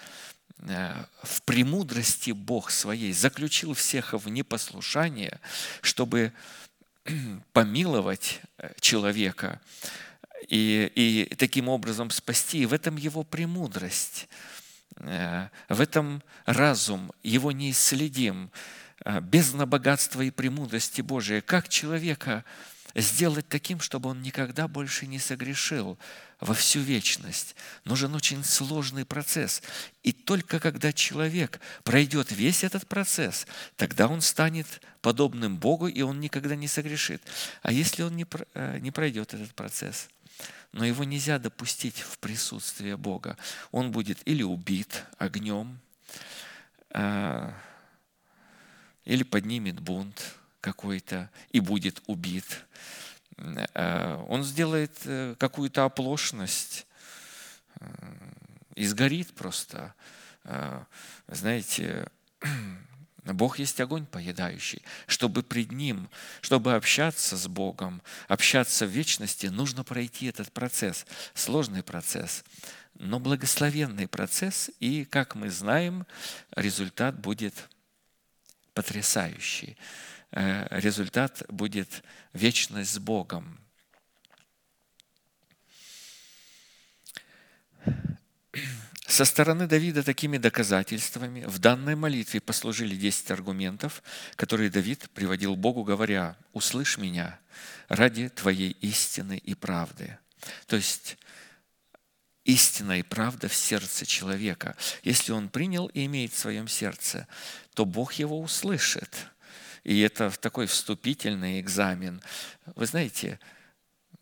э, 0.59 0.93
в 1.23 1.41
премудрости 1.41 2.31
Бог 2.31 2.69
своей 2.69 3.13
заключил 3.13 3.73
всех 3.73 4.13
в 4.13 4.29
непослушание, 4.29 5.39
чтобы 5.81 6.33
помиловать 7.53 8.41
э, 8.57 8.73
человека 8.79 9.59
и, 10.49 11.25
и 11.29 11.35
таким 11.35 11.69
образом 11.69 12.09
спасти. 12.09 12.63
И 12.63 12.65
в 12.65 12.73
этом 12.73 12.97
его 12.97 13.23
премудрость, 13.23 14.27
э, 14.97 15.47
в 15.69 15.79
этом 15.79 16.23
разум, 16.45 17.11
его 17.23 17.51
неисследим, 17.51 18.49
э, 19.05 19.21
бездна 19.21 19.65
богатства 19.65 20.21
и 20.21 20.31
премудрости 20.31 21.01
Божия. 21.01 21.41
Как 21.41 21.69
человека 21.69 22.43
сделать 22.95 23.47
таким, 23.47 23.79
чтобы 23.79 24.09
он 24.09 24.21
никогда 24.21 24.67
больше 24.67 25.05
не 25.05 25.19
согрешил 25.19 25.97
во 26.39 26.53
всю 26.53 26.79
вечность. 26.79 27.55
Нужен 27.83 28.15
очень 28.15 28.43
сложный 28.43 29.05
процесс. 29.05 29.61
И 30.03 30.11
только 30.11 30.59
когда 30.59 30.93
человек 30.93 31.59
пройдет 31.83 32.31
весь 32.31 32.63
этот 32.63 32.87
процесс, 32.87 33.45
тогда 33.75 34.07
он 34.07 34.21
станет 34.21 34.81
подобным 35.01 35.57
Богу, 35.57 35.87
и 35.87 36.01
он 36.01 36.19
никогда 36.19 36.55
не 36.55 36.67
согрешит. 36.67 37.21
А 37.61 37.71
если 37.71 38.03
он 38.03 38.15
не, 38.15 38.25
э, 38.53 38.91
пройдет 38.91 39.33
этот 39.33 39.53
процесс, 39.53 40.09
но 40.71 40.85
его 40.85 41.03
нельзя 41.03 41.39
допустить 41.39 41.99
в 41.99 42.19
присутствие 42.19 42.97
Бога, 42.97 43.37
он 43.71 43.91
будет 43.91 44.19
или 44.25 44.43
убит 44.43 45.05
огнем, 45.17 45.79
э, 46.91 47.51
или 49.05 49.23
поднимет 49.23 49.79
бунт 49.79 50.35
какой-то 50.61 51.29
и 51.51 51.59
будет 51.59 52.01
убит 52.07 52.65
Э, 53.73 54.15
он 54.27 54.43
сделает 54.43 54.91
э, 55.05 55.35
какую-то 55.37 55.85
оплошность 55.85 56.85
э, 57.79 57.85
и 58.75 58.85
сгорит 58.85 59.33
просто. 59.33 59.93
Знаете, 61.27 62.07
Бог 63.25 63.59
есть 63.59 63.79
огонь 63.81 64.05
поедающий. 64.05 64.81
Чтобы 65.07 65.43
пред 65.43 65.71
Ним, 65.71 66.09
чтобы 66.41 66.75
общаться 66.75 67.37
с 67.37 67.47
Богом, 67.47 68.01
общаться 68.27 68.85
в 68.85 68.89
вечности, 68.89 69.47
нужно 69.47 69.83
пройти 69.83 70.27
этот 70.27 70.51
процесс. 70.51 71.05
Сложный 71.33 71.83
процесс, 71.83 72.43
но 72.95 73.19
благословенный 73.19 74.07
процесс. 74.07 74.71
И, 74.79 75.05
как 75.05 75.35
мы 75.35 75.49
знаем, 75.49 76.05
результат 76.55 77.19
будет 77.19 77.53
потрясающий. 78.73 79.77
Э, 80.31 80.67
результат 80.69 81.43
будет 81.49 82.03
вечность 82.33 82.93
с 82.93 82.99
Богом. 82.99 83.59
Со 89.09 89.25
стороны 89.25 89.65
Давида 89.65 90.03
такими 90.03 90.37
доказательствами 90.37 91.43
в 91.45 91.57
данной 91.57 91.95
молитве 91.95 92.39
послужили 92.39 92.95
10 92.95 93.31
аргументов, 93.31 94.03
которые 94.35 94.69
Давид 94.69 95.09
приводил 95.15 95.55
Богу, 95.55 95.83
говоря, 95.83 96.37
«Услышь 96.53 96.99
меня 96.99 97.39
ради 97.87 98.29
Твоей 98.29 98.77
истины 98.81 99.39
и 99.39 99.55
правды». 99.55 100.19
То 100.67 100.75
есть 100.75 101.17
истина 102.45 102.99
и 102.99 103.01
правда 103.01 103.47
в 103.47 103.55
сердце 103.55 104.05
человека. 104.05 104.75
Если 105.01 105.31
он 105.31 105.49
принял 105.49 105.87
и 105.87 106.05
имеет 106.05 106.31
в 106.31 106.37
своем 106.37 106.67
сердце, 106.67 107.27
то 107.73 107.85
Бог 107.85 108.13
его 108.13 108.39
услышит– 108.39 109.27
и 109.85 110.01
это 110.01 110.29
такой 110.29 110.67
вступительный 110.67 111.61
экзамен. 111.61 112.21
Вы 112.75 112.85
знаете, 112.85 113.39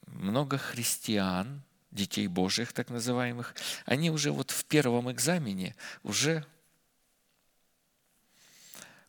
много 0.05 0.59
христиан, 0.59 1.63
детей 1.91 2.27
Божьих 2.27 2.73
так 2.73 2.89
называемых, 2.89 3.55
они 3.85 4.09
уже 4.09 4.31
вот 4.31 4.51
в 4.51 4.65
первом 4.65 5.11
экзамене 5.11 5.75
уже 6.03 6.45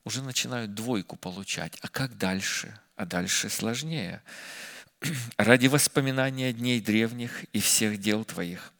уже 0.05 0.23
начинают 0.23 0.75
двойку 0.75 1.17
получать. 1.17 1.77
А 1.83 1.89
как 1.89 2.17
дальше? 2.17 2.79
А 2.97 3.05
дальше 3.05 3.51
сложнее. 3.51 4.23
Ради 5.37 5.67
воспоминания 5.67 6.53
дней 6.53 6.81
древних 6.81 7.45
и 7.53 7.61
всех 7.61 7.99
дел 7.99 8.25
Твоих. 8.25 8.73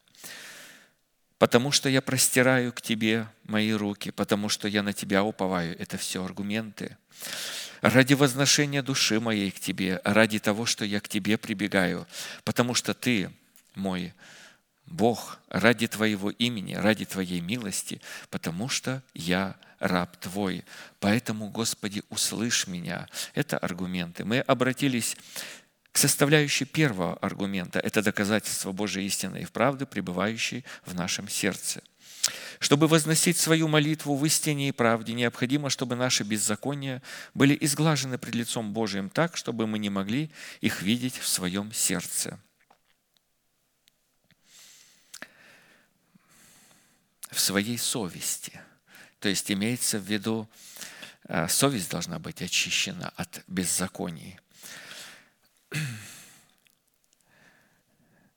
Потому 1.37 1.71
что 1.71 1.87
я 1.87 2.01
простираю 2.01 2.73
к 2.73 2.81
Тебе 2.81 3.27
мои 3.43 3.71
руки, 3.71 4.09
потому 4.09 4.49
что 4.49 4.67
я 4.67 4.81
на 4.81 4.91
Тебя 4.91 5.23
уповаю. 5.23 5.79
Это 5.79 5.97
все 5.97 6.23
аргументы 6.25 6.97
ради 7.81 8.13
возношения 8.13 8.81
души 8.81 9.19
моей 9.19 9.51
к 9.51 9.59
Тебе, 9.59 10.01
ради 10.03 10.39
того, 10.39 10.65
что 10.65 10.85
я 10.85 10.99
к 10.99 11.07
Тебе 11.07 11.37
прибегаю, 11.37 12.07
потому 12.43 12.73
что 12.73 12.93
Ты 12.93 13.31
мой 13.75 14.13
Бог, 14.85 15.39
ради 15.49 15.87
Твоего 15.87 16.31
имени, 16.31 16.73
ради 16.73 17.05
Твоей 17.05 17.41
милости, 17.41 18.01
потому 18.29 18.69
что 18.69 19.03
я 19.13 19.55
раб 19.79 20.17
Твой. 20.17 20.65
Поэтому, 20.99 21.49
Господи, 21.49 22.03
услышь 22.09 22.67
меня. 22.67 23.07
Это 23.33 23.57
аргументы. 23.57 24.25
Мы 24.25 24.39
обратились 24.39 25.15
к 25.91 25.97
составляющей 25.97 26.65
первого 26.65 27.15
аргумента. 27.17 27.79
Это 27.79 28.01
доказательство 28.01 28.71
Божьей 28.71 29.05
истины 29.05 29.41
и 29.41 29.45
правды, 29.45 29.85
пребывающей 29.85 30.65
в 30.85 30.95
нашем 30.95 31.27
сердце. 31.29 31.81
Чтобы 32.59 32.87
возносить 32.87 33.37
свою 33.37 33.67
молитву 33.67 34.15
в 34.15 34.25
истине 34.25 34.69
и 34.69 34.71
правде, 34.71 35.13
необходимо, 35.13 35.69
чтобы 35.69 35.95
наши 35.95 36.23
беззакония 36.23 37.01
были 37.33 37.57
изглажены 37.61 38.17
пред 38.17 38.35
лицом 38.35 38.73
Божиим 38.73 39.09
так, 39.09 39.37
чтобы 39.37 39.65
мы 39.65 39.79
не 39.79 39.89
могли 39.89 40.29
их 40.61 40.81
видеть 40.81 41.17
в 41.17 41.27
своем 41.27 41.71
сердце. 41.71 42.39
В 47.29 47.39
своей 47.39 47.77
совести. 47.77 48.59
То 49.19 49.29
есть 49.29 49.51
имеется 49.51 49.99
в 49.99 50.03
виду, 50.03 50.49
э, 51.27 51.47
совесть 51.47 51.91
должна 51.91 52.19
быть 52.19 52.41
очищена 52.41 53.13
от 53.15 53.43
беззаконий. 53.47 54.39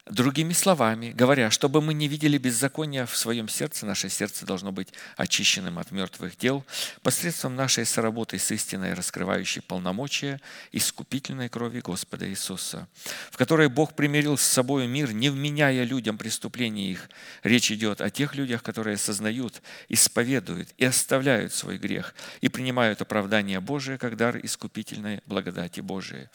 Другими 0.07 0.53
словами, 0.53 1.12
говоря, 1.12 1.49
чтобы 1.53 1.81
мы 1.81 1.95
не 1.95 2.09
видели 2.09 2.37
беззакония 2.37 3.07
в 3.07 3.16
своем 3.16 3.49
сердце, 3.49 3.87
наше 3.87 4.09
сердце 4.09 4.45
должно 4.45 4.73
быть 4.73 4.89
очищенным 5.16 5.79
от 5.79 5.93
мертвых 5.93 6.37
дел 6.37 6.65
посредством 7.03 7.55
нашей 7.55 7.87
соработы 7.87 8.37
с 8.37 8.51
истиной, 8.51 8.95
раскрывающей 8.95 9.62
полномочия 9.62 10.41
искупительной 10.73 11.49
крови 11.49 11.81
Господа 11.81 12.29
Иисуса, 12.29 12.89
в 13.31 13.37
которой 13.37 13.69
Бог 13.69 13.95
примирил 13.95 14.37
с 14.37 14.43
собой 14.43 14.89
мир, 14.89 15.12
не 15.12 15.31
вменяя 15.31 15.85
людям 15.85 16.19
преступления 16.19 16.91
их. 16.91 17.09
Речь 17.45 17.70
идет 17.70 18.01
о 18.01 18.11
тех 18.11 18.35
людях, 18.35 18.65
которые 18.65 18.97
осознают, 18.97 19.62
исповедуют 19.89 20.74
и 20.79 20.85
оставляют 20.85 21.55
свой 21.55 21.79
грех 21.79 22.16
и 22.41 22.49
принимают 22.49 23.01
оправдание 23.01 23.61
Божие 23.61 23.99
как 23.99 24.16
дар 24.16 24.37
искупительной 24.43 25.20
благодати 25.27 25.79
Божией. 25.79 26.27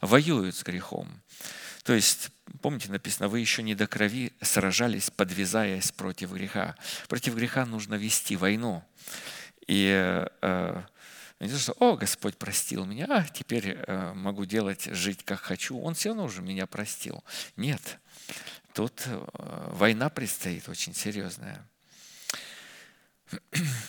Воюют 0.00 0.54
с 0.54 0.62
грехом. 0.62 1.08
То 1.86 1.94
есть, 1.94 2.30
помните, 2.62 2.90
написано, 2.90 3.28
вы 3.28 3.38
еще 3.38 3.62
не 3.62 3.76
до 3.76 3.86
крови 3.86 4.32
сражались, 4.40 5.08
подвязаясь 5.08 5.92
против 5.92 6.32
греха. 6.32 6.74
Против 7.06 7.36
греха 7.36 7.64
нужно 7.64 7.94
вести 7.94 8.34
войну. 8.34 8.82
И 9.68 10.26
э, 10.42 10.82
не 11.38 11.48
то, 11.48 11.56
что, 11.56 11.76
о, 11.78 11.96
Господь 11.96 12.36
простил 12.38 12.86
меня, 12.86 13.06
а 13.08 13.22
теперь 13.22 13.76
э, 13.76 14.12
могу 14.14 14.46
делать, 14.46 14.86
жить 14.86 15.24
как 15.24 15.38
хочу. 15.38 15.78
Он 15.78 15.94
все 15.94 16.08
равно 16.08 16.24
уже 16.24 16.42
меня 16.42 16.66
простил. 16.66 17.22
Нет, 17.54 18.00
тут 18.74 19.04
э, 19.06 19.68
война 19.70 20.08
предстоит 20.08 20.68
очень 20.68 20.92
серьезная. 20.92 21.64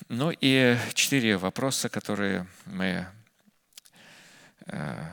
Ну 0.08 0.32
и 0.40 0.78
четыре 0.94 1.38
вопроса, 1.38 1.90
которые 1.90 2.46
мы 2.66 3.08
э, 4.68 5.04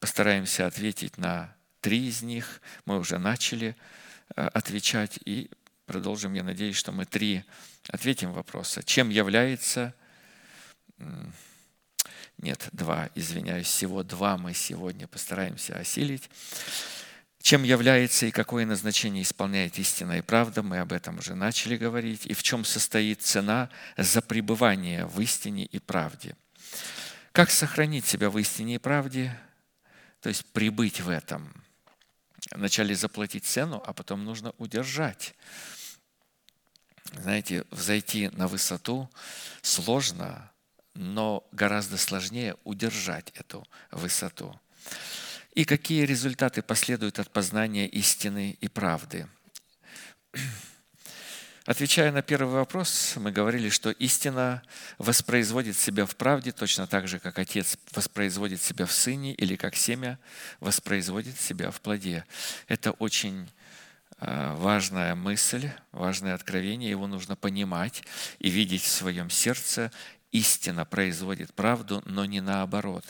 постараемся 0.00 0.66
ответить 0.66 1.18
на 1.18 1.54
три 1.80 2.08
из 2.08 2.22
них. 2.22 2.60
Мы 2.84 2.98
уже 2.98 3.18
начали 3.18 3.76
э, 4.36 4.46
отвечать 4.46 5.18
и 5.24 5.50
продолжим. 5.86 6.34
Я 6.34 6.44
надеюсь, 6.44 6.76
что 6.76 6.92
мы 6.92 7.04
три 7.04 7.44
ответим 7.88 8.32
вопроса. 8.32 8.82
Чем 8.82 9.08
является... 9.08 9.94
Нет, 12.38 12.68
два, 12.72 13.10
извиняюсь, 13.16 13.66
всего 13.66 14.04
два 14.04 14.36
мы 14.36 14.54
сегодня 14.54 15.08
постараемся 15.08 15.76
осилить. 15.76 16.30
Чем 17.42 17.62
является 17.62 18.26
и 18.26 18.30
какое 18.30 18.66
назначение 18.66 19.22
исполняет 19.22 19.78
истина 19.78 20.18
и 20.18 20.22
правда, 20.22 20.62
мы 20.62 20.78
об 20.78 20.92
этом 20.92 21.18
уже 21.18 21.34
начали 21.34 21.76
говорить. 21.76 22.26
И 22.26 22.34
в 22.34 22.42
чем 22.42 22.64
состоит 22.64 23.22
цена 23.22 23.70
за 23.96 24.20
пребывание 24.22 25.06
в 25.06 25.20
истине 25.20 25.64
и 25.64 25.78
правде. 25.78 26.36
Как 27.32 27.50
сохранить 27.50 28.06
себя 28.06 28.30
в 28.30 28.38
истине 28.38 28.76
и 28.76 28.78
правде? 28.78 29.36
То 30.20 30.28
есть 30.28 30.44
прибыть 30.52 31.00
в 31.00 31.08
этом. 31.08 31.52
Вначале 32.52 32.94
заплатить 32.94 33.44
цену, 33.44 33.82
а 33.84 33.92
потом 33.92 34.24
нужно 34.24 34.52
удержать. 34.58 35.34
Знаете, 37.12 37.64
взойти 37.70 38.28
на 38.28 38.48
высоту 38.48 39.10
сложно, 39.62 40.50
но 40.94 41.46
гораздо 41.52 41.96
сложнее 41.96 42.56
удержать 42.64 43.30
эту 43.34 43.66
высоту. 43.90 44.58
И 45.54 45.64
какие 45.64 46.04
результаты 46.04 46.62
последуют 46.62 47.18
от 47.18 47.30
познания 47.30 47.86
истины 47.88 48.56
и 48.60 48.68
правды? 48.68 49.28
Отвечая 51.68 52.10
на 52.12 52.22
первый 52.22 52.54
вопрос, 52.54 53.12
мы 53.16 53.30
говорили, 53.30 53.68
что 53.68 53.90
истина 53.90 54.62
воспроизводит 54.96 55.76
себя 55.76 56.06
в 56.06 56.16
правде 56.16 56.50
точно 56.50 56.86
так 56.86 57.06
же, 57.06 57.18
как 57.18 57.38
Отец 57.38 57.76
воспроизводит 57.92 58.62
себя 58.62 58.86
в 58.86 58.92
Сыне 58.92 59.34
или 59.34 59.54
как 59.54 59.76
семя 59.76 60.18
воспроизводит 60.60 61.38
себя 61.38 61.70
в 61.70 61.82
плоде. 61.82 62.24
Это 62.68 62.92
очень 62.92 63.50
э, 64.18 64.54
важная 64.54 65.14
мысль, 65.14 65.68
важное 65.92 66.32
откровение, 66.32 66.88
его 66.88 67.06
нужно 67.06 67.36
понимать 67.36 68.02
и 68.38 68.48
видеть 68.48 68.84
в 68.84 68.88
своем 68.90 69.28
сердце. 69.28 69.92
Истина 70.32 70.86
производит 70.86 71.52
правду, 71.52 72.02
но 72.06 72.24
не 72.24 72.40
наоборот. 72.40 73.04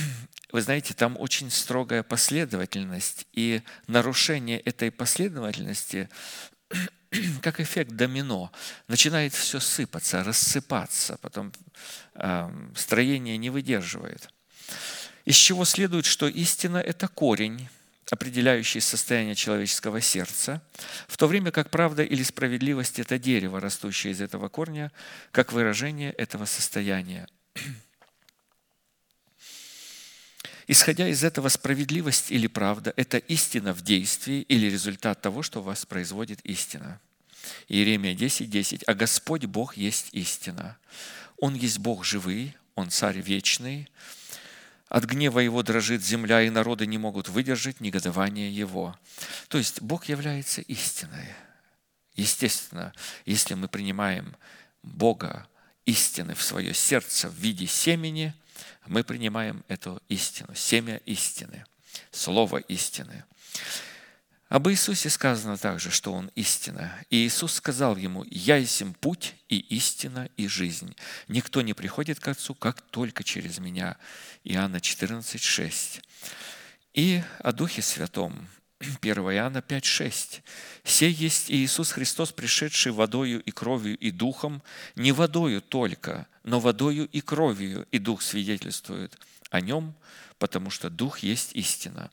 Вы 0.50 0.62
знаете, 0.62 0.94
там 0.94 1.14
очень 1.20 1.50
строгая 1.50 2.02
последовательность, 2.04 3.26
и 3.34 3.60
нарушение 3.86 4.60
этой 4.60 4.90
последовательности 4.90 6.08
как 7.42 7.60
эффект 7.60 7.92
домино, 7.92 8.52
начинает 8.88 9.34
все 9.34 9.60
сыпаться, 9.60 10.24
рассыпаться, 10.24 11.18
потом 11.20 11.52
строение 12.76 13.36
не 13.36 13.50
выдерживает. 13.50 14.30
Из 15.24 15.36
чего 15.36 15.64
следует, 15.64 16.04
что 16.04 16.28
истина– 16.28 16.76
это 16.78 17.08
корень, 17.08 17.68
определяющий 18.10 18.80
состояние 18.80 19.34
человеческого 19.34 20.00
сердца, 20.00 20.62
в 21.08 21.16
то 21.16 21.26
время 21.26 21.50
как 21.50 21.70
правда 21.70 22.02
или 22.02 22.22
справедливость– 22.22 22.98
это 23.00 23.18
дерево, 23.18 23.60
растущее 23.60 24.12
из 24.12 24.20
этого 24.20 24.48
корня, 24.48 24.92
как 25.32 25.52
выражение 25.52 26.12
этого 26.12 26.44
состояния. 26.44 27.26
Исходя 30.66 31.08
из 31.08 31.22
этого, 31.22 31.48
справедливость 31.48 32.30
или 32.30 32.46
правда– 32.46 32.94
это 32.96 33.18
истина 33.18 33.74
в 33.74 33.82
действии 33.82 34.40
или 34.42 34.66
результат 34.66 35.20
того, 35.20 35.42
что 35.42 35.60
у 35.60 35.62
вас 35.62 35.84
производит 35.84 36.40
истина. 36.44 37.00
Иеремия 37.68 38.14
10, 38.14 38.48
10. 38.48 38.84
«А 38.86 38.94
Господь 38.94 39.44
Бог 39.44 39.76
есть 39.76 40.08
истина. 40.12 40.78
Он 41.38 41.54
есть 41.54 41.78
Бог 41.78 42.04
живый, 42.04 42.56
Он 42.74 42.88
царь 42.88 43.18
вечный. 43.18 43.88
От 44.88 45.04
гнева 45.04 45.40
Его 45.40 45.62
дрожит 45.62 46.02
земля, 46.02 46.42
и 46.42 46.48
народы 46.48 46.86
не 46.86 46.96
могут 46.96 47.28
выдержать 47.28 47.80
негодование 47.80 48.50
Его». 48.50 48.98
То 49.48 49.58
есть 49.58 49.82
Бог 49.82 50.06
является 50.06 50.62
истиной. 50.62 51.26
Естественно, 52.14 52.94
если 53.26 53.52
мы 53.54 53.68
принимаем 53.68 54.34
Бога 54.82 55.46
истины 55.84 56.34
в 56.34 56.42
свое 56.42 56.72
сердце 56.72 57.28
в 57.28 57.34
виде 57.34 57.66
семени– 57.66 58.32
мы 58.86 59.04
принимаем 59.04 59.64
эту 59.68 60.02
истину, 60.08 60.54
семя 60.54 60.96
истины, 61.06 61.64
слово 62.10 62.58
истины. 62.58 63.24
Об 64.48 64.68
Иисусе 64.68 65.10
сказано 65.10 65.56
также, 65.56 65.90
что 65.90 66.12
Он 66.12 66.30
истина. 66.36 66.96
И 67.10 67.26
Иисус 67.26 67.54
сказал 67.54 67.96
ему, 67.96 68.24
«Я 68.30 68.56
есть 68.56 68.84
путь 69.00 69.34
и 69.48 69.58
истина 69.58 70.28
и 70.36 70.46
жизнь. 70.46 70.94
Никто 71.28 71.60
не 71.62 71.74
приходит 71.74 72.20
к 72.20 72.28
Отцу, 72.28 72.54
как 72.54 72.80
только 72.80 73.24
через 73.24 73.58
Меня». 73.58 73.96
Иоанна 74.44 74.80
14, 74.80 75.42
6. 75.42 76.02
И 76.92 77.22
о 77.40 77.52
Духе 77.52 77.82
Святом. 77.82 78.48
1 79.00 79.18
Иоанна 79.18 79.62
5, 79.62 79.84
6. 79.84 80.42
«Сей 80.84 81.12
есть 81.12 81.50
Иисус 81.50 81.92
Христос, 81.92 82.32
пришедший 82.32 82.92
водою 82.92 83.42
и 83.42 83.50
кровью 83.50 83.96
и 83.98 84.10
духом, 84.10 84.62
не 84.96 85.12
водою 85.12 85.60
только, 85.62 86.26
но 86.42 86.60
водою 86.60 87.08
и 87.10 87.20
кровью, 87.20 87.86
и 87.90 87.98
Дух 87.98 88.22
свидетельствует 88.22 89.18
о 89.50 89.60
нем, 89.60 89.94
потому 90.38 90.70
что 90.70 90.90
Дух 90.90 91.20
есть 91.20 91.50
истина». 91.54 92.10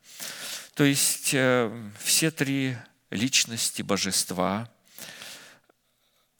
То 0.73 0.83
есть 0.83 1.33
э, 1.33 1.91
все 1.99 2.31
три 2.31 2.77
личности 3.09 3.81
божества, 3.81 4.69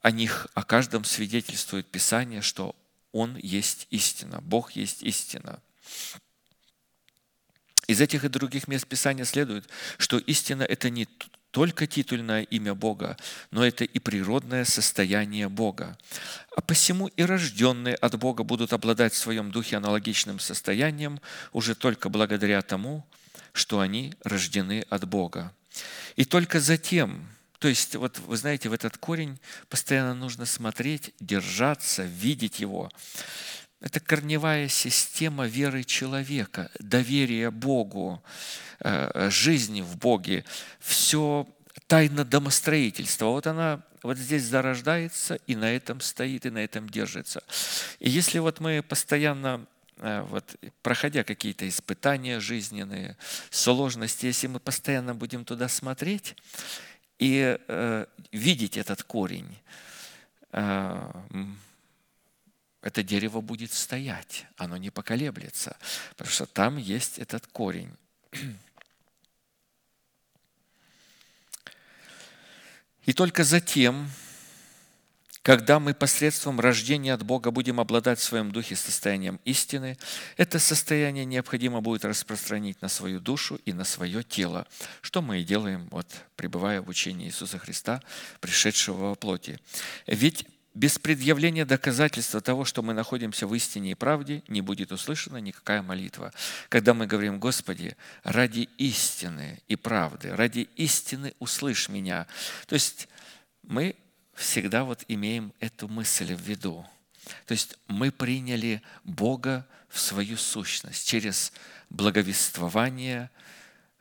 о 0.01 0.11
них, 0.11 0.47
о 0.53 0.63
каждом 0.63 1.03
свидетельствует 1.03 1.85
Писание, 1.87 2.41
что 2.41 2.75
Он 3.11 3.37
есть 3.37 3.87
истина, 3.91 4.41
Бог 4.41 4.71
есть 4.71 5.03
истина. 5.03 5.61
Из 7.87 7.99
этих 7.99 8.23
и 8.23 8.29
других 8.29 8.67
мест 8.67 8.87
Писания 8.87 9.25
следует, 9.25 9.67
что 9.97 10.17
истина– 10.17 10.63
это 10.69 10.89
не 10.89 11.07
только 11.51 11.85
титульное 11.85 12.43
имя 12.43 12.73
Бога, 12.73 13.17
но 13.51 13.65
это 13.65 13.83
и 13.83 13.99
природное 13.99 14.63
состояние 14.65 15.49
Бога. 15.49 15.97
А 16.55 16.61
посему 16.61 17.07
и 17.07 17.23
рожденные 17.23 17.95
от 17.95 18.17
Бога 18.17 18.43
будут 18.43 18.73
обладать 18.73 19.13
в 19.13 19.17
своем 19.17 19.51
духе 19.51 19.77
аналогичным 19.77 20.39
состоянием 20.39 21.19
уже 21.51 21.75
только 21.75 22.09
благодаря 22.09 22.61
тому, 22.61 23.05
что 23.53 23.81
они 23.81 24.13
рождены 24.23 24.85
от 24.89 25.05
Бога. 25.07 25.53
И 26.15 26.23
только 26.23 26.61
затем, 26.61 27.27
то 27.59 27.67
есть, 27.67 27.95
вот 27.95 28.19
вы 28.19 28.37
знаете, 28.37 28.69
в 28.69 28.73
этот 28.73 28.97
корень 28.97 29.37
постоянно 29.69 30.13
нужно 30.13 30.45
смотреть, 30.45 31.13
держаться, 31.19 32.03
видеть 32.03 32.59
его. 32.59 32.89
Это 33.81 33.99
корневая 33.99 34.67
система 34.67 35.47
веры 35.47 35.83
человека, 35.83 36.69
доверия 36.79 37.49
Богу, 37.49 38.21
э, 38.79 39.29
жизни 39.31 39.81
в 39.81 39.97
Боге. 39.97 40.45
Все 40.79 41.47
тайна 41.87 42.23
домостроительства. 42.23 43.25
Вот 43.25 43.47
она 43.47 43.81
вот 44.03 44.17
здесь 44.17 44.43
зарождается 44.43 45.35
и 45.47 45.55
на 45.55 45.71
этом 45.75 45.99
стоит, 45.99 46.45
и 46.45 46.51
на 46.51 46.59
этом 46.59 46.87
держится. 46.87 47.43
И 47.99 48.07
если 48.09 48.37
вот 48.37 48.59
мы 48.59 48.83
постоянно 48.83 49.65
э, 49.97 50.21
вот, 50.29 50.55
проходя 50.83 51.23
какие-то 51.23 51.67
испытания 51.67 52.39
жизненные, 52.39 53.17
сложности, 53.49 54.27
если 54.27 54.45
мы 54.45 54.59
постоянно 54.59 55.15
будем 55.15 55.43
туда 55.43 55.67
смотреть 55.67 56.35
и 57.17 57.57
э, 57.67 58.05
видеть 58.31 58.77
этот 58.77 59.01
корень, 59.03 59.57
э, 60.51 61.11
это 62.81 63.03
дерево 63.03 63.41
будет 63.41 63.71
стоять, 63.73 64.45
оно 64.57 64.77
не 64.77 64.89
поколеблется, 64.89 65.77
потому 66.17 66.33
что 66.33 66.45
там 66.45 66.77
есть 66.77 67.19
этот 67.19 67.45
корень. 67.47 67.91
И 73.05 73.13
только 73.13 73.43
затем, 73.43 74.09
когда 75.41 75.79
мы 75.79 75.95
посредством 75.95 76.59
рождения 76.59 77.13
от 77.13 77.23
Бога 77.23 77.49
будем 77.49 77.79
обладать 77.79 78.19
в 78.19 78.23
своем 78.23 78.51
духе 78.51 78.75
состоянием 78.75 79.39
истины, 79.43 79.97
это 80.37 80.59
состояние 80.59 81.25
необходимо 81.25 81.81
будет 81.81 82.05
распространить 82.05 82.79
на 82.81 82.89
свою 82.89 83.19
душу 83.19 83.59
и 83.65 83.73
на 83.73 83.83
свое 83.83 84.23
тело, 84.23 84.67
что 85.01 85.23
мы 85.23 85.41
и 85.41 85.43
делаем, 85.43 85.87
вот, 85.89 86.07
пребывая 86.35 86.81
в 86.81 86.89
учении 86.89 87.27
Иисуса 87.27 87.57
Христа, 87.57 88.03
пришедшего 88.39 89.09
во 89.09 89.15
плоти. 89.15 89.59
Ведь 90.05 90.45
без 90.73 90.97
предъявления 90.97 91.65
доказательства 91.65 92.39
того, 92.39 92.63
что 92.65 92.81
мы 92.81 92.93
находимся 92.93 93.45
в 93.45 93.53
истине 93.53 93.91
и 93.91 93.95
правде, 93.95 94.41
не 94.47 94.61
будет 94.61 94.91
услышана 94.91 95.37
никакая 95.37 95.81
молитва. 95.81 96.33
Когда 96.69 96.93
мы 96.93 97.07
говорим, 97.07 97.39
Господи, 97.39 97.97
ради 98.23 98.69
истины 98.77 99.59
и 99.67 99.75
правды, 99.75 100.33
ради 100.35 100.69
истины 100.77 101.33
услышь 101.39 101.89
меня. 101.89 102.25
То 102.67 102.75
есть 102.75 103.09
мы 103.63 103.95
всегда 104.33 104.83
вот 104.85 105.03
имеем 105.07 105.53
эту 105.59 105.87
мысль 105.87 106.33
в 106.33 106.41
виду. 106.41 106.85
То 107.45 107.51
есть 107.51 107.77
мы 107.87 108.11
приняли 108.11 108.81
Бога 109.03 109.67
в 109.89 109.99
свою 109.99 110.37
сущность 110.37 111.07
через 111.07 111.51
благовествование, 111.89 113.29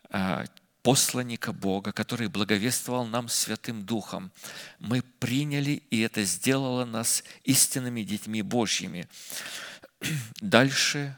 а, 0.09 0.45
посланника 0.83 1.53
Бога, 1.53 1.93
который 1.93 2.29
благовествовал 2.29 3.07
нам 3.07 3.29
Святым 3.29 3.85
Духом. 3.85 4.31
Мы 4.79 5.03
приняли, 5.03 5.83
и 5.91 6.01
это 6.01 6.25
сделало 6.25 6.85
нас 6.85 7.25
истинными 7.45 8.03
детьми 8.03 8.43
Божьими. 8.43 9.09
Дальше 10.41 11.17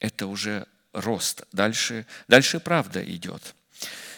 это 0.00 0.26
уже 0.26 0.66
рост, 0.92 1.44
дальше, 1.52 2.06
дальше 2.28 2.60
правда 2.60 3.02
идет. 3.02 3.54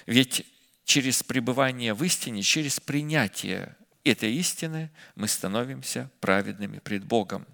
Ведь 0.07 0.47
через 0.85 1.23
пребывание 1.23 1.95
в 1.95 2.03
истине, 2.05 2.43
через 2.43 2.81
принятие 2.81 3.77
этой 4.05 4.33
истины 4.35 4.91
мы 5.15 5.29
становимся 5.29 6.11
праведными 6.21 6.79
пред 6.79 7.05
Богом. 7.05 7.47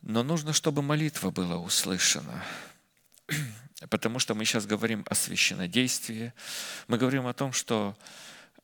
Но 0.00 0.22
нужно, 0.22 0.52
чтобы 0.52 0.82
молитва 0.82 1.30
была 1.30 1.58
услышана 1.58 2.44
потому 3.90 4.18
что 4.18 4.34
мы 4.34 4.44
сейчас 4.44 4.66
говорим 4.66 5.04
о 5.08 5.14
священнодействии. 5.14 6.32
Мы 6.88 6.98
говорим 6.98 7.26
о 7.26 7.32
том, 7.32 7.52
что 7.52 7.96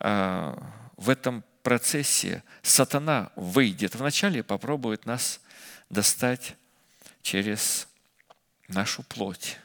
э, 0.00 0.54
в 0.96 1.10
этом 1.10 1.44
процессе 1.62 2.42
сатана 2.62 3.30
выйдет 3.36 3.94
вначале 3.94 4.40
и 4.40 4.42
попробует 4.42 5.06
нас 5.06 5.40
достать 5.90 6.56
через 7.22 7.88
нашу 8.68 9.02
плоть. 9.02 9.58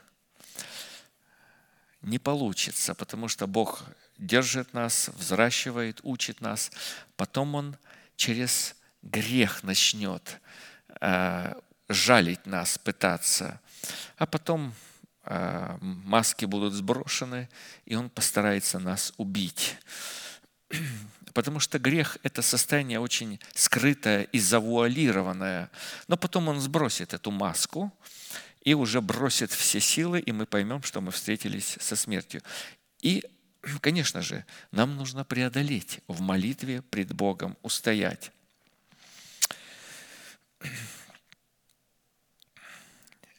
Не 2.01 2.19
получится, 2.19 2.93
потому 2.93 3.27
что 3.27 3.47
Бог 3.47 3.84
держит 4.17 4.73
нас, 4.73 5.09
взращивает, 5.09 5.99
учит 6.03 6.41
нас. 6.41 6.71
Потом 7.15 7.55
Он 7.55 7.77
через 8.15 8.75
грех 9.01 9.63
начнет 9.63 10.39
э, 11.01 11.53
жалить 11.89 12.45
нас, 12.45 12.77
пытаться. 12.77 13.59
А 14.17 14.25
потом 14.25 14.69
а, 14.69 14.93
маски 15.26 16.45
будут 16.45 16.74
сброшены, 16.74 17.50
и 17.86 17.95
он 17.95 18.10
постарается 18.10 18.80
нас 18.80 19.14
убить. 19.18 19.78
Потому 21.34 21.60
что 21.60 21.80
грех– 21.80 22.18
это 22.24 22.41
состояние 22.41 23.00
очень 23.00 23.40
скрытое 23.56 24.24
и 24.24 24.40
завуалированное. 24.40 25.72
Но 26.08 26.18
потом 26.18 26.48
он 26.48 26.60
сбросит 26.60 27.14
эту 27.14 27.32
маску 27.32 27.91
и 28.62 28.74
уже 28.74 29.02
бросит 29.02 29.52
все 29.52 29.80
силы, 29.80 30.20
и 30.20 30.32
мы 30.32 30.45
поймем, 30.45 30.84
что 30.84 31.02
мы 31.02 31.12
встретились 31.12 31.78
со 31.80 31.95
смертью. 31.95 32.41
И, 33.02 33.24
конечно 33.82 34.22
же, 34.22 34.45
нам 34.72 34.95
нужно 34.95 35.26
преодолеть 35.26 36.02
в 36.08 36.22
молитве 36.22 36.82
пред 36.82 37.14
Богом, 37.14 37.58
устоять. 37.62 38.32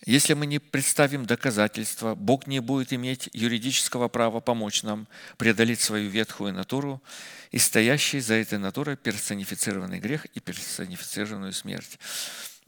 Если 0.07 0.35
мы 0.35 0.45
не 0.45 0.59
представим 0.59 1.25
доказательства, 1.25 2.15
Бог 2.15 2.47
не 2.47 2.61
будет 2.61 2.93
иметь 2.93 3.31
юридического 3.33 4.09
права 4.09 4.41
помочь 4.41 4.83
нам 4.83 5.09
преодолеть 5.39 5.81
свою 5.81 6.11
ветхую 6.11 6.53
натуру 6.53 7.03
и 7.51 7.59
стоящий 7.59 8.21
за 8.21 8.35
этой 8.35 8.59
натурой 8.59 8.97
персонифицированный 8.97 10.01
грех 10.01 10.27
и 10.27 10.41
персонифицированную 10.41 11.55
смерть. 11.55 11.99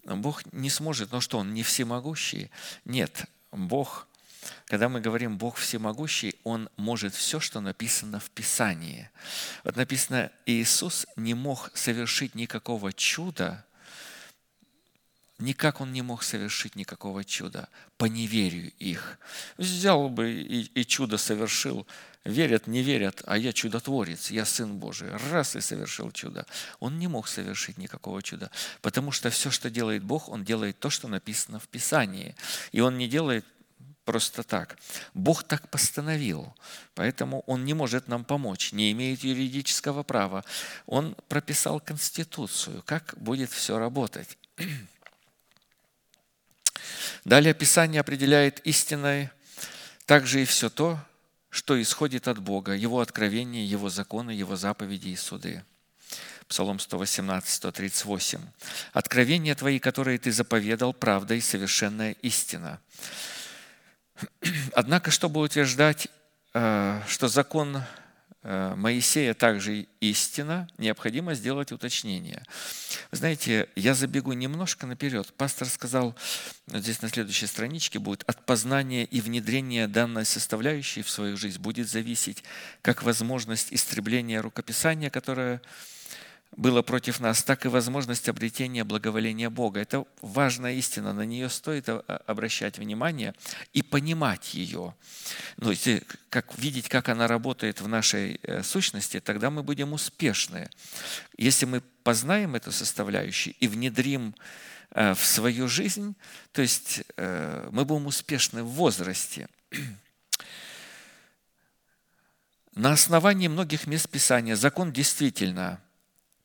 Бог 0.04 0.50
не 0.52 0.70
сможет, 0.70 1.12
но 1.12 1.20
что, 1.20 1.38
Он 1.38 1.52
не 1.52 1.62
всемогущий? 1.62 2.50
Нет, 2.86 3.26
Бог, 3.52 4.08
когда 4.66 4.88
мы 4.88 5.02
говорим 5.02 5.36
Бог 5.36 5.56
всемогущий, 5.56 6.36
Он 6.42 6.70
может 6.78 7.14
все, 7.14 7.38
что 7.38 7.60
написано 7.60 8.18
в 8.18 8.30
Писании. 8.30 9.10
Вот 9.62 9.76
написано, 9.76 10.30
Иисус 10.46 11.06
не 11.16 11.34
мог 11.34 11.70
совершить 11.74 12.34
никакого 12.34 12.94
чуда, 12.94 13.66
Никак 15.38 15.82
он 15.82 15.92
не 15.92 16.00
мог 16.00 16.22
совершить 16.22 16.76
никакого 16.76 17.22
чуда 17.22 17.68
по 17.98 18.06
неверию 18.06 18.72
их. 18.78 19.18
Взял 19.58 20.08
бы 20.08 20.32
и, 20.32 20.62
и 20.62 20.86
чудо 20.86 21.18
совершил. 21.18 21.86
Верят, 22.24 22.66
не 22.66 22.82
верят, 22.82 23.22
а 23.26 23.36
я 23.36 23.52
чудотворец, 23.52 24.30
я 24.30 24.46
Сын 24.46 24.78
Божий. 24.78 25.10
Раз 25.30 25.54
и 25.54 25.60
совершил 25.60 26.10
чудо. 26.10 26.46
Он 26.80 26.98
не 26.98 27.06
мог 27.06 27.28
совершить 27.28 27.76
никакого 27.76 28.22
чуда, 28.22 28.50
потому 28.80 29.12
что 29.12 29.28
все, 29.30 29.50
что 29.50 29.70
делает 29.70 30.02
Бог, 30.02 30.28
Он 30.30 30.42
делает 30.42 30.78
то, 30.78 30.88
что 30.90 31.06
написано 31.06 31.60
в 31.60 31.68
Писании. 31.68 32.34
И 32.72 32.80
Он 32.80 32.96
не 32.96 33.06
делает 33.06 33.44
просто 34.06 34.42
так. 34.42 34.78
Бог 35.12 35.44
так 35.44 35.68
постановил, 35.68 36.54
поэтому 36.94 37.44
Он 37.46 37.64
не 37.66 37.74
может 37.74 38.08
нам 38.08 38.24
помочь, 38.24 38.72
не 38.72 38.90
имеет 38.92 39.22
юридического 39.22 40.02
права. 40.02 40.44
Он 40.86 41.14
прописал 41.28 41.78
Конституцию, 41.78 42.82
как 42.86 43.14
будет 43.18 43.50
все 43.50 43.78
работать. 43.78 44.38
Далее 47.24 47.54
Писание 47.54 48.00
определяет 48.00 48.60
истиной 48.66 49.30
также 50.06 50.42
и 50.42 50.44
все 50.44 50.70
то, 50.70 50.98
что 51.50 51.80
исходит 51.80 52.28
от 52.28 52.38
Бога, 52.38 52.72
Его 52.72 53.00
откровения, 53.00 53.64
Его 53.64 53.88
законы, 53.88 54.30
Его 54.30 54.56
заповеди 54.56 55.08
и 55.08 55.16
суды. 55.16 55.64
Псалом 56.48 56.78
118, 56.78 57.48
138. 57.48 58.40
«Откровения 58.92 59.54
Твои, 59.54 59.80
которые 59.80 60.18
Ты 60.18 60.30
заповедал, 60.30 60.92
правда 60.92 61.34
и 61.34 61.40
совершенная 61.40 62.12
истина». 62.22 62.80
Однако, 64.72 65.10
чтобы 65.10 65.40
утверждать, 65.40 66.08
э, 66.54 67.02
что 67.08 67.28
закон 67.28 67.82
Моисея 68.46 69.34
также 69.34 69.88
истина, 69.98 70.68
необходимо 70.78 71.34
сделать 71.34 71.72
уточнение. 71.72 72.44
Знаете, 73.10 73.68
я 73.74 73.92
забегу 73.92 74.34
немножко 74.34 74.86
наперед. 74.86 75.34
Пастор 75.36 75.68
сказал, 75.68 76.14
здесь 76.68 77.02
на 77.02 77.08
следующей 77.08 77.46
страничке 77.46 77.98
будет, 77.98 78.22
от 78.28 78.46
познания 78.46 79.04
и 79.04 79.20
внедрения 79.20 79.88
данной 79.88 80.24
составляющей 80.24 81.02
в 81.02 81.10
свою 81.10 81.36
жизнь 81.36 81.60
будет 81.60 81.88
зависеть 81.88 82.44
как 82.82 83.02
возможность 83.02 83.72
истребления 83.72 84.40
рукописания, 84.40 85.10
которое 85.10 85.60
было 86.56 86.80
против 86.82 87.20
нас, 87.20 87.42
так 87.44 87.66
и 87.66 87.68
возможность 87.68 88.28
обретения 88.28 88.82
благоволения 88.82 89.50
Бога. 89.50 89.78
Это 89.80 90.06
важная 90.22 90.72
истина, 90.74 91.12
на 91.12 91.26
нее 91.26 91.50
стоит 91.50 91.88
обращать 91.88 92.78
внимание 92.78 93.34
и 93.74 93.82
понимать 93.82 94.54
ее. 94.54 94.94
Ну, 95.58 95.70
если 95.70 96.02
как, 96.30 96.58
видеть, 96.58 96.88
как 96.88 97.10
она 97.10 97.28
работает 97.28 97.82
в 97.82 97.88
нашей 97.88 98.40
э, 98.42 98.62
сущности, 98.62 99.20
тогда 99.20 99.50
мы 99.50 99.62
будем 99.62 99.92
успешны. 99.92 100.70
Если 101.36 101.66
мы 101.66 101.82
познаем 102.02 102.54
эту 102.54 102.72
составляющую 102.72 103.54
и 103.60 103.68
внедрим 103.68 104.34
э, 104.92 105.14
в 105.14 105.24
свою 105.24 105.68
жизнь, 105.68 106.16
то 106.52 106.62
есть 106.62 107.02
э, 107.18 107.68
мы 107.70 107.84
будем 107.84 108.06
успешны 108.06 108.62
в 108.62 108.68
возрасте. 108.68 109.48
На 112.74 112.92
основании 112.92 113.48
многих 113.48 113.86
мест 113.86 114.08
Писания 114.08 114.56
закон 114.56 114.90
действительно– 114.90 115.82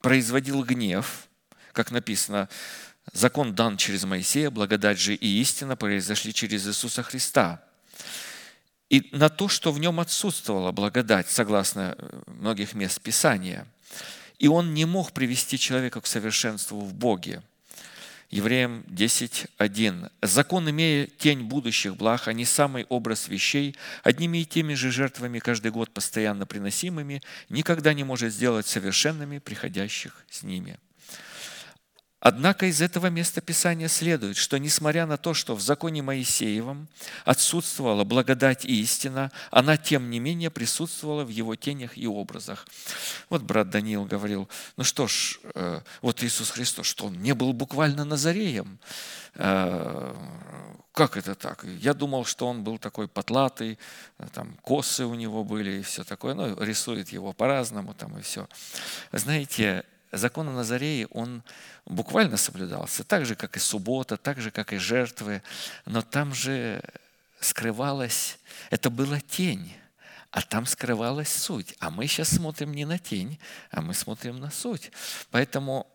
производил 0.01 0.63
гнев, 0.63 1.27
как 1.73 1.91
написано, 1.91 2.49
закон 3.13 3.55
дан 3.55 3.77
через 3.77 4.03
Моисея, 4.03 4.49
благодать 4.49 4.99
же 4.99 5.15
и 5.15 5.41
истина 5.41 5.75
произошли 5.75 6.33
через 6.33 6.67
Иисуса 6.67 7.03
Христа. 7.03 7.63
И 8.89 9.09
на 9.11 9.29
то, 9.29 9.47
что 9.47 9.71
в 9.71 9.79
нем 9.79 9.99
отсутствовала 9.99 10.71
благодать, 10.71 11.29
согласно 11.29 11.95
э, 11.97 12.21
многих 12.27 12.73
мест 12.73 12.99
Писания. 13.01 13.65
И 14.37 14.47
он 14.47 14.73
не 14.73 14.85
мог 14.85 15.13
привести 15.13 15.57
человека 15.57 16.01
к 16.01 16.07
совершенству 16.07 16.81
в 16.81 16.93
Боге– 16.93 17.41
Евреям 18.31 18.85
10.1. 18.87 20.09
«Закон, 20.21 20.69
имея 20.69 21.05
тень 21.05 21.43
будущих 21.43 21.97
благ, 21.97 22.29
а 22.29 22.33
не 22.33 22.45
самый 22.45 22.85
образ 22.87 23.27
вещей, 23.27 23.75
одними 24.03 24.37
и 24.37 24.45
теми 24.45 24.73
же 24.73 24.89
жертвами 24.89 25.39
каждый 25.39 25.71
год 25.71 25.91
постоянно 25.91 26.45
приносимыми, 26.45 27.21
никогда 27.49 27.93
не 27.93 28.05
может 28.05 28.33
сделать 28.33 28.67
совершенными 28.67 29.39
приходящих 29.39 30.23
с 30.29 30.43
ними». 30.43 30.79
Однако 32.21 32.67
из 32.67 32.81
этого 32.81 33.07
места 33.07 33.41
Писания 33.41 33.87
следует, 33.87 34.37
что 34.37 34.59
несмотря 34.59 35.07
на 35.07 35.17
то, 35.17 35.33
что 35.33 35.55
в 35.55 35.61
законе 35.61 36.03
Моисеевом 36.03 36.87
отсутствовала 37.25 38.03
благодать 38.03 38.63
и 38.63 38.79
истина, 38.81 39.31
она 39.49 39.75
тем 39.75 40.11
не 40.11 40.19
менее 40.19 40.51
присутствовала 40.51 41.23
в 41.23 41.29
его 41.29 41.55
тенях 41.55 41.97
и 41.97 42.05
образах. 42.05 42.67
Вот 43.29 43.41
брат 43.41 43.71
Даниил 43.71 44.05
говорил, 44.05 44.47
ну 44.77 44.83
что 44.83 45.07
ж, 45.07 45.39
э, 45.55 45.81
вот 46.03 46.21
Иисус 46.23 46.51
Христос, 46.51 46.85
что 46.85 47.07
он 47.07 47.19
не 47.23 47.33
был 47.33 47.53
буквально 47.53 48.05
Назареем? 48.05 48.77
Э, 49.33 50.13
как 50.91 51.17
это 51.17 51.33
так? 51.33 51.63
Я 51.79 51.95
думал, 51.95 52.25
что 52.25 52.47
он 52.47 52.63
был 52.63 52.77
такой 52.77 53.07
потлатый, 53.07 53.79
там 54.33 54.57
косы 54.61 55.05
у 55.05 55.15
него 55.15 55.43
были 55.43 55.79
и 55.79 55.81
все 55.81 56.03
такое. 56.03 56.35
Ну, 56.35 56.61
рисует 56.61 57.09
его 57.09 57.33
по-разному 57.33 57.95
там 57.95 58.15
и 58.19 58.21
все. 58.21 58.47
Знаете, 59.11 59.85
закон 60.11 60.49
о 60.49 60.51
Назарее, 60.51 61.07
он 61.07 61.43
буквально 61.85 62.37
соблюдался, 62.37 63.03
так 63.03 63.25
же, 63.25 63.35
как 63.35 63.57
и 63.57 63.59
суббота, 63.59 64.17
так 64.17 64.39
же, 64.39 64.51
как 64.51 64.73
и 64.73 64.77
жертвы, 64.77 65.41
но 65.85 66.01
там 66.01 66.33
же 66.33 66.81
скрывалась, 67.39 68.37
это 68.69 68.89
была 68.89 69.19
тень, 69.19 69.73
а 70.31 70.41
там 70.41 70.65
скрывалась 70.65 71.33
суть. 71.33 71.75
А 71.79 71.89
мы 71.89 72.07
сейчас 72.07 72.29
смотрим 72.29 72.73
не 72.73 72.85
на 72.85 72.97
тень, 72.97 73.39
а 73.69 73.81
мы 73.81 73.93
смотрим 73.93 74.39
на 74.39 74.49
суть. 74.49 74.91
Поэтому 75.29 75.87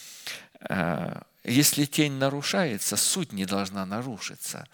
э, 0.60 1.20
если 1.44 1.84
тень 1.84 2.14
нарушается, 2.14 2.96
суть 2.96 3.32
не 3.32 3.44
должна 3.44 3.86
нарушиться. 3.86 4.66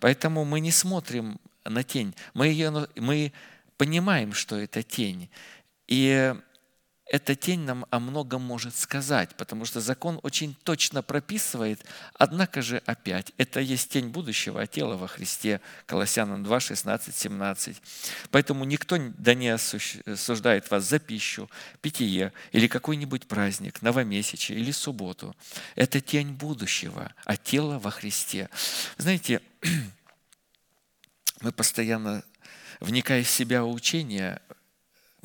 Поэтому 0.00 0.44
мы 0.44 0.60
не 0.60 0.72
смотрим 0.72 1.38
на 1.64 1.82
тень, 1.84 2.14
мы, 2.32 2.48
ее, 2.48 2.88
мы 2.96 3.32
понимаем, 3.76 4.32
что 4.32 4.56
это 4.56 4.82
тень. 4.82 5.28
И 5.86 6.34
эта 7.08 7.36
тень 7.36 7.60
нам 7.60 7.86
о 7.90 8.00
многом 8.00 8.42
может 8.42 8.74
сказать, 8.74 9.36
потому 9.36 9.64
что 9.64 9.80
закон 9.80 10.18
очень 10.24 10.56
точно 10.64 11.02
прописывает, 11.02 11.84
однако 12.14 12.62
же 12.62 12.82
опять, 12.84 13.32
это 13.38 13.60
есть 13.60 13.90
тень 13.90 14.08
будущего, 14.08 14.60
а 14.60 14.66
тело 14.66 14.96
во 14.96 15.06
Христе, 15.06 15.60
Колоссянам 15.86 16.42
2, 16.42 16.60
16, 16.60 17.14
17. 17.14 17.82
Поэтому 18.30 18.64
никто 18.64 18.98
да 19.18 19.34
не 19.34 19.50
осуждает 19.50 20.68
вас 20.70 20.84
за 20.84 20.98
пищу, 20.98 21.48
питье 21.80 22.32
или 22.50 22.66
какой-нибудь 22.66 23.28
праздник, 23.28 23.82
новомесячие 23.82 24.58
или 24.58 24.72
субботу. 24.72 25.36
Это 25.76 26.00
тень 26.00 26.32
будущего, 26.32 27.14
а 27.24 27.36
тело 27.36 27.78
во 27.78 27.92
Христе. 27.92 28.50
Знаете, 28.98 29.40
мы 31.40 31.52
постоянно, 31.52 32.24
вникая 32.80 33.22
в 33.22 33.30
себя 33.30 33.64
учения, 33.64 34.42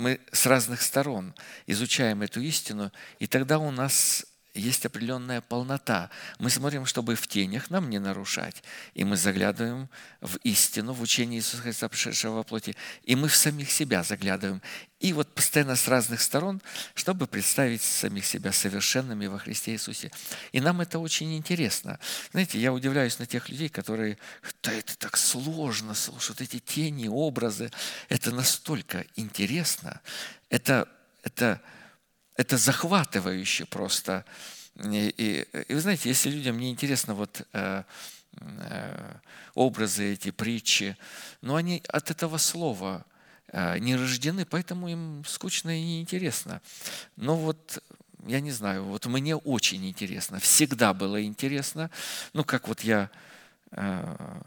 мы 0.01 0.19
с 0.31 0.45
разных 0.45 0.81
сторон 0.81 1.33
изучаем 1.67 2.23
эту 2.23 2.41
истину, 2.41 2.91
и 3.19 3.27
тогда 3.27 3.59
у 3.59 3.71
нас 3.71 4.25
есть 4.53 4.85
определенная 4.85 5.41
полнота. 5.41 6.09
Мы 6.39 6.49
смотрим, 6.49 6.85
чтобы 6.85 7.15
в 7.15 7.27
тенях 7.27 7.69
нам 7.69 7.89
не 7.89 7.99
нарушать. 7.99 8.63
И 8.93 9.03
мы 9.03 9.17
заглядываем 9.17 9.89
в 10.19 10.37
истину, 10.37 10.93
в 10.93 11.01
учение 11.01 11.39
Иисуса 11.39 11.61
Христа, 11.61 11.89
пришедшего 11.89 12.35
во 12.35 12.43
плоти. 12.43 12.75
И 13.03 13.15
мы 13.15 13.27
в 13.27 13.35
самих 13.35 13.71
себя 13.71 14.03
заглядываем. 14.03 14.61
И 14.99 15.13
вот 15.13 15.33
постоянно 15.33 15.75
с 15.75 15.87
разных 15.87 16.21
сторон, 16.21 16.61
чтобы 16.93 17.27
представить 17.27 17.81
самих 17.81 18.25
себя 18.25 18.51
совершенными 18.51 19.27
во 19.27 19.39
Христе 19.39 19.73
Иисусе. 19.73 20.11
И 20.51 20.61
нам 20.61 20.81
это 20.81 20.99
очень 20.99 21.35
интересно. 21.35 21.99
Знаете, 22.31 22.59
я 22.59 22.71
удивляюсь 22.73 23.19
на 23.19 23.25
тех 23.25 23.49
людей, 23.49 23.69
которые, 23.69 24.17
да 24.61 24.71
это 24.71 24.97
так 24.97 25.17
сложно, 25.17 25.95
слушают 25.95 26.41
эти 26.41 26.59
тени, 26.59 27.07
образы. 27.07 27.71
Это 28.09 28.31
настолько 28.31 29.05
интересно. 29.15 30.01
Это 30.49 30.87
это, 31.23 31.61
это 32.41 32.57
захватывающе 32.57 33.65
просто. 33.65 34.25
И, 34.75 35.13
и, 35.17 35.47
и 35.67 35.73
вы 35.73 35.79
знаете, 35.79 36.09
если 36.09 36.29
людям 36.29 36.57
не 36.57 36.71
интересно 36.71 37.13
вот 37.13 37.47
э, 37.53 37.83
э, 38.39 39.13
образы 39.53 40.13
эти, 40.13 40.31
притчи, 40.31 40.97
но 41.41 41.55
они 41.55 41.83
от 41.87 42.09
этого 42.09 42.37
слова 42.37 43.05
э, 43.47 43.77
не 43.77 43.95
рождены, 43.95 44.45
поэтому 44.45 44.89
им 44.89 45.23
скучно 45.25 45.77
и 45.77 45.83
неинтересно. 45.83 46.61
Но 47.15 47.35
вот 47.35 47.83
я 48.25 48.39
не 48.39 48.51
знаю, 48.51 48.85
вот 48.85 49.05
мне 49.05 49.35
очень 49.35 49.87
интересно, 49.87 50.39
всегда 50.39 50.93
было 50.93 51.23
интересно. 51.23 51.91
Ну, 52.33 52.43
как 52.43 52.67
вот 52.67 52.81
я 52.81 53.11
э, 53.71 54.41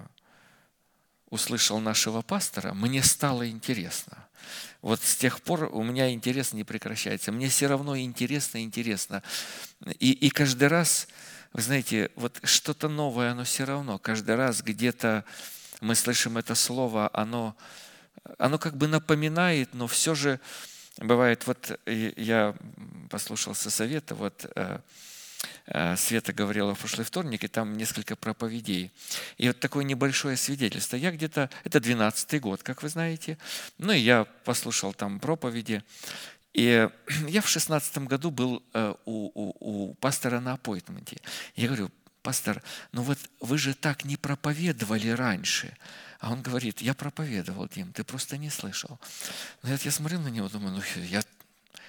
услышал 1.31 1.79
нашего 1.81 2.23
пастора, 2.23 2.75
мне 2.75 3.03
стало 3.03 3.49
интересно. 3.49 4.24
Вот 4.83 5.03
с 5.03 5.17
тех 5.17 5.41
пор 5.43 5.71
у 5.73 5.83
меня 5.83 6.13
интерес 6.13 6.53
не 6.53 6.65
прекращается. 6.65 7.33
Мне 7.33 7.49
все 7.49 7.67
равно 7.67 7.97
интересно, 7.97 8.63
интересно. 8.63 9.23
И, 9.99 10.13
и 10.13 10.31
каждый 10.31 10.69
раз, 10.69 11.09
вы 11.53 11.63
знаете, 11.63 12.11
вот 12.17 12.41
что-то 12.45 12.89
новое, 12.89 13.33
оно 13.33 13.45
все 13.45 13.65
равно. 13.65 13.99
Каждый 13.99 14.35
раз 14.37 14.63
где-то 14.63 15.25
мы 15.81 15.95
слышим 15.95 16.39
это 16.39 16.55
слово, 16.55 17.11
оно, 17.13 17.57
оно 18.39 18.59
как 18.59 18.77
бы 18.77 18.89
напоминает, 18.89 19.75
но 19.75 19.87
все 19.87 20.15
же 20.15 20.41
бывает, 20.99 21.47
вот 21.47 21.79
я 21.87 22.55
послушался 23.11 23.71
совета, 23.71 24.15
вот 24.15 24.47
э, 24.55 24.79
Света 25.97 26.33
говорила 26.33 26.75
в 26.75 26.79
прошлый 26.79 27.05
вторник, 27.05 27.45
и 27.45 27.49
там 27.49 27.77
несколько 27.77 28.17
проповедей. 28.17 28.91
И 29.39 29.49
вот 29.49 29.61
такое 29.61 29.85
небольшое 29.85 30.37
свидетельство. 30.37 30.97
Я 30.97 31.11
где-то, 31.11 31.51
это 31.65 31.79
12-й 31.79 32.39
год, 32.39 32.63
как 32.63 32.83
вы 32.83 32.89
знаете, 32.89 33.39
ну 33.79 33.93
и 33.93 33.99
я 33.99 34.25
послушал 34.45 34.93
там 34.95 35.21
проповеди, 35.21 35.83
и 36.55 36.89
я 37.29 37.43
в 37.43 37.49
16 37.49 37.99
году 37.99 38.31
был 38.31 38.63
э, 38.73 38.95
у, 39.05 39.31
у, 39.35 39.55
у 39.61 39.95
пастора 39.95 40.41
на 40.41 40.55
аппойтменте. 40.55 41.19
Я 41.57 41.67
говорю, 41.67 41.91
пастор, 42.23 42.63
ну 42.93 43.03
вот 43.03 43.19
вы 43.41 43.59
же 43.59 43.75
так 43.75 44.05
не 44.05 44.17
проповедовали 44.17 45.09
раньше. 45.09 45.77
А 46.21 46.33
он 46.33 46.41
говорит, 46.41 46.81
я 46.81 46.95
проповедовал, 46.95 47.69
Дим, 47.69 47.93
ты 47.93 48.03
просто 48.03 48.39
не 48.39 48.49
слышал. 48.49 48.99
Ну, 49.63 49.69
я, 49.69 49.79
я 49.83 49.91
смотрел 49.91 50.23
на 50.23 50.29
него, 50.29 50.49
думаю, 50.49 50.77
ну 50.77 51.03
я, 51.03 51.23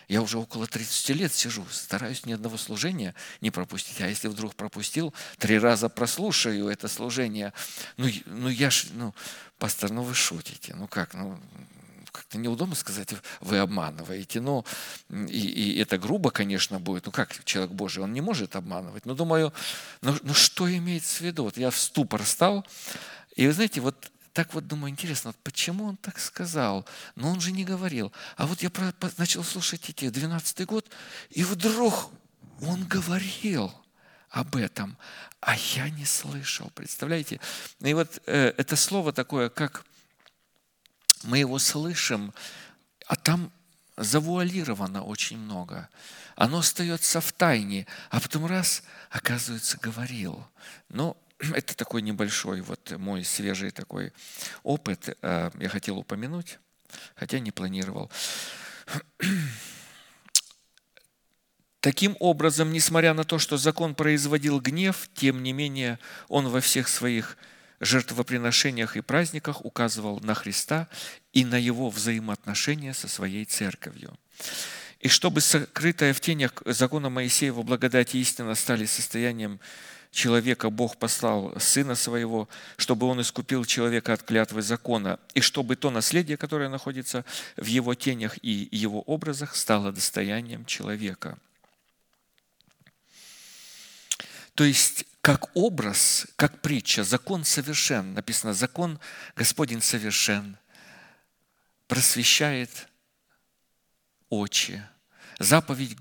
я 0.07 0.21
уже 0.21 0.37
около 0.37 0.67
30 0.67 1.09
лет 1.09 1.33
сижу, 1.33 1.65
стараюсь 1.71 2.25
ни 2.25 2.33
одного 2.33 2.57
служения 2.57 3.15
не 3.41 3.51
пропустить. 3.51 4.01
А 4.01 4.07
если 4.07 4.27
вдруг 4.27 4.55
пропустил, 4.55 5.13
три 5.37 5.57
раза 5.57 5.89
прослушаю 5.89 6.67
это 6.67 6.87
служение. 6.87 7.53
Ну, 7.97 8.07
ну 8.25 8.49
я 8.49 8.69
ж, 8.69 8.85
ну, 8.93 9.13
пастор, 9.57 9.91
ну 9.91 10.03
вы 10.03 10.13
шутите. 10.13 10.75
Ну 10.75 10.87
как, 10.87 11.13
ну, 11.13 11.39
как-то 12.11 12.37
неудобно 12.37 12.75
сказать, 12.75 13.09
вы 13.41 13.57
обманываете. 13.57 14.39
Ну, 14.41 14.65
и, 15.09 15.39
и 15.39 15.79
это 15.79 15.97
грубо, 15.97 16.31
конечно, 16.31 16.79
будет. 16.79 17.05
Ну, 17.05 17.11
как 17.11 17.43
человек 17.43 17.71
Божий, 17.71 18.03
он 18.03 18.13
не 18.13 18.21
может 18.21 18.55
обманывать. 18.55 19.05
Но 19.05 19.15
думаю, 19.15 19.53
ну, 20.01 20.15
ну 20.21 20.33
что 20.33 20.73
имеется 20.73 21.17
в 21.17 21.21
виду? 21.21 21.43
Вот 21.43 21.57
я 21.57 21.71
в 21.71 21.77
ступор 21.77 22.23
стал, 22.23 22.65
и 23.35 23.47
вы 23.47 23.53
знаете, 23.53 23.81
вот 23.81 24.11
так 24.35 24.53
вот 24.53 24.67
думаю, 24.67 24.91
интересно, 24.91 25.29
вот 25.29 25.37
почему 25.43 25.85
он 25.85 25.95
так 25.95 26.19
сказал? 26.19 26.85
Но 27.15 27.29
он 27.29 27.39
же 27.39 27.53
не 27.53 27.63
говорил. 27.63 28.11
А 28.35 28.45
вот 28.45 28.61
я 28.61 28.69
про, 28.69 28.93
начал 29.17 29.45
слушать 29.45 29.89
эти 29.89 30.09
12 30.09 30.65
год, 30.65 30.85
и 31.29 31.45
вдруг 31.45 32.11
он 32.61 32.83
говорил 32.85 33.73
об 34.29 34.57
этом, 34.57 34.97
а 35.39 35.55
я 35.55 35.89
не 35.89 36.03
слышал. 36.03 36.69
Представляете? 36.75 37.39
И 37.79 37.93
вот 37.93 38.21
э, 38.25 38.53
это 38.57 38.75
слово 38.75 39.13
такое, 39.13 39.47
как 39.47 39.85
мы 41.23 41.37
его 41.37 41.57
слышим, 41.57 42.33
а 43.07 43.15
там 43.15 43.53
завуалировано 43.95 45.01
очень 45.03 45.37
много. 45.37 45.87
Оно 46.35 46.57
остается 46.57 47.21
в 47.21 47.31
тайне, 47.31 47.87
а 48.09 48.19
потом 48.19 48.47
раз, 48.47 48.83
оказывается, 49.09 49.77
говорил. 49.81 50.45
Но 50.89 51.15
это 51.53 51.75
такой 51.75 52.01
небольшой, 52.01 52.61
вот 52.61 52.91
мой 52.97 53.23
свежий 53.23 53.71
такой 53.71 54.13
опыт. 54.63 55.17
Э, 55.21 55.51
я 55.59 55.69
хотел 55.69 55.97
упомянуть, 55.97 56.59
хотя 57.15 57.39
не 57.39 57.51
планировал. 57.51 58.11
Таким 61.79 62.17
образом, 62.19 62.71
несмотря 62.73 63.13
на 63.13 63.23
то, 63.23 63.37
что 63.37 63.57
закон 63.57 63.93
производил 63.93 64.59
гнев, 64.59 65.07
тем 65.13 65.43
не 65.43 65.53
менее 65.53 65.99
он 66.29 66.47
во 66.47 66.59
всех 66.59 66.87
своих 66.87 67.37
жертвоприношениях 67.79 68.97
и 68.97 69.01
праздниках 69.01 69.63
указывал 69.63 70.19
на 70.21 70.33
Христа 70.33 70.87
и 71.31 71.45
на 71.45 71.55
его 71.55 71.91
взаимоотношения 71.91 72.93
со 72.93 73.07
своей 73.07 73.45
церковью. 73.45 74.17
И 74.99 75.07
чтобы 75.07 75.41
сокрытая 75.41 76.13
в 76.13 76.21
тенях 76.21 76.63
закона 76.65 77.09
Моисеева 77.11 77.61
благодать 77.61 78.15
и 78.15 78.21
истина 78.21 78.55
стали 78.55 78.85
состоянием 78.85 79.59
человека 80.15 80.69
Бог 80.69 80.97
послал 80.97 81.53
Сына 81.59 81.95
Своего, 81.95 82.49
чтобы 82.77 83.05
Он 83.07 83.21
искупил 83.21 83.65
человека 83.65 84.13
от 84.13 84.23
клятвы 84.23 84.61
закона, 84.61 85.19
и 85.33 85.41
чтобы 85.41 85.75
то 85.75 85.91
наследие, 85.91 86.37
которое 86.37 86.69
находится 86.69 87.25
в 87.57 87.65
его 87.65 87.93
тенях 87.93 88.37
и 88.41 88.69
его 88.71 89.01
образах, 89.01 89.55
стало 89.55 89.91
достоянием 89.91 90.65
человека. 90.65 91.37
То 94.55 94.63
есть, 94.63 95.05
как 95.21 95.55
образ, 95.55 96.27
как 96.37 96.61
притча, 96.61 97.03
закон 97.03 97.43
совершен. 97.43 98.13
Написано, 98.13 98.53
закон 98.53 98.99
Господень 99.35 99.81
совершен, 99.81 100.57
просвещает 101.87 102.87
очи. 104.29 104.81
Заповедь 105.39 105.97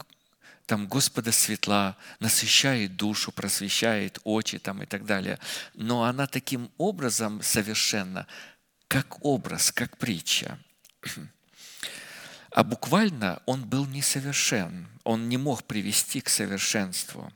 там 0.67 0.87
Господа 0.87 1.31
светла, 1.33 1.97
насыщает 2.21 2.97
душу, 2.97 3.33
просвещает 3.33 4.19
очи 4.25 4.59
там 4.59 4.83
и 4.83 4.87
так 4.87 5.05
далее. 5.05 5.39
Но 5.75 6.05
она 6.05 6.27
таким 6.27 6.71
образом 6.79 7.43
совершенно, 7.43 8.27
как 8.89 9.25
образ, 9.25 9.73
как 9.73 9.99
притча. 9.99 10.59
А 12.51 12.65
буквально 12.65 13.43
он 13.47 13.65
был 13.65 13.85
несовершен, 13.87 14.87
он 15.03 15.29
не 15.29 15.37
мог 15.37 15.65
привести 15.65 16.21
к 16.21 16.29
совершенству. 16.29 17.31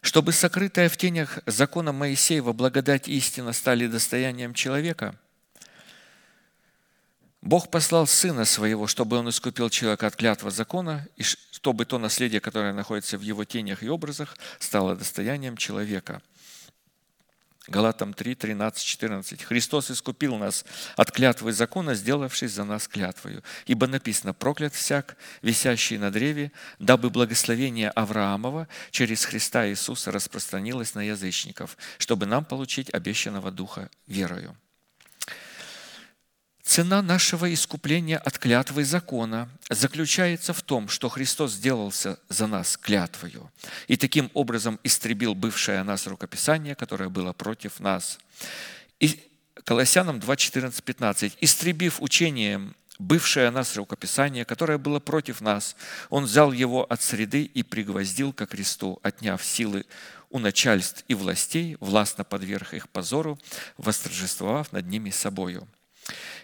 Чтобы 0.00 0.32
сокрытая 0.32 0.88
в 0.88 0.96
тенях 0.96 1.40
закона 1.46 1.92
Моисеева 1.92 2.52
благодать 2.52 3.08
истина 3.08 3.52
стали 3.52 3.86
достоянием 3.86 4.54
человека– 4.54 5.18
Бог 7.44 7.70
послал 7.70 8.06
Сына 8.06 8.46
Своего, 8.46 8.86
чтобы 8.86 9.18
Он 9.18 9.28
искупил 9.28 9.68
человека 9.68 10.06
от 10.06 10.16
клятва 10.16 10.50
закона, 10.50 11.06
и 11.16 11.22
чтобы 11.22 11.84
то 11.84 11.98
наследие, 11.98 12.40
которое 12.40 12.72
находится 12.72 13.18
в 13.18 13.20
его 13.20 13.44
тенях 13.44 13.82
и 13.82 13.88
образах, 13.90 14.38
стало 14.58 14.96
достоянием 14.96 15.58
человека. 15.58 16.22
Галатам 17.66 18.14
3, 18.14 18.34
13, 18.34 18.82
14. 18.82 19.42
«Христос 19.42 19.90
искупил 19.90 20.36
нас 20.36 20.64
от 20.96 21.10
клятвы 21.10 21.52
закона, 21.52 21.94
сделавшись 21.94 22.52
за 22.52 22.64
нас 22.64 22.88
клятвою. 22.88 23.42
Ибо 23.66 23.88
написано, 23.88 24.32
проклят 24.32 24.74
всяк, 24.74 25.18
висящий 25.42 25.98
на 25.98 26.10
древе, 26.10 26.50
дабы 26.78 27.10
благословение 27.10 27.90
Авраамова 27.90 28.68
через 28.90 29.26
Христа 29.26 29.68
Иисуса 29.68 30.10
распространилось 30.10 30.94
на 30.94 31.02
язычников, 31.02 31.76
чтобы 31.98 32.24
нам 32.24 32.46
получить 32.46 32.88
обещанного 32.94 33.50
Духа 33.50 33.90
верою». 34.06 34.56
Цена 36.64 37.02
нашего 37.02 37.52
искупления 37.52 38.16
от 38.16 38.38
клятвы 38.38 38.84
закона 38.84 39.50
заключается 39.68 40.54
в 40.54 40.62
том, 40.62 40.88
что 40.88 41.10
Христос 41.10 41.52
сделался 41.52 42.18
за 42.30 42.46
нас 42.46 42.78
клятвою 42.78 43.52
и 43.86 43.96
таким 43.96 44.30
образом 44.32 44.80
истребил 44.82 45.34
бывшее 45.34 45.80
о 45.80 45.84
нас 45.84 46.06
рукописание, 46.06 46.74
которое 46.74 47.10
было 47.10 47.34
против 47.34 47.80
нас. 47.80 48.18
И 48.98 49.20
Колоссянам 49.64 50.18
2, 50.20 50.36
14, 50.36 50.82
15. 50.82 51.38
«Истребив 51.40 52.02
учением 52.02 52.74
бывшее 52.98 53.48
о 53.48 53.52
нас 53.52 53.76
рукописание, 53.76 54.44
которое 54.44 54.78
было 54.78 55.00
против 55.00 55.42
нас, 55.42 55.76
Он 56.08 56.24
взял 56.24 56.50
его 56.50 56.84
от 56.84 57.02
среды 57.02 57.44
и 57.44 57.62
пригвоздил 57.62 58.32
ко 58.32 58.46
кресту, 58.46 58.98
отняв 59.02 59.44
силы 59.44 59.84
у 60.30 60.38
начальств 60.38 61.04
и 61.08 61.14
властей, 61.14 61.76
властно 61.80 62.24
подверг 62.24 62.74
их 62.74 62.88
позору, 62.88 63.38
восторжествовав 63.76 64.72
над 64.72 64.86
ними 64.86 65.10
собою». 65.10 65.68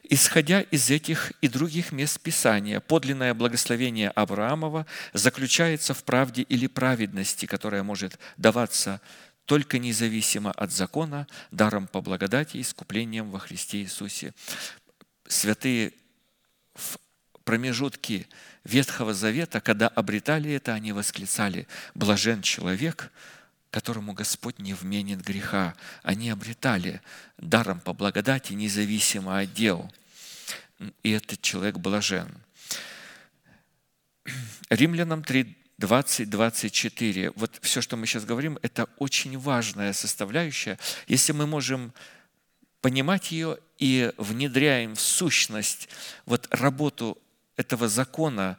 Исходя 0.02 0.60
из 0.62 0.90
этих 0.90 1.32
и 1.40 1.48
других 1.48 1.92
мест 1.92 2.20
Писания, 2.20 2.80
подлинное 2.80 3.34
благословение 3.34 4.10
Авраамова 4.10 4.86
заключается 5.12 5.94
в 5.94 6.04
правде 6.04 6.42
или 6.42 6.66
праведности, 6.66 7.46
которая 7.46 7.82
может 7.82 8.18
даваться 8.36 9.00
только 9.44 9.78
независимо 9.78 10.52
от 10.52 10.72
закона, 10.72 11.26
даром 11.50 11.86
по 11.86 12.00
благодати 12.00 12.56
и 12.56 12.60
искуплением 12.62 13.30
во 13.30 13.38
Христе 13.38 13.78
Иисусе. 13.78 14.32
Святые 15.26 15.92
в 16.74 16.98
промежутке 17.44 18.26
Ветхого 18.64 19.14
Завета, 19.14 19.60
когда 19.60 19.88
обретали 19.88 20.52
это, 20.52 20.72
они 20.72 20.92
восклицали 20.92 21.66
«Блажен 21.94 22.42
человек, 22.42 23.10
которому 23.70 24.12
Господь 24.12 24.58
не 24.58 24.74
вменит 24.74 25.20
греха. 25.20 25.74
Они 26.02 26.30
обретали 26.30 27.00
даром 27.38 27.80
по 27.80 27.92
благодати, 27.92 28.52
независимо 28.52 29.38
от 29.38 29.52
дел. 29.54 29.90
и 31.02 31.10
этот 31.10 31.42
человек 31.42 31.76
блажен. 31.76 32.28
Римлянам 34.70 35.22
3, 35.22 35.56
20, 35.78 36.30
24. 36.30 37.32
Вот 37.36 37.58
все, 37.62 37.80
что 37.80 37.96
мы 37.96 38.06
сейчас 38.06 38.24
говорим, 38.24 38.58
это 38.62 38.88
очень 38.96 39.38
важная 39.38 39.92
составляющая. 39.92 40.78
Если 41.06 41.32
мы 41.32 41.46
можем 41.46 41.92
понимать 42.80 43.30
ее 43.30 43.58
и 43.78 44.12
внедряем 44.16 44.94
в 44.94 45.00
сущность 45.00 45.88
вот 46.24 46.48
работу 46.50 47.18
этого 47.56 47.88
закона, 47.88 48.58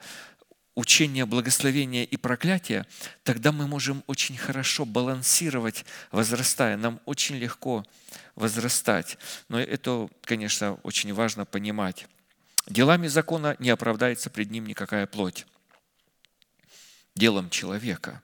учения 0.76 1.26
благословения 1.26 2.04
и 2.04 2.18
проклятия, 2.18 2.86
тогда 3.24 3.52
мы 3.52 3.68
можем 3.68 4.04
очень 4.08 4.38
хорошо 4.38 4.86
балансировать, 4.86 5.86
возрастая. 6.12 6.78
Нам 6.78 7.00
очень 7.06 7.36
легко 7.36 7.86
возрастать. 8.36 9.18
Но 9.50 9.60
это, 9.60 10.10
конечно, 10.24 10.76
очень 10.84 11.14
важно 11.14 11.46
понимать. 11.46 12.08
Делами 12.68 13.08
закона 13.08 13.56
не 13.60 13.70
оправдается 13.70 14.30
пред 14.30 14.52
ним 14.52 14.66
никакая 14.66 15.08
плоть. 15.08 15.46
Делом 17.16 17.50
человека 17.50 18.22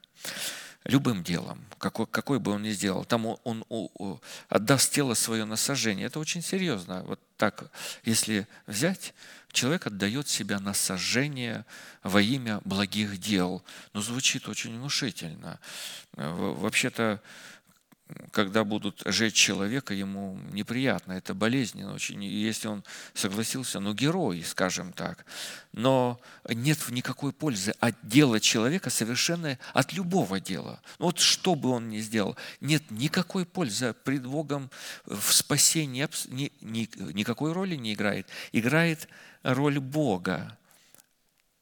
любым 0.88 1.24
делом, 1.24 1.64
какой, 1.78 2.08
какой 2.08 2.40
бы 2.40 2.52
он 2.52 2.64
ни 2.64 2.72
сделал. 2.72 3.06
Там 3.06 3.26
он, 3.26 3.38
он, 3.44 3.90
он 3.96 4.22
отдаст 4.50 4.92
тело 4.92 5.14
свое 5.14 5.46
на 5.46 5.58
сожжение. 5.58 6.08
Это 6.08 6.20
очень 6.20 6.42
серьезно. 6.42 7.04
Вот 7.04 7.20
так, 7.36 7.70
если 8.04 8.48
взять, 8.66 9.14
человек 9.52 9.88
отдает 9.88 10.28
себя 10.28 10.60
на 10.60 10.74
сожжение 10.74 11.66
во 12.04 12.22
имя 12.22 12.62
благих 12.64 13.20
дел. 13.20 13.64
Ну, 13.94 14.02
звучит 14.02 14.48
очень 14.48 14.78
внушительно. 14.78 15.60
Вообще-то 16.14 17.22
когда 18.32 18.64
будут 18.64 19.02
жечь 19.06 19.34
человека, 19.34 19.94
ему 19.94 20.40
неприятно, 20.52 21.14
это 21.14 21.34
болезненно 21.34 21.94
очень. 21.94 22.24
Если 22.24 22.68
он 22.68 22.84
согласился, 23.14 23.80
ну, 23.80 23.94
герой, 23.94 24.44
скажем 24.44 24.94
так. 24.94 25.26
Но 25.74 26.20
нет 26.48 26.80
никакой 26.90 27.34
пользы 27.34 27.74
от 27.80 27.96
дела 28.04 28.40
человека 28.40 28.90
совершенно 28.90 29.60
от 29.74 29.92
любого 29.94 30.40
дела. 30.40 30.82
Ну, 31.00 31.08
вот 31.08 31.20
что 31.20 31.56
бы 31.56 31.70
он 31.70 31.90
ни 31.90 32.00
сделал, 32.00 32.38
нет 32.62 32.90
никакой 32.92 33.46
пользы 33.46 33.94
пред 33.94 34.26
Богом 34.26 34.70
в 35.06 35.34
спасении, 35.34 36.08
ни, 36.28 36.52
ни, 36.62 36.90
никакой 37.14 37.52
роли 37.52 37.76
не 37.76 37.94
играет. 37.94 38.28
Играет 38.54 39.10
роль 39.44 39.80
Бога. 39.80 40.58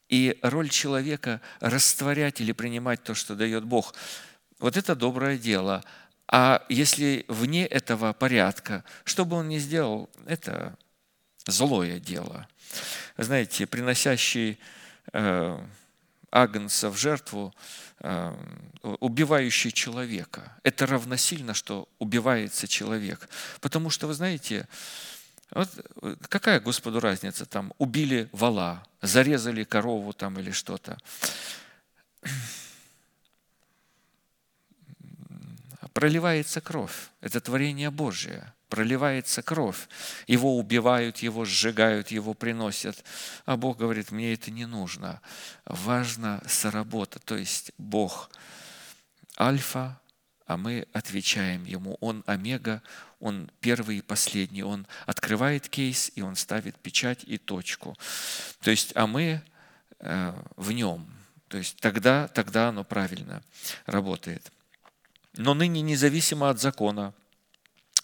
И 0.08 0.38
роль 0.42 0.68
человека 0.68 1.40
растворять 1.58 2.40
или 2.40 2.52
принимать 2.52 3.02
то, 3.02 3.14
что 3.14 3.34
дает 3.34 3.64
Бог. 3.64 3.94
Вот 4.60 4.76
это 4.76 4.94
доброе 4.94 5.38
дело– 5.38 5.82
а 6.28 6.64
если 6.68 7.24
вне 7.28 7.66
этого 7.66 8.12
порядка, 8.12 8.84
что 9.04 9.24
бы 9.24 9.36
он 9.36 9.48
ни 9.48 9.58
сделал, 9.58 10.10
это 10.26 10.76
злое 11.46 12.00
дело. 12.00 12.48
Знаете, 13.16 13.66
приносящий 13.66 14.58
э, 15.12 15.58
агнца 16.30 16.90
в 16.90 16.96
жертву, 16.96 17.54
э, 18.00 18.34
убивающий 18.82 19.70
человека, 19.70 20.56
это 20.64 20.86
равносильно, 20.86 21.54
что 21.54 21.88
убивается 21.98 22.66
человек. 22.66 23.28
Потому 23.60 23.90
что, 23.90 24.08
вы 24.08 24.14
знаете, 24.14 24.68
вот 25.52 25.70
какая 26.28 26.58
Господу 26.60 26.98
разница, 26.98 27.46
там 27.46 27.72
убили 27.78 28.28
вала, 28.32 28.84
зарезали 29.00 29.62
корову 29.62 30.12
там 30.12 30.38
или 30.40 30.50
что-то 30.50 30.98
проливается 35.96 36.60
кровь. 36.60 37.08
Это 37.22 37.40
творение 37.40 37.90
Божие. 37.90 38.52
Проливается 38.68 39.40
кровь. 39.40 39.88
Его 40.26 40.58
убивают, 40.58 41.20
его 41.20 41.46
сжигают, 41.46 42.10
его 42.10 42.34
приносят. 42.34 43.02
А 43.46 43.56
Бог 43.56 43.78
говорит, 43.78 44.10
мне 44.10 44.34
это 44.34 44.50
не 44.50 44.66
нужно. 44.66 45.22
Важна 45.64 46.42
соработа. 46.46 47.18
То 47.18 47.34
есть 47.34 47.72
Бог 47.78 48.28
альфа, 49.40 49.98
а 50.46 50.58
мы 50.58 50.86
отвечаем 50.92 51.64
Ему. 51.64 51.96
Он 52.02 52.22
омега, 52.26 52.82
Он 53.18 53.50
первый 53.60 53.96
и 53.96 54.02
последний. 54.02 54.62
Он 54.62 54.86
открывает 55.06 55.66
кейс, 55.70 56.12
и 56.14 56.20
Он 56.20 56.36
ставит 56.36 56.76
печать 56.76 57.24
и 57.24 57.38
точку. 57.38 57.96
То 58.60 58.70
есть, 58.70 58.92
а 58.96 59.06
мы 59.06 59.40
э, 60.00 60.34
в 60.56 60.72
Нем. 60.72 61.10
То 61.48 61.56
есть 61.56 61.78
тогда, 61.80 62.28
тогда 62.28 62.68
оно 62.68 62.84
правильно 62.84 63.42
работает 63.86 64.52
но 65.36 65.54
ныне 65.54 65.82
независимо 65.82 66.50
от 66.50 66.60
закона 66.60 67.14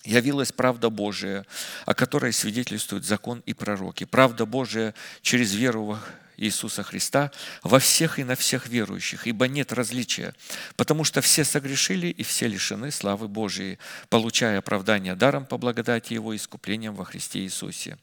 явилась 0.04 0.52
правда 0.52 0.90
Божия, 0.90 1.46
о 1.86 1.94
которой 1.94 2.32
свидетельствуют 2.32 3.04
закон 3.04 3.42
и 3.46 3.54
пророки. 3.54 4.04
Правда 4.04 4.46
Божия 4.46 4.94
через 5.22 5.54
веру 5.54 5.84
в 5.84 5.98
Иисуса 6.36 6.82
Христа 6.82 7.30
во 7.62 7.78
всех 7.78 8.18
и 8.18 8.24
на 8.24 8.34
всех 8.34 8.66
верующих, 8.66 9.26
ибо 9.26 9.46
нет 9.46 9.72
различия, 9.72 10.34
потому 10.76 11.04
что 11.04 11.20
все 11.20 11.44
согрешили 11.44 12.08
и 12.08 12.22
все 12.22 12.48
лишены 12.48 12.90
славы 12.90 13.28
Божией, 13.28 13.78
получая 14.08 14.58
оправдание 14.58 15.14
даром 15.14 15.46
по 15.46 15.58
благодати 15.58 16.14
Его 16.14 16.34
искуплением 16.34 16.94
во 16.94 17.04
Христе 17.04 17.40
Иисусе. 17.40 17.98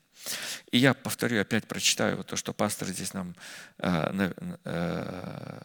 И 0.71 0.77
я 0.77 0.93
повторю, 0.93 1.41
опять 1.41 1.67
прочитаю 1.67 2.23
то, 2.23 2.35
что 2.35 2.53
пастор 2.53 2.89
здесь 2.89 3.13
нам 3.13 3.35
э, 3.79 4.31
э, 4.65 5.61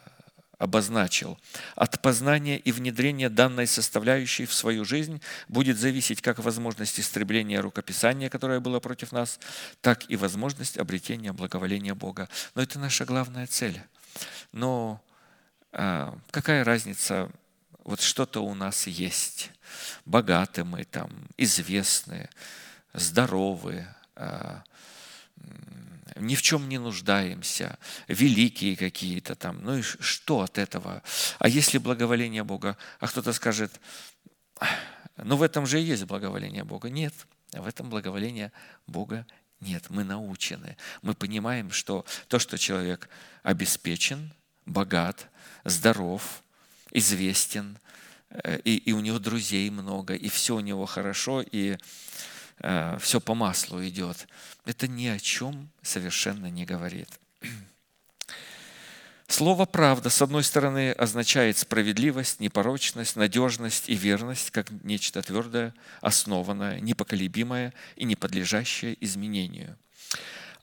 обозначил. 0.57 1.39
От 1.75 2.01
познания 2.01 2.57
и 2.57 2.71
внедрения 2.71 3.29
данной 3.29 3.67
составляющей 3.67 4.45
в 4.45 4.53
свою 4.53 4.85
жизнь 4.85 5.21
будет 5.47 5.77
зависеть 5.77 6.21
как 6.21 6.39
возможность 6.39 6.99
истребления 6.99 7.61
рукописания, 7.61 8.29
которое 8.29 8.59
было 8.59 8.79
против 8.79 9.11
нас, 9.11 9.39
так 9.81 10.09
и 10.09 10.15
возможность 10.15 10.77
обретения 10.77 11.33
благоволения 11.33 11.95
Бога. 11.95 12.29
Но 12.55 12.61
это 12.61 12.79
наша 12.79 13.05
главная 13.05 13.47
цель. 13.47 13.81
Но 14.51 15.01
а, 15.71 16.17
какая 16.31 16.63
разница, 16.63 17.29
вот 17.83 18.01
что-то 18.01 18.43
у 18.43 18.53
нас 18.53 18.87
есть. 18.87 19.51
Богаты 20.05 20.63
мы 20.63 20.85
там, 20.85 21.11
известны, 21.37 22.29
здоровы, 22.93 23.85
а, 24.15 24.63
ни 26.15 26.35
в 26.35 26.41
чем 26.41 26.69
не 26.69 26.77
нуждаемся, 26.77 27.77
великие 28.07 28.75
какие-то 28.75 29.35
там. 29.35 29.63
Ну 29.63 29.77
и 29.77 29.81
что 29.81 30.41
от 30.41 30.57
этого? 30.57 31.03
А 31.39 31.47
если 31.47 31.77
благоволение 31.77 32.43
Бога? 32.43 32.77
А 32.99 33.07
кто-то 33.07 33.33
скажет, 33.33 33.79
ну 35.17 35.35
в 35.35 35.43
этом 35.43 35.65
же 35.65 35.81
и 35.81 35.83
есть 35.83 36.05
благоволение 36.05 36.63
Бога. 36.63 36.89
Нет, 36.89 37.13
в 37.51 37.67
этом 37.67 37.89
благоволения 37.89 38.51
Бога 38.87 39.25
нет. 39.59 39.89
Мы 39.89 40.03
научены. 40.03 40.77
Мы 41.01 41.13
понимаем, 41.13 41.71
что 41.71 42.05
то, 42.27 42.39
что 42.39 42.57
человек 42.57 43.09
обеспечен, 43.43 44.33
богат, 44.65 45.27
здоров, 45.63 46.43
известен, 46.91 47.77
э, 48.29 48.59
и, 48.59 48.77
и 48.77 48.91
у 48.93 48.99
него 48.99 49.19
друзей 49.19 49.69
много, 49.69 50.15
и 50.15 50.29
все 50.29 50.55
у 50.55 50.59
него 50.59 50.85
хорошо, 50.85 51.41
и 51.41 51.77
Э, 52.59 52.97
все 52.99 53.19
по 53.19 53.35
маслу 53.35 53.85
идет. 53.85 54.27
Это 54.65 54.87
ни 54.87 55.07
о 55.07 55.19
чем 55.19 55.69
совершенно 55.81 56.47
не 56.47 56.65
говорит. 56.65 57.09
Слово 59.27 59.65
«правда» 59.65 60.09
с 60.09 60.21
одной 60.21 60.43
стороны 60.43 60.91
означает 60.91 61.57
справедливость, 61.57 62.39
непорочность, 62.39 63.15
надежность 63.15 63.89
и 63.89 63.95
верность 63.95 64.51
как 64.51 64.69
нечто 64.83 65.21
твердое, 65.21 65.73
основанное, 66.01 66.79
непоколебимое 66.79 67.73
и 67.95 68.05
не 68.05 68.15
подлежащее 68.15 68.95
изменению. 69.03 69.77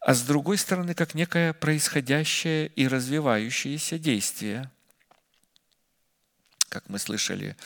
А 0.00 0.14
с 0.14 0.22
другой 0.22 0.58
стороны, 0.58 0.94
как 0.94 1.14
некое 1.14 1.52
происходящее 1.52 2.68
и 2.68 2.88
развивающееся 2.88 3.98
действие. 3.98 4.70
Как 6.68 6.88
мы 6.88 6.98
слышали, 6.98 7.56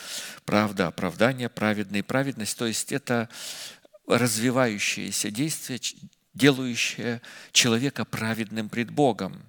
правда, 0.45 0.87
оправдание, 0.87 1.49
праведный, 1.49 2.03
праведность. 2.03 2.57
То 2.57 2.67
есть 2.67 2.91
это 2.91 3.29
развивающееся 4.07 5.29
действие, 5.29 5.79
делающее 6.33 7.21
человека 7.51 8.05
праведным 8.05 8.69
пред 8.69 8.89
Богом, 8.91 9.43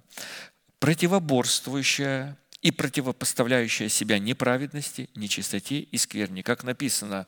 противоборствующее 0.79 2.37
и 2.61 2.71
противопоставляющая 2.71 3.87
себя 3.87 4.19
неправедности, 4.19 5.09
нечистоте 5.15 5.79
и 5.79 5.97
скверне. 5.97 6.43
Как 6.43 6.63
написано, 6.63 7.25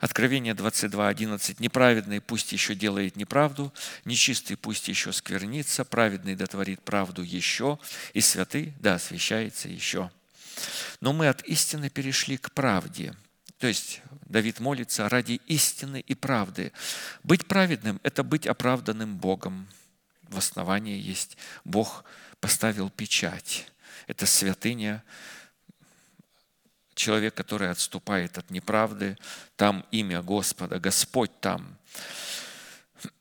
Откровение 0.00 0.52
22.11, 0.52 1.56
«Неправедный 1.60 2.20
пусть 2.20 2.52
еще 2.52 2.74
делает 2.74 3.16
неправду, 3.16 3.72
нечистый 4.04 4.58
пусть 4.58 4.88
еще 4.88 5.12
сквернится, 5.12 5.86
праведный 5.86 6.34
дотворит 6.34 6.82
правду 6.82 7.22
еще, 7.22 7.78
и 8.12 8.20
святый 8.20 8.74
да 8.80 8.96
освящается 8.96 9.70
еще». 9.70 10.10
Но 11.00 11.14
мы 11.14 11.28
от 11.28 11.42
истины 11.42 11.88
перешли 11.88 12.36
к 12.36 12.52
правде– 12.52 13.14
то 13.58 13.66
есть 13.66 14.02
Давид 14.26 14.60
молится 14.60 15.08
ради 15.08 15.40
истины 15.46 16.00
и 16.00 16.14
правды. 16.14 16.72
Быть 17.22 17.46
праведным– 17.46 18.00
это 18.02 18.22
быть 18.22 18.46
оправданным 18.46 19.16
Богом. 19.16 19.68
В 20.22 20.38
основании 20.38 20.98
есть 20.98 21.36
Бог 21.64 22.04
поставил 22.40 22.90
печать. 22.90 23.70
Это 24.06 24.26
святыня, 24.26 25.02
человек, 26.94 27.34
который 27.34 27.70
отступает 27.70 28.36
от 28.38 28.50
неправды, 28.50 29.16
там 29.56 29.86
имя 29.92 30.22
Господа, 30.22 30.80
Господь 30.80 31.30
там. 31.40 31.76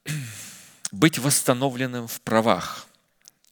быть 0.92 1.20
восстановленным 1.20 2.08
в 2.08 2.22
правах, 2.22 2.88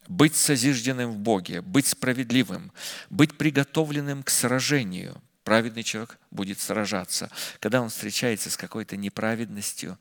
быть 0.07 0.35
созижденным 0.35 1.11
в 1.11 1.17
Боге, 1.17 1.61
быть 1.61 1.87
справедливым, 1.87 2.71
быть 3.09 3.37
приготовленным 3.37 4.23
к 4.23 4.29
сражению. 4.29 5.21
Праведный 5.43 5.83
человек 5.83 6.17
будет 6.31 6.59
сражаться. 6.59 7.29
Когда 7.59 7.81
он 7.81 7.89
встречается 7.89 8.49
с 8.49 8.57
какой-то 8.57 8.95
неправедностью, 8.95 9.99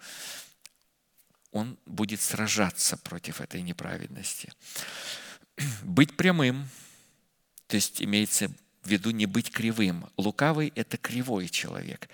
он 1.51 1.79
будет 1.85 2.21
сражаться 2.21 2.97
против 2.97 3.41
этой 3.41 3.63
неправедности. 3.63 4.53
Быть 5.83 6.17
прямым, 6.17 6.69
то 7.67 7.77
есть 7.77 8.03
имеется 8.03 8.49
в 8.83 8.89
виду 8.89 9.11
не 9.11 9.27
быть 9.27 9.51
кривым. 9.51 10.07
Лукавый– 10.17 10.73
это 10.75 10.97
кривой 10.97 11.49
человек. 11.49 12.09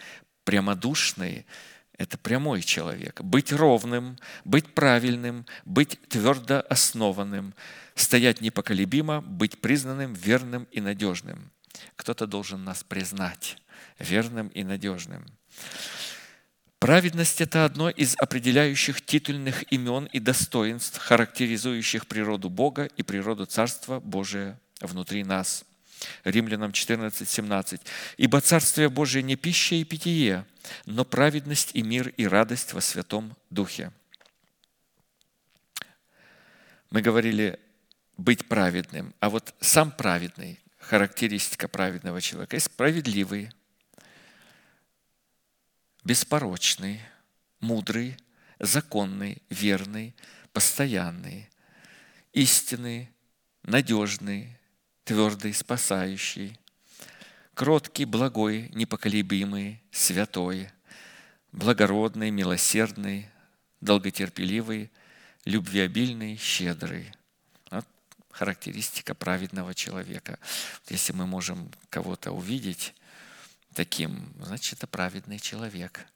Прямодушный– 0.44 1.46
это 1.98 2.18
прямой 2.18 2.62
человек. 2.62 3.20
Быть 3.22 3.52
ровным, 3.52 4.18
быть 4.44 4.74
правильным, 4.74 5.46
быть 5.64 5.98
твердо 6.08 6.62
основанным, 6.68 7.54
стоять 7.94 8.40
непоколебимо, 8.40 9.20
быть 9.20 9.58
признанным, 9.60 10.14
верным 10.14 10.68
и 10.70 10.80
надежным. 10.80 11.50
Кто-то 11.96 12.26
должен 12.26 12.64
нас 12.64 12.84
признать 12.84 13.56
верным 13.98 14.48
и 14.48 14.64
надежным. 14.64 15.24
Праведность– 16.78 17.40
это 17.42 17.64
одно 17.64 17.90
из 17.90 18.14
определяющих 18.18 19.04
титульных 19.04 19.72
имен 19.72 20.04
и 20.12 20.20
достоинств, 20.20 20.98
характеризующих 20.98 22.06
природу 22.06 22.50
Бога 22.50 22.84
и 22.96 23.02
природу 23.02 23.46
Царства 23.46 23.98
Божия 23.98 24.60
внутри 24.80 25.24
нас. 25.24 25.64
Римлянам 26.22 26.70
14, 26.70 27.28
17. 27.28 27.80
«Ибо 28.16 28.40
Царствие 28.40 28.88
Божие 28.88 29.24
не 29.24 29.34
пища 29.34 29.74
и 29.74 29.82
питье, 29.82 30.46
но 30.86 31.04
праведность 31.04 31.70
и 31.74 31.82
мир 31.82 32.08
и 32.16 32.26
радость 32.26 32.72
во 32.72 32.80
Святом 32.80 33.36
Духе». 33.50 33.90
Мы 36.90 37.02
говорили 37.02 37.58
быть 38.16 38.46
праведным, 38.46 39.14
а 39.18 39.30
вот 39.30 39.54
сам 39.60 39.90
праведный, 39.90 40.60
характеристика 40.88 41.68
праведного 41.68 42.18
человека, 42.22 42.56
есть 42.56 42.66
справедливый, 42.66 43.50
беспорочный, 46.02 47.02
мудрый, 47.60 48.16
законный, 48.58 49.42
верный, 49.50 50.14
постоянный, 50.54 51.50
истинный, 52.32 53.10
надежный, 53.62 54.56
твердый, 55.04 55.52
спасающий, 55.52 56.58
кроткий, 57.52 58.06
благой, 58.06 58.70
непоколебимый, 58.72 59.82
святой, 59.90 60.70
благородный, 61.52 62.30
милосердный, 62.30 63.28
долготерпеливый, 63.82 64.90
любвеобильный, 65.44 66.38
щедрый. 66.38 67.12
Характеристика 68.38 69.16
праведного 69.16 69.74
человека. 69.74 70.38
Если 70.88 71.12
мы 71.12 71.26
можем 71.26 71.72
кого-то 71.90 72.30
увидеть, 72.30 72.94
таким, 73.74 74.32
значит, 74.40 74.74
это 74.74 74.86
праведный 74.86 75.40
человек. 75.40 76.06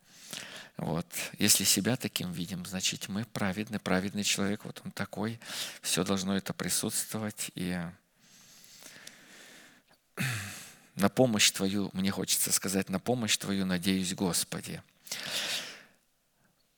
Вот. 0.77 1.05
Если 1.41 1.65
себя 1.65 1.97
таким 1.97 2.31
видим, 2.31 2.65
значит, 2.65 3.09
мы 3.09 3.25
праведный, 3.25 3.81
праведный 3.81 4.23
человек, 4.23 4.65
вот 4.65 4.81
он 4.85 4.93
такой, 4.93 5.41
все 5.81 6.05
должно 6.05 6.37
это 6.37 6.53
присутствовать. 6.53 7.51
И 7.57 7.77
на 10.95 11.09
помощь 11.09 11.51
Твою, 11.51 11.91
мне 11.93 12.13
хочется 12.13 12.53
сказать, 12.53 12.89
на 12.89 13.01
помощь 13.01 13.37
Твою 13.37 13.67
надеюсь, 13.67 14.15
Господи. 14.15 14.81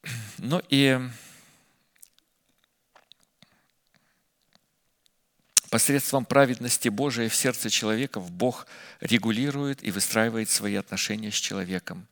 Ну 0.39 0.63
и 0.71 1.01
Посредством 5.75 6.25
праведности 6.25 6.89
Божией 6.89 7.29
в 7.29 7.35
сердце 7.35 7.69
человека 7.69 8.21
Бог 8.21 8.69
регулирует 9.01 9.83
и 9.83 9.91
выстраивает 9.91 10.49
свои 10.49 10.77
отношения 10.77 11.33
с 11.33 11.35
человеком. 11.35 12.07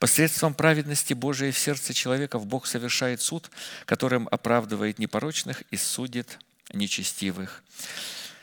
Посредством 0.00 0.52
праведности 0.52 1.14
Божией 1.14 1.52
в 1.52 1.58
сердце 1.60 1.94
человека 1.94 2.40
Бог 2.40 2.66
совершает 2.66 3.20
суд, 3.20 3.52
которым 3.86 4.26
оправдывает 4.32 4.98
непорочных 4.98 5.62
и 5.70 5.76
судит 5.76 6.40
нечестивых. 6.72 7.62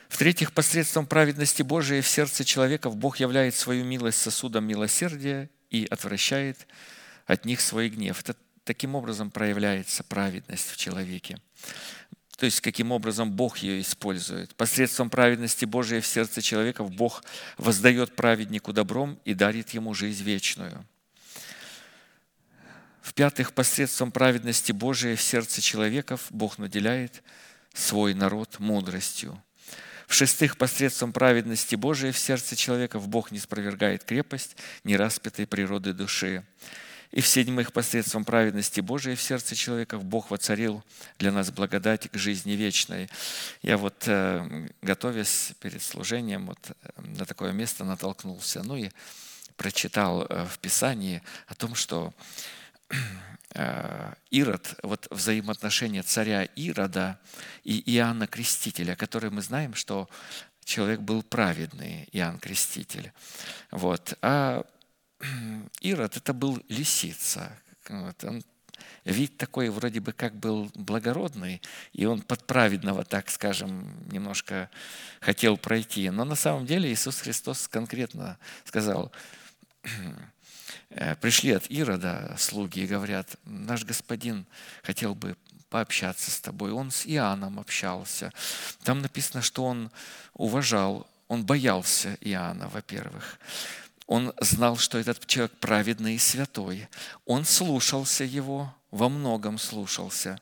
В-третьих, 0.07 0.53
посредством 0.53 1.06
праведности 1.06 1.64
Божией 1.64 1.99
в 1.99 2.07
сердце 2.07 2.45
человека 2.45 2.89
Бог 2.89 3.18
являет 3.18 3.56
свою 3.56 3.84
милость 3.84 4.22
сосудом 4.22 4.64
милосердия 4.64 5.49
и 5.69 5.85
отвращает 5.91 6.65
от 7.26 7.43
них 7.43 7.60
свой 7.60 7.89
гнев. 7.89 8.22
Это 8.22 8.38
таким 8.64 8.95
образом 8.95 9.31
проявляется 9.31 10.06
праведность 10.06 10.72
в 10.72 10.77
человеке 10.77 11.39
то 12.41 12.45
есть 12.45 12.59
каким 12.59 12.91
образом 12.91 13.31
Бог 13.31 13.59
ее 13.59 13.81
использует. 13.81 14.55
Посредством 14.55 15.11
праведности 15.11 15.65
Божией 15.65 16.01
в 16.01 16.07
сердце 16.07 16.41
человека 16.41 16.84
Бог 16.84 17.23
воздает 17.59 18.15
праведнику 18.15 18.73
добром 18.73 19.19
и 19.26 19.35
дарит 19.35 19.69
ему 19.76 19.93
жизнь 19.93 20.23
вечную. 20.23 20.84
В-пятых, 23.03 23.53
посредством 23.53 24.11
праведности 24.11 24.72
Божией 24.72 25.15
в 25.18 25.22
сердце 25.22 25.61
человеков 25.61 26.26
Бог 26.31 26.57
наделяет 26.57 27.22
свой 27.76 28.15
народ 28.15 28.57
мудростью. 28.57 29.39
В-шестых, 30.07 30.57
посредством 30.57 31.13
праведности 31.13 31.76
Божией 31.76 32.11
в 32.11 32.18
сердце 32.18 32.55
человеков 32.55 33.07
Бог 33.07 33.30
не 33.30 33.38
спровергает 33.38 34.03
крепость 34.03 34.57
нераспятой 34.84 35.45
природы 35.45 35.93
души. 35.93 36.43
И 37.11 37.19
в-седьмых, 37.19 37.73
посредством 37.73 38.23
праведности 38.23 38.79
Божией 38.79 39.15
в 39.15 39.21
сердце 39.21 39.53
человека 39.53 39.97
Бог 39.97 40.31
воцарил 40.31 40.81
для 41.19 41.31
нас 41.31 41.51
благодать 41.51 42.09
к 42.09 42.17
жизни 42.17 42.53
вечной. 42.53 43.09
Я 43.61 43.77
вот, 43.77 44.03
э, 44.07 44.69
готовясь 44.81 45.51
перед 45.59 45.81
служением, 45.81 46.47
вот 46.47 46.59
э, 46.69 47.01
на 47.01 47.25
такое 47.25 47.51
место 47.51 47.83
натолкнулся, 47.83 48.63
ну 48.63 48.77
и 48.77 48.89
прочитал 49.57 50.25
э, 50.25 50.45
в 50.45 50.59
Писании 50.59 51.21
о 51.47 51.55
том, 51.55 51.75
что 51.75 52.13
Ирод, 54.29 54.79
вот 54.81 55.07
взаимоотношения 55.11 56.03
царя 56.03 56.45
Ирода 56.55 57.19
и 57.65 57.83
Иоанна 57.97 58.25
Крестителя, 58.25 58.95
который 58.95 59.29
мы 59.29 59.41
знаем, 59.41 59.75
что 59.75 60.07
человек 60.63 61.01
был 61.01 61.21
праведный, 61.21 62.07
Иоанн 62.13 62.39
Креститель. 62.39 63.11
Вот. 63.71 64.17
А 64.21 64.65
Ирод 65.81 66.18
это 66.18 66.34
был 66.34 66.61
лисица. 66.68 67.57
Вот, 67.89 68.23
он 68.23 68.43
вид 69.06 69.38
такой 69.38 69.69
вроде 69.69 69.99
бы 69.99 70.14
как 70.14 70.35
был 70.35 70.72
благородный, 70.76 71.61
и 71.93 72.06
он 72.06 72.22
под 72.22 72.45
праведного, 72.45 73.03
так 73.03 73.30
скажем, 73.30 73.91
немножко 74.11 74.69
хотел 75.19 75.57
пройти. 75.57 76.10
Но 76.10 76.26
на 76.26 76.35
самом 76.35 76.65
деле 76.65 76.91
Иисус 76.91 77.19
Христос 77.19 77.68
конкретно 77.68 78.38
сказал, 78.65 79.11
э, 80.89 81.15
пришли 81.15 81.52
от 81.52 81.69
Ирода 81.69 82.35
слуги 82.38 82.81
и 82.81 82.88
говорят, 82.88 83.35
наш 83.45 83.84
господин 83.85 84.45
хотел 84.84 85.15
бы 85.15 85.35
пообщаться 85.69 86.30
с 86.30 86.39
тобой. 86.39 86.72
Он 86.72 86.91
с 86.91 87.06
Иоанном 87.07 87.60
общался. 87.60 88.31
Там 88.84 89.02
написано, 89.02 89.41
что 89.41 89.65
он 89.65 89.89
уважал, 90.34 91.07
он 91.30 91.45
боялся 91.45 92.18
Иоанна, 92.19 92.68
во-первых. 92.68 93.39
Он 94.11 94.33
знал, 94.41 94.75
что 94.75 94.97
этот 94.97 95.25
человек 95.25 95.53
праведный 95.61 96.15
и 96.15 96.19
святой. 96.19 96.89
Он 97.25 97.45
слушался 97.45 98.25
его, 98.25 98.75
во 98.91 99.07
многом 99.07 99.57
слушался, 99.57 100.38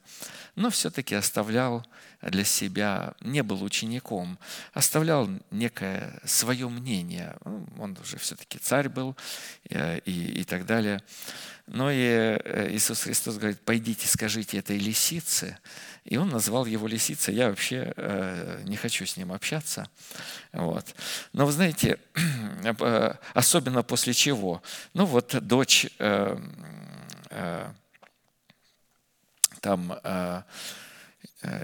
но 0.56 0.72
все-таки 0.72 1.14
оставлял 1.14 1.86
для 2.24 2.46
себя, 2.46 3.14
не 3.22 3.44
был 3.44 3.62
учеником, 3.62 4.40
оставлял 4.74 5.30
некое 5.52 6.20
свое 6.26 6.68
мнение. 6.68 7.36
Ну, 7.46 7.68
он 7.78 7.96
уже 8.02 8.18
все-таки 8.18 8.58
царь 8.58 8.90
был 8.90 9.16
э, 9.70 10.00
и, 10.00 10.42
и 10.42 10.44
так 10.46 10.66
далее. 10.66 11.04
Но 11.72 11.92
и 11.92 11.98
э, 12.02 12.70
Иисус 12.72 13.04
Христос 13.04 13.38
говорит, 13.38 13.60
пойдите, 13.62 14.08
скажите 14.08 14.58
этой 14.58 14.80
лисице, 14.80 15.60
и 16.04 16.18
он 16.18 16.30
назвал 16.30 16.66
его 16.66 16.88
лисицей. 16.88 17.36
Я 17.36 17.50
вообще 17.50 17.94
э, 17.96 18.64
не 18.66 18.76
хочу 18.76 19.06
с 19.06 19.18
ним 19.18 19.32
общаться. 19.32 19.88
Вот. 20.52 20.96
Но 21.32 21.46
вы 21.46 21.52
знаете, 21.52 22.00
э, 22.64 23.14
особенно 23.36 23.84
после 23.84 24.16
чего? 24.16 24.64
Ну 24.96 25.06
вот 25.06 25.36
дочь 25.46 25.88
там 29.62 29.94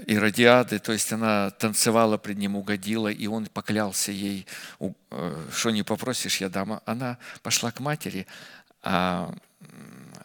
Иродиады, 0.06 0.78
то 0.78 0.92
есть 0.92 1.12
она 1.12 1.50
танцевала 1.50 2.18
пред 2.18 2.38
ним, 2.38 2.54
угодила, 2.54 3.08
и 3.08 3.26
он 3.26 3.46
поклялся 3.46 4.12
ей, 4.12 4.46
что 5.52 5.70
не 5.70 5.82
попросишь, 5.82 6.40
я 6.40 6.48
дам. 6.48 6.80
Она 6.84 7.18
пошла 7.42 7.72
к 7.72 7.80
матери, 7.80 8.26
А 8.82 9.34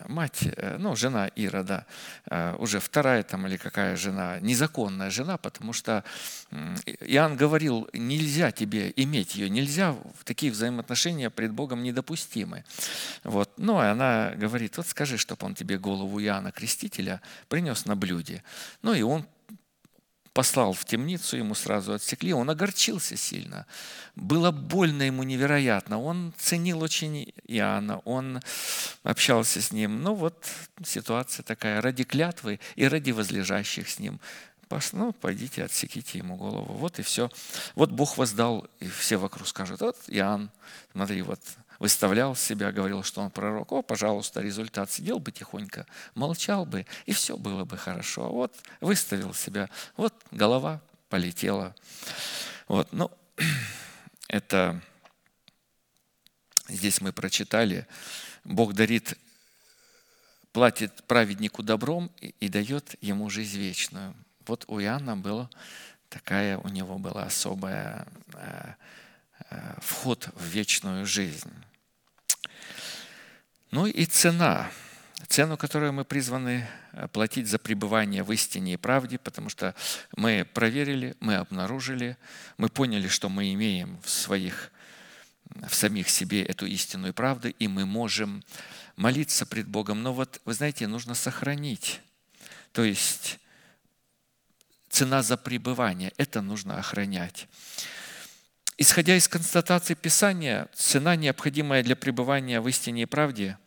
мать, 0.07 0.47
э, 0.57 0.77
ну, 0.77 0.95
жена 0.95 1.27
Ирода, 1.27 1.85
э, 2.29 2.55
уже 2.59 2.79
вторая 2.79 3.23
там 3.23 3.47
или 3.47 3.57
какая 3.57 3.95
жена, 3.95 4.39
незаконная 4.39 5.09
жена, 5.09 5.37
потому 5.37 5.73
что 5.73 6.03
Иоанн 7.01 7.35
говорил, 7.35 7.87
нельзя 7.93 8.51
тебе 8.51 8.93
иметь 8.95 9.35
ее, 9.35 9.49
нельзя, 9.49 9.95
такие 10.23 10.51
взаимоотношения 10.51 11.29
пред 11.29 11.51
Богом 11.51 11.83
недопустимы. 11.83 12.63
Вот. 13.23 13.51
Ну, 13.57 13.81
и 13.81 13.85
она 13.85 14.33
говорит, 14.35 14.77
вот 14.77 14.87
скажи, 14.87 15.17
чтобы 15.17 15.45
он 15.45 15.55
тебе 15.55 15.77
голову 15.77 16.21
Иоанна 16.21 16.51
Крестителя 16.51 17.21
принес 17.47 17.85
на 17.85 17.95
блюде. 17.95 18.43
Ну, 18.81 18.93
и 18.93 19.01
он 19.01 19.25
послал 20.33 20.73
в 20.73 20.85
темницу, 20.85 21.37
ему 21.37 21.55
сразу 21.55 21.93
отсекли, 21.93 22.33
он 22.33 22.49
огорчился 22.49 23.17
сильно. 23.17 23.65
Было 24.15 24.51
больно 24.51 25.03
ему 25.03 25.23
невероятно. 25.23 25.99
Он 26.01 26.33
ценил 26.37 26.81
очень 26.81 27.33
Иоанна, 27.47 27.99
он 27.99 28.41
общался 29.03 29.61
с 29.61 29.71
ним. 29.71 30.01
Ну 30.01 30.13
вот 30.13 30.47
ситуация 30.85 31.43
такая, 31.43 31.81
ради 31.81 32.03
клятвы 32.03 32.59
и 32.75 32.87
ради 32.87 33.11
возлежащих 33.11 33.89
с 33.89 33.99
ним. 33.99 34.19
Ну, 34.93 35.11
пойдите, 35.11 35.65
отсеките 35.65 36.19
ему 36.19 36.37
голову. 36.37 36.73
Вот 36.75 36.97
и 36.97 37.01
все. 37.01 37.29
Вот 37.75 37.91
Бог 37.91 38.17
воздал, 38.17 38.67
и 38.79 38.87
все 38.87 39.17
вокруг 39.17 39.45
скажут, 39.45 39.81
вот 39.81 39.97
Иоанн, 40.07 40.49
смотри, 40.93 41.21
вот 41.23 41.41
выставлял 41.81 42.35
себя, 42.35 42.71
говорил, 42.71 43.01
что 43.01 43.21
он 43.21 43.31
пророк. 43.31 43.71
О, 43.71 43.81
пожалуйста, 43.81 44.39
результат. 44.39 44.91
Сидел 44.91 45.17
бы 45.17 45.31
тихонько, 45.31 45.87
молчал 46.13 46.63
бы, 46.63 46.85
и 47.07 47.11
все 47.11 47.37
было 47.37 47.65
бы 47.65 47.75
хорошо. 47.75 48.29
Вот 48.29 48.55
выставил 48.81 49.33
себя, 49.33 49.67
вот 49.97 50.13
голова 50.29 50.79
полетела. 51.09 51.75
Вот, 52.67 52.93
ну, 52.93 53.09
это 54.27 54.79
здесь 56.67 57.01
мы 57.01 57.13
прочитали. 57.13 57.87
Бог 58.43 58.75
дарит, 58.75 59.17
платит 60.51 61.03
праведнику 61.07 61.63
добром 61.63 62.11
и, 62.21 62.35
и 62.41 62.47
дает 62.47 62.95
ему 63.01 63.31
жизнь 63.31 63.57
вечную. 63.57 64.13
Вот 64.45 64.65
у 64.67 64.79
Иоанна 64.79 65.17
была 65.17 65.49
такая, 66.09 66.59
у 66.59 66.67
него 66.67 66.99
была 66.99 67.23
особая 67.23 68.05
э, 68.33 68.73
э, 69.49 69.73
вход 69.79 70.29
в 70.35 70.45
вечную 70.45 71.07
жизнь. 71.07 71.51
Ну 73.71 73.87
и 73.87 74.05
цена. 74.05 74.69
Цену, 75.29 75.55
которую 75.55 75.93
мы 75.93 76.03
призваны 76.03 76.67
э, 76.91 77.07
платить 77.07 77.47
за 77.47 77.57
пребывание 77.57 78.21
в 78.21 78.31
истине 78.33 78.73
и 78.73 78.77
правде, 78.77 79.17
потому 79.17 79.47
что 79.47 79.73
мы 80.17 80.45
проверили, 80.53 81.15
мы 81.21 81.35
обнаружили, 81.35 82.17
мы 82.57 82.67
поняли, 82.67 83.07
что 83.07 83.29
мы 83.29 83.53
имеем 83.53 83.97
в 84.03 84.09
своих 84.09 84.71
в 85.67 85.73
самих 85.73 86.09
себе 86.09 86.43
эту 86.43 86.65
истину 86.65 87.09
и 87.09 87.11
правду, 87.11 87.49
и 87.49 87.67
мы 87.67 87.85
можем 87.85 88.43
молиться 88.95 89.45
пред 89.45 89.67
Богом. 89.67 90.01
Но 90.03 90.13
вот, 90.13 90.41
вы 90.45 90.53
знаете, 90.53 90.87
нужно 90.87 91.13
сохранить. 91.13 92.01
То 92.73 92.83
есть 92.83 93.39
цена 94.89 95.23
за 95.23 95.37
пребывание, 95.37 96.13
это 96.17 96.41
нужно 96.41 96.77
охранять. 96.77 97.47
Исходя 98.81 99.15
из 99.15 99.27
констатации 99.27 99.93
Писания, 99.93 100.67
цена, 100.73 101.15
необходимая 101.15 101.83
для 101.83 101.95
пребывания 101.95 102.59
в 102.59 102.67
истине 102.67 103.03
и 103.03 103.05
правде, 103.05 103.59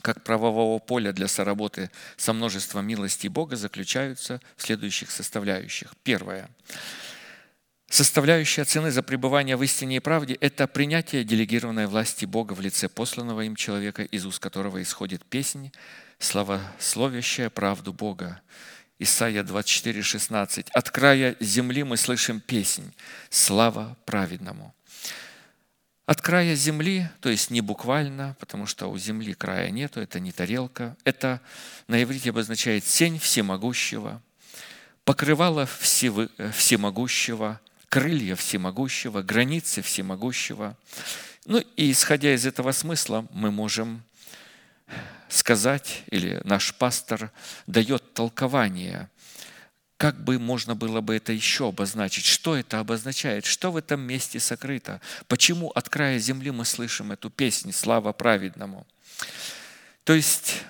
как 0.00 0.24
правового 0.24 0.78
поля 0.78 1.12
для 1.12 1.28
соработы 1.28 1.90
со 2.16 2.32
множеством 2.32 2.86
милостей 2.86 3.28
Бога, 3.28 3.56
заключаются 3.56 4.40
в 4.56 4.62
следующих 4.62 5.10
составляющих. 5.10 5.94
Первое. 6.02 6.48
Составляющая 7.90 8.64
цены 8.64 8.90
за 8.90 9.02
пребывание 9.02 9.58
в 9.58 9.62
истине 9.62 9.96
и 9.96 10.00
правде– 10.00 10.32
это 10.40 10.66
принятие 10.66 11.22
делегированной 11.22 11.88
власти 11.88 12.24
Бога 12.24 12.54
в 12.54 12.62
лице 12.62 12.88
посланного 12.88 13.42
им 13.42 13.54
человека, 13.54 14.02
из 14.02 14.24
уст 14.24 14.38
которого 14.38 14.80
исходит 14.80 15.26
песнь, 15.26 15.72
славословящая 16.18 17.50
правду 17.50 17.92
Бога. 17.92 18.40
Исайя 19.02 19.42
24, 19.42 20.00
16. 20.00 20.70
«От 20.70 20.90
края 20.90 21.34
земли 21.40 21.82
мы 21.82 21.96
слышим 21.96 22.40
песнь, 22.40 22.94
слава 23.30 23.96
праведному». 24.04 24.72
От 26.06 26.20
края 26.20 26.54
земли, 26.54 27.08
то 27.20 27.28
есть 27.28 27.50
не 27.50 27.60
буквально, 27.60 28.36
потому 28.38 28.66
что 28.66 28.88
у 28.88 28.96
земли 28.98 29.34
края 29.34 29.70
нету, 29.70 30.00
это 30.00 30.20
не 30.20 30.30
тарелка, 30.30 30.96
это 31.02 31.40
на 31.88 32.00
иврите 32.00 32.30
обозначает 32.30 32.84
сень 32.84 33.18
всемогущего, 33.18 34.22
покрывало 35.04 35.66
всемогущего, 35.66 37.60
крылья 37.88 38.36
всемогущего, 38.36 39.22
границы 39.22 39.82
всемогущего. 39.82 40.76
Ну 41.44 41.58
и 41.76 41.90
исходя 41.90 42.34
из 42.34 42.46
этого 42.46 42.70
смысла, 42.70 43.26
мы 43.32 43.50
можем 43.50 44.04
сказать, 45.32 46.02
или 46.10 46.40
наш 46.44 46.74
пастор 46.74 47.30
дает 47.66 48.14
толкование 48.14 49.08
как 50.02 50.20
бы 50.24 50.40
можно 50.40 50.74
было 50.74 51.00
бы 51.00 51.14
это 51.14 51.32
еще 51.32 51.68
обозначить? 51.68 52.24
Что 52.24 52.56
это 52.56 52.80
обозначает? 52.80 53.44
Что 53.44 53.70
в 53.70 53.76
этом 53.76 54.00
месте 54.00 54.40
сокрыто? 54.40 55.00
Почему 55.28 55.68
от 55.70 55.88
края 55.88 56.18
земли 56.18 56.50
мы 56.50 56.64
слышим 56.64 57.12
эту 57.12 57.30
песню 57.30 57.72
«Слава 57.72 58.12
праведному»? 58.12 58.84
То 60.02 60.14
есть 60.14 60.64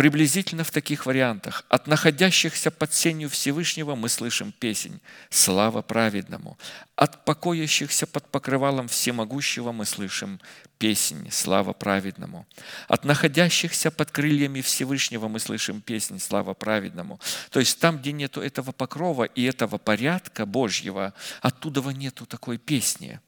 Приблизительно 0.00 0.64
в 0.64 0.70
таких 0.70 1.04
вариантах. 1.04 1.66
От 1.68 1.86
находящихся 1.86 2.70
под 2.70 2.94
сенью 2.94 3.28
Всевышнего 3.28 3.94
мы 3.96 4.08
слышим 4.08 4.50
песнь 4.50 4.98
«Слава 5.28 5.82
праведному». 5.82 6.56
От 6.96 7.26
покоящихся 7.26 8.06
под 8.06 8.26
покрывалом 8.30 8.88
Всемогущего 8.88 9.72
мы 9.72 9.84
слышим 9.84 10.40
песнь 10.80 11.30
«Слава 11.30 11.74
праведному». 11.74 12.46
От 12.88 13.04
находящихся 13.04 13.90
под 13.90 14.10
крыльями 14.10 14.62
Всевышнего 14.62 15.28
мы 15.28 15.38
слышим 15.38 15.82
песнь 15.82 16.18
«Слава 16.18 16.54
праведному». 16.54 17.20
То 17.50 17.60
есть 17.60 17.78
там, 17.78 17.98
где 17.98 18.12
нету 18.12 18.40
этого 18.40 18.72
покрова 18.72 19.24
и 19.24 19.42
этого 19.42 19.76
порядка 19.76 20.46
Божьего, 20.46 21.12
оттуда 21.42 21.82
нету 21.92 22.24
такой 22.24 22.56
песни. 22.56 23.20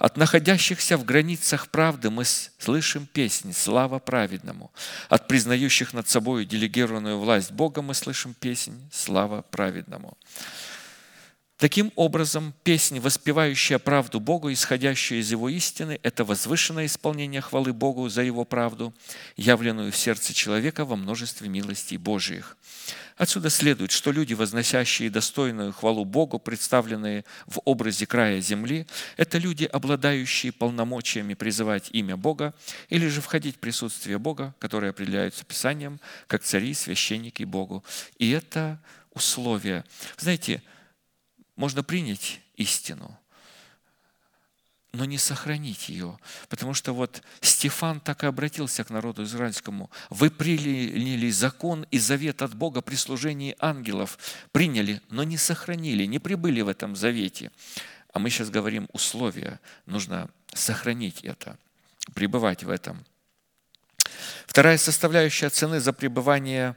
От 0.00 0.16
находящихся 0.16 0.96
в 0.98 1.04
границах 1.04 1.68
правды 1.68 2.10
мы 2.10 2.24
слышим 2.24 3.06
песнь 3.06 3.52
«Слава 3.52 4.00
праведному». 4.00 4.72
От 5.08 5.28
признающих 5.28 5.92
над 5.92 6.08
собой 6.08 6.46
делегированную 6.46 7.18
власть 7.20 7.52
Бога 7.52 7.80
мы 7.80 7.94
слышим 7.94 8.34
песнь 8.34 8.76
«Слава 8.90 9.42
праведному». 9.42 10.18
Таким 11.58 11.90
образом, 11.96 12.54
песнь, 12.62 13.00
воспевающая 13.00 13.80
правду 13.80 14.20
Богу, 14.20 14.52
исходящую 14.52 15.18
из 15.18 15.32
Его 15.32 15.48
истины, 15.48 15.98
это 16.04 16.24
возвышенное 16.24 16.86
исполнение 16.86 17.40
хвалы 17.40 17.72
Богу 17.72 18.08
за 18.08 18.22
Его 18.22 18.44
правду, 18.44 18.94
явленную 19.36 19.90
в 19.90 19.96
сердце 19.96 20.32
человека 20.32 20.84
во 20.84 20.94
множестве 20.94 21.48
милостей 21.48 21.96
Божиих. 21.96 22.56
Отсюда 23.16 23.50
следует, 23.50 23.90
что 23.90 24.12
люди, 24.12 24.34
возносящие 24.34 25.10
достойную 25.10 25.72
хвалу 25.72 26.04
Богу, 26.04 26.38
представленные 26.38 27.24
в 27.48 27.58
образе 27.64 28.06
края 28.06 28.40
земли, 28.40 28.86
это 29.16 29.38
люди, 29.38 29.64
обладающие 29.64 30.52
полномочиями 30.52 31.34
призывать 31.34 31.88
имя 31.90 32.16
Бога 32.16 32.54
или 32.88 33.08
же 33.08 33.20
входить 33.20 33.56
в 33.56 33.58
присутствие 33.58 34.18
Бога, 34.18 34.54
которое 34.60 34.90
определяются 34.90 35.44
Писанием, 35.44 35.98
как 36.28 36.44
цари, 36.44 36.72
священники 36.72 37.42
Богу. 37.42 37.82
И 38.16 38.30
это 38.30 38.78
условие. 39.12 39.84
Знаете, 40.16 40.62
можно 41.58 41.82
принять 41.82 42.40
истину, 42.56 43.18
но 44.92 45.04
не 45.04 45.18
сохранить 45.18 45.88
ее. 45.88 46.16
Потому 46.48 46.72
что 46.72 46.92
вот 46.92 47.20
Стефан 47.40 47.98
так 47.98 48.22
и 48.22 48.28
обратился 48.28 48.84
к 48.84 48.90
народу 48.90 49.24
израильскому. 49.24 49.90
Вы 50.08 50.30
приняли 50.30 51.30
закон 51.30 51.84
и 51.90 51.98
завет 51.98 52.42
от 52.42 52.54
Бога 52.54 52.80
при 52.80 52.94
служении 52.94 53.56
ангелов. 53.58 54.18
Приняли, 54.52 55.02
но 55.10 55.24
не 55.24 55.36
сохранили, 55.36 56.04
не 56.04 56.20
прибыли 56.20 56.60
в 56.60 56.68
этом 56.68 56.94
завете. 56.94 57.50
А 58.12 58.20
мы 58.20 58.30
сейчас 58.30 58.50
говорим 58.50 58.88
условия. 58.92 59.58
Нужно 59.84 60.30
сохранить 60.54 61.22
это, 61.22 61.58
пребывать 62.14 62.62
в 62.62 62.70
этом. 62.70 63.04
Вторая 64.46 64.78
составляющая 64.78 65.50
цены 65.50 65.80
за 65.80 65.92
пребывание 65.92 66.76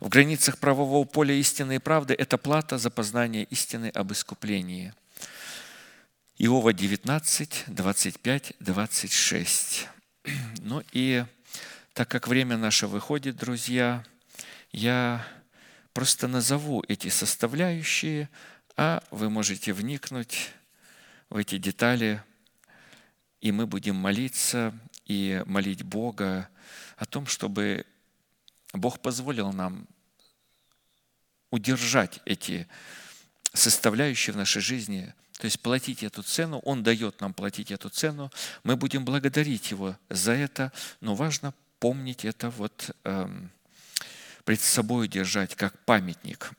в 0.00 0.08
границах 0.08 0.58
правового 0.58 1.04
поля 1.04 1.34
истины 1.34 1.76
и 1.76 1.78
правды– 1.78 2.14
это 2.18 2.38
плата 2.38 2.78
за 2.78 2.90
познание 2.90 3.44
истины 3.44 3.90
об 3.94 4.12
искуплении. 4.12 4.92
Иова 6.38 6.72
19, 6.72 7.64
25, 7.68 8.52
26. 8.58 9.88
Ну 10.58 10.82
и 10.92 11.24
так 11.92 12.08
как 12.08 12.28
время 12.28 12.56
наше 12.56 12.86
выходит, 12.86 13.36
друзья, 13.36 14.04
я 14.72 15.24
просто 15.92 16.26
назову 16.26 16.82
эти 16.88 17.08
составляющие, 17.08 18.28
а 18.76 19.02
вы 19.10 19.28
можете 19.30 19.72
вникнуть 19.72 20.50
в 21.28 21.36
эти 21.36 21.58
детали, 21.58 22.22
и 23.40 23.52
мы 23.52 23.66
будем 23.66 23.96
молиться 23.96 24.72
и 25.04 25.42
молить 25.46 25.82
Бога 25.82 26.48
о 26.96 27.06
том, 27.06 27.26
чтобы 27.26 27.86
Бог 28.72 29.00
позволил 29.00 29.52
нам 29.52 29.86
удержать 31.50 32.20
эти 32.24 32.66
составляющие 33.52 34.32
в 34.32 34.36
нашей 34.36 34.62
жизни, 34.62 35.14
То 35.38 35.46
есть 35.46 35.60
платить 35.60 36.02
эту 36.02 36.22
цену, 36.22 36.60
Он 36.60 36.82
дает 36.82 37.20
нам 37.20 37.34
платить 37.34 37.70
эту 37.70 37.88
цену, 37.88 38.30
мы 38.62 38.76
будем 38.76 39.04
благодарить 39.04 39.70
Его 39.70 39.96
за 40.08 40.32
это, 40.32 40.72
но 41.00 41.14
важно 41.14 41.52
помнить 41.80 42.24
это 42.24 42.48
вот 42.50 42.94
эм, 43.04 43.50
пред 44.44 44.60
собой 44.60 45.08
держать 45.08 45.54
как 45.56 45.78
памятник. 45.84 46.52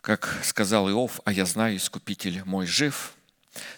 Как 0.00 0.38
сказал 0.44 0.90
Иов, 0.90 1.20
а 1.24 1.32
я 1.32 1.46
знаю, 1.46 1.76
Искупитель 1.76 2.44
мой 2.44 2.66
жив. 2.66 3.14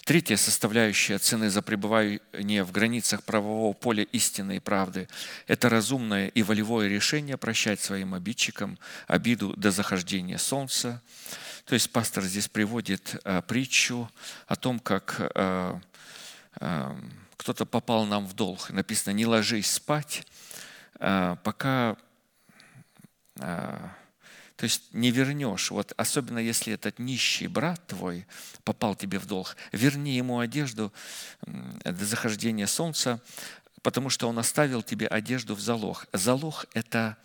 Третья 0.04 0.36
составляющая 0.36 1.18
цены 1.18 1.50
за 1.50 1.60
пребывание 1.60 2.64
в 2.64 2.72
границах 2.72 3.22
правового 3.24 3.72
поля 3.74 4.04
истины 4.04 4.56
и 4.56 4.60
правды– 4.60 5.08
это 5.46 5.68
разумное 5.68 6.28
и 6.28 6.42
волевое 6.42 6.88
решение 6.88 7.36
прощать 7.36 7.80
своим 7.80 8.14
обидчикам 8.14 8.78
обиду 9.06 9.52
до 9.56 9.70
захождения 9.70 10.38
солнца. 10.38 11.02
То 11.66 11.74
есть 11.74 11.90
пастор 11.90 12.24
здесь 12.24 12.48
приводит 12.48 13.20
э, 13.24 13.42
притчу 13.42 14.08
о 14.46 14.56
том, 14.56 14.78
как 14.78 15.16
э, 15.18 15.80
э, 16.60 16.96
кто-то 17.36 17.66
попал 17.66 18.06
нам 18.06 18.26
в 18.26 18.34
долг. 18.34 18.70
Написано, 18.70 19.12
не 19.12 19.26
ложись 19.26 19.70
спать, 19.70 20.26
пока 20.98 21.96
то 24.56 24.64
есть 24.64 24.92
не 24.92 25.10
вернешь. 25.10 25.70
Вот 25.70 25.92
особенно 25.96 26.38
если 26.38 26.72
этот 26.72 26.98
нищий 26.98 27.46
брат 27.46 27.86
твой 27.86 28.26
попал 28.64 28.94
тебе 28.94 29.18
в 29.18 29.26
долг, 29.26 29.56
верни 29.72 30.16
ему 30.16 30.38
одежду 30.38 30.92
до 31.42 32.04
захождения 32.04 32.66
солнца, 32.66 33.20
потому 33.82 34.10
что 34.10 34.28
он 34.28 34.38
оставил 34.38 34.82
тебе 34.82 35.06
одежду 35.06 35.54
в 35.54 35.60
залог. 35.60 36.06
Залог– 36.12 36.66
это 36.74 37.16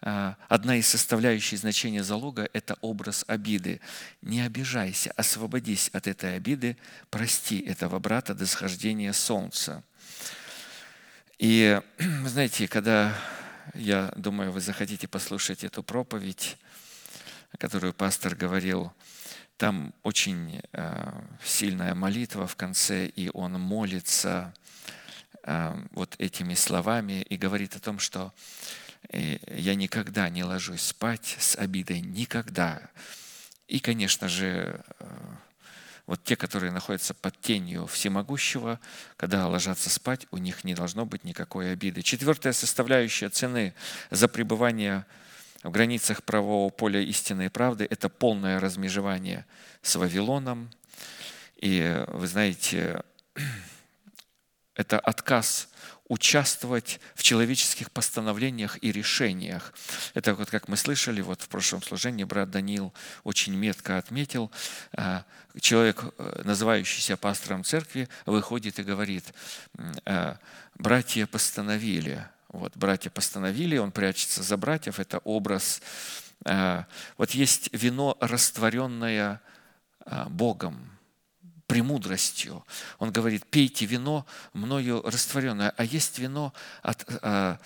а, 0.00 0.36
одна 0.48 0.76
из 0.76 0.86
составляющих 0.86 1.58
значения 1.58 2.04
залога– 2.04 2.48
это 2.52 2.76
образ 2.80 3.24
обиды. 3.26 3.80
Не 4.22 4.42
обижайся, 4.42 5.10
освободись 5.16 5.90
от 5.92 6.06
этой 6.06 6.36
обиды, 6.36 6.76
прости 7.10 7.58
этого 7.58 7.98
брата 7.98 8.34
до 8.34 8.46
схождения 8.46 9.12
солнца. 9.12 9.82
И 11.38 11.80
знаете, 12.24 12.68
когда 12.68 13.14
я 13.74 14.12
думаю, 14.16 14.52
вы 14.52 14.60
захотите 14.60 15.08
послушать 15.08 15.64
эту 15.64 15.82
проповедь, 15.82 16.56
которую 17.56 17.94
пастор 17.94 18.34
говорил, 18.34 18.92
там 19.56 19.92
очень 20.02 20.60
э, 20.72 21.22
сильная 21.42 21.94
молитва 21.94 22.46
в 22.46 22.54
конце, 22.54 23.06
и 23.06 23.30
он 23.34 23.54
молится 23.54 24.54
э, 25.42 25.74
вот 25.90 26.14
этими 26.18 26.54
словами 26.54 27.22
и 27.22 27.36
говорит 27.36 27.74
о 27.74 27.80
том, 27.80 27.98
что 27.98 28.32
э, 29.10 29.38
я 29.48 29.74
никогда 29.74 30.28
не 30.28 30.44
ложусь 30.44 30.82
спать 30.82 31.36
с 31.38 31.56
обидой, 31.56 32.00
никогда. 32.00 32.80
И, 33.66 33.80
конечно 33.80 34.28
же, 34.28 34.80
вот 36.08 36.24
те, 36.24 36.36
которые 36.36 36.72
находятся 36.72 37.12
под 37.12 37.38
тенью 37.38 37.86
всемогущего, 37.86 38.80
когда 39.18 39.46
ложатся 39.46 39.90
спать, 39.90 40.26
у 40.30 40.38
них 40.38 40.64
не 40.64 40.74
должно 40.74 41.04
быть 41.04 41.22
никакой 41.22 41.70
обиды. 41.72 42.00
Четвертая 42.02 42.54
составляющая 42.54 43.28
цены 43.28 43.74
за 44.10 44.26
пребывание 44.26 45.00
в 45.00 45.18
границах 45.64 46.22
правового 46.22 46.70
поля 46.70 47.00
истины 47.00 47.46
и 47.46 47.48
правды– 47.48 47.86
это 47.90 48.08
полное 48.08 48.60
размежевание 48.60 49.44
с 49.82 49.96
Вавилоном. 49.96 50.70
И 51.56 52.04
вы 52.08 52.26
знаете, 52.26 53.02
это 54.74 54.98
отказ 55.00 55.68
участвовать 56.08 57.00
в 57.14 57.22
человеческих 57.22 57.90
постановлениях 57.90 58.78
и 58.82 58.92
решениях. 58.92 59.74
Это 60.14 60.34
вот 60.34 60.50
как 60.50 60.68
мы 60.68 60.76
слышали, 60.76 61.20
вот 61.20 61.42
в 61.42 61.48
прошлом 61.48 61.82
служении 61.82 62.24
брат 62.24 62.50
Даниил 62.50 62.94
очень 63.24 63.54
метко 63.54 63.98
отметил, 63.98 64.50
а, 64.92 65.24
человек, 65.60 66.02
э, 66.16 66.42
называющийся 66.44 67.16
пастором 67.16 67.62
церкви, 67.62 68.08
выходит 68.24 68.78
и 68.78 68.84
говорит, 68.84 69.34
«А, 70.06 70.38
братья 70.76 71.26
постановили, 71.26 72.26
вот, 72.48 72.76
братья 72.76 73.10
постановили, 73.10 73.76
он 73.76 73.92
прячется 73.92 74.42
за 74.42 74.56
братьев, 74.56 74.98
это 74.98 75.18
образ. 75.18 75.82
А, 76.44 76.86
вот 77.16 77.32
есть 77.32 77.68
вино, 77.72 78.16
растворенное 78.20 79.40
Богом, 80.28 80.90
премудростью. 81.66 82.64
Он 82.98 83.12
говорит, 83.12 83.44
пейте 83.46 83.84
вино, 83.84 84.26
мною 84.54 85.02
растворенное, 85.02 85.74
а 85.76 85.84
есть 85.84 86.18
вино 86.18 86.54
от, 86.82 87.04
а, 87.22 87.58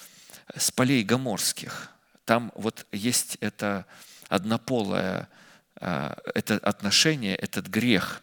с 0.56 0.72
полей 0.72 1.04
гоморских. 1.04 1.90
Там 2.24 2.50
вот 2.56 2.86
есть 2.90 3.36
это 3.40 3.86
однополое, 4.28 5.28
это 5.76 6.58
отношение, 6.62 7.36
этот 7.36 7.66
грех. 7.66 8.22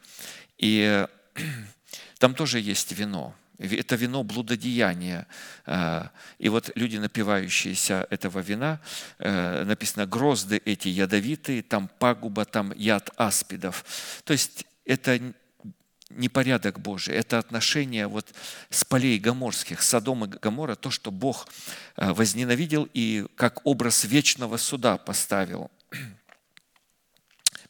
И 0.57 1.05
там 2.19 2.35
тоже 2.35 2.59
есть 2.59 2.91
вино. 2.91 3.35
Это 3.59 3.95
вино 3.95 4.23
блудодеяния. 4.23 5.27
А, 5.65 6.11
и 6.37 6.47
вот 6.49 6.71
люди, 6.75 6.97
напивающиеся 6.97 8.07
этого 8.09 8.39
вина, 8.39 8.79
э, 9.17 9.65
написано, 9.65 10.05
грозды 10.05 10.61
эти 10.63 10.87
ядовитые, 10.87 11.61
там 11.61 11.89
пагуба, 11.99 12.45
там 12.45 12.71
яд 12.75 13.09
аспидов. 13.17 13.83
То 14.23 14.31
есть 14.31 14.65
это 14.85 15.19
непорядок 16.09 16.79
Божий, 16.79 17.15
это 17.15 17.37
отношение 17.37 18.07
вот 18.07 18.33
с 18.69 18.83
полей 18.85 19.19
гоморских, 19.19 19.81
Содом 19.81 20.25
и 20.25 20.27
Гомора, 20.27 20.75
то, 20.75 20.89
что 20.89 21.11
Бог 21.11 21.47
э, 21.97 22.11
возненавидел 22.13 22.87
и 22.93 23.25
как 23.35 23.65
образ 23.65 24.05
вечного 24.05 24.57
суда 24.57 24.97
поставил. 24.97 25.69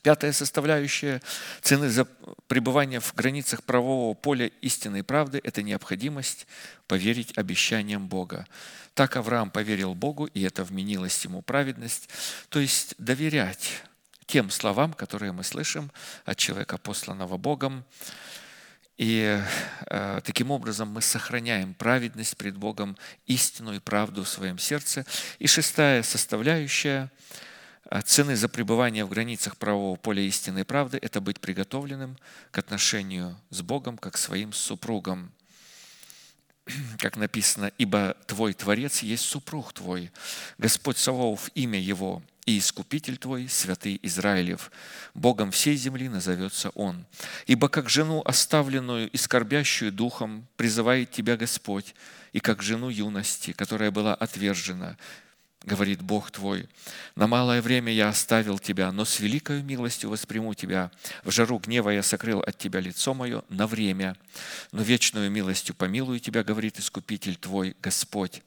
Пятая 0.01 0.31
составляющая 0.31 1.21
цены 1.61 1.89
за 1.89 2.05
пребывание 2.47 3.01
в 3.01 3.13
границах 3.15 3.63
правового 3.63 4.13
поля 4.13 4.47
истинной 4.61 5.03
правды– 5.03 5.41
это 5.43 5.61
необходимость 5.61 6.47
поверить 6.87 7.37
обещаниям 7.37 8.07
Бога. 8.07 8.47
Так 8.93 9.17
Авраам 9.17 9.51
поверил 9.51 9.93
Богу, 9.95 10.25
и 10.25 10.41
это 10.41 10.63
вменилось 10.63 11.23
ему 11.25 11.41
праведность, 11.41 12.09
то 12.47 12.59
есть 12.59 12.95
доверять 12.97 13.83
тем 14.25 14.49
словам, 14.49 14.93
которые 14.93 15.33
мы 15.33 15.43
слышим 15.43 15.91
от 16.23 16.37
человека, 16.37 16.77
посланного 16.77 17.37
Богом, 17.37 17.83
и 18.99 19.41
э, 19.85 20.21
таким 20.25 20.51
образом 20.51 20.89
мы 20.89 21.01
сохраняем 21.01 21.73
праведность 21.73 22.35
пред 22.35 22.57
Богом, 22.57 22.97
истину 23.27 23.73
и 23.73 23.79
правду 23.79 24.25
в 24.25 24.29
своем 24.29 24.59
сердце. 24.59 25.05
И 25.39 25.47
шестая 25.47 26.03
составляющая 26.03 27.09
цены 28.05 28.35
за 28.35 28.49
пребывание 28.49 29.05
в 29.05 29.09
границах 29.09 29.57
правового 29.57 29.95
поля 29.95 30.21
истины 30.21 30.59
и 30.59 30.63
правды– 30.63 30.99
это 31.01 31.21
быть 31.21 31.39
приготовленным 31.39 32.17
к 32.51 32.57
отношению 32.57 33.37
с 33.49 33.61
Богом, 33.61 33.97
как 33.97 34.17
своим 34.17 34.53
супругом. 34.53 35.31
Как 36.99 37.17
написано, 37.17 37.71
«Ибо 37.79 38.15
Твой 38.27 38.53
Творец 38.53 38.99
есть 38.99 39.23
супруг 39.23 39.73
Твой, 39.73 40.11
Господь 40.59 40.97
Саваоф, 40.97 41.49
имя 41.55 41.79
Его, 41.79 42.21
и 42.49 42.57
Искупитель 42.57 43.17
твой, 43.17 43.47
святый 43.47 43.99
Израилев. 44.01 44.71
Богом 45.13 45.51
всей 45.51 45.75
земли 45.75 46.09
назовется 46.09 46.71
Он. 46.71 47.05
Ибо 47.45 47.69
как 47.69 47.89
жену, 47.89 48.23
оставленную 48.25 49.07
и 49.07 49.17
скорбящую 49.17 49.91
духом, 49.91 50.47
призывает 50.57 51.11
тебя 51.11 51.37
Господь, 51.37 51.93
и 52.33 52.39
как 52.39 52.63
жену 52.63 52.89
юности, 52.89 53.51
которая 53.51 53.91
была 53.91 54.15
отвержена, 54.15 54.97
говорит 55.63 56.01
Бог 56.01 56.31
твой, 56.31 56.67
на 57.15 57.27
малое 57.27 57.61
время 57.61 57.91
я 57.91 58.09
оставил 58.09 58.59
тебя, 58.59 58.91
но 58.91 59.05
с 59.05 59.19
великой 59.19 59.61
милостью 59.61 60.09
восприму 60.09 60.53
тебя. 60.53 60.91
В 61.23 61.31
жару 61.31 61.59
гнева 61.59 61.89
я 61.89 62.03
сокрыл 62.03 62.39
от 62.39 62.57
тебя 62.57 62.79
лицо 62.79 63.13
мое 63.13 63.43
на 63.49 63.67
время, 63.67 64.15
но 64.71 64.81
вечную 64.81 65.29
милостью 65.29 65.75
помилую 65.75 66.19
тебя, 66.19 66.43
говорит 66.43 66.79
Искупитель 66.79 67.35
твой, 67.35 67.75
Господь. 67.81 68.41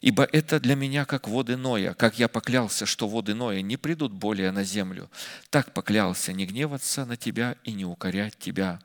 Ибо 0.00 0.24
это 0.24 0.60
для 0.60 0.74
меня 0.74 1.04
как 1.04 1.28
воды 1.28 1.56
Ноя, 1.56 1.94
как 1.94 2.18
я 2.18 2.28
поклялся, 2.28 2.86
что 2.86 3.08
воды 3.08 3.34
Ноя 3.34 3.62
не 3.62 3.76
придут 3.76 4.12
более 4.12 4.50
на 4.50 4.64
землю. 4.64 5.10
Так 5.50 5.72
поклялся 5.72 6.32
не 6.32 6.46
гневаться 6.46 7.04
на 7.04 7.16
тебя 7.16 7.56
и 7.64 7.72
не 7.72 7.84
укорять 7.84 8.38
тебя. 8.38 8.80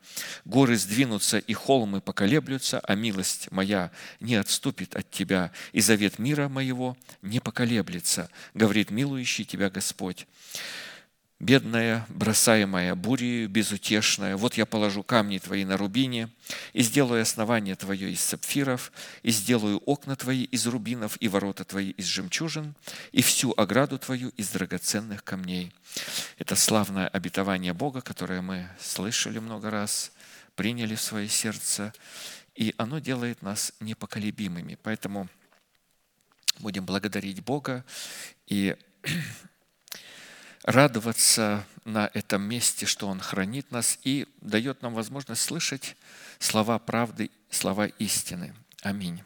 Горы 0.46 0.78
сдвинутся 0.78 1.38
и 1.38 1.54
холмы 1.54 2.02
поколеблются, 2.02 2.80
а 2.80 2.96
милость 2.96 3.52
моя 3.52 3.92
не 4.20 4.36
отступит 4.36 4.96
от 4.96 5.10
тебя, 5.12 5.52
и 5.74 5.82
завет 5.82 6.20
мира 6.20 6.48
моего 6.48 6.98
не 7.22 7.40
поколеблется, 7.40 8.30
говорит 8.54 8.92
милующий 8.92 9.46
тебя 9.46 9.70
Господь 9.70 10.28
бедная, 11.42 12.06
бросаемая 12.10 12.94
бурею, 12.94 13.50
безутешная. 13.50 14.38
Вот 14.38 14.58
я 14.58 14.66
положу 14.68 15.02
камни 15.02 15.40
твои 15.40 15.66
на 15.66 15.76
рубине, 15.76 16.30
и 16.74 16.84
сделаю 16.84 17.24
основание 17.24 17.76
твое 17.76 18.12
из 18.12 18.22
сапфиров, 18.22 18.92
и 19.24 19.32
сделаю 19.32 19.82
окна 19.86 20.16
твои 20.16 20.44
из 20.44 20.68
рубинов, 20.68 21.18
и 21.20 21.28
ворота 21.28 21.66
твои 21.66 21.92
из 21.92 22.06
жемчужин, 22.06 22.76
и 23.12 23.24
всю 23.24 23.54
ограду 23.58 23.98
твою 23.98 24.30
из 24.38 24.50
драгоценных 24.50 25.24
камней. 25.24 25.74
Это 26.38 26.56
славное 26.56 27.08
обетование 27.08 27.74
Бога, 27.74 28.02
которое 28.02 28.42
мы 28.42 28.70
слышали 28.80 29.40
много 29.40 29.72
раз, 29.72 30.12
приняли 30.56 30.94
в 30.94 31.02
свое 31.02 31.28
сердце, 31.28 31.92
и 32.54 32.76
оно 32.78 33.00
делает 33.00 33.42
нас 33.42 33.74
непоколебимыми. 33.80 34.78
Поэтому 34.84 35.28
будем 36.60 36.86
благодарить 36.86 37.42
Бога 37.44 37.84
и 38.46 38.76
радоваться 40.64 41.66
на 41.86 42.10
этом 42.14 42.44
месте, 42.44 42.86
что 42.86 43.08
Он 43.08 43.20
хранит 43.20 43.72
нас 43.72 43.98
и 44.04 44.28
дает 44.42 44.82
нам 44.82 44.94
возможность 44.94 45.42
слышать 45.42 45.96
слова 46.40 46.78
правды, 46.80 47.32
слова 47.50 47.88
истины. 47.88 48.54
Аминь. 48.82 49.24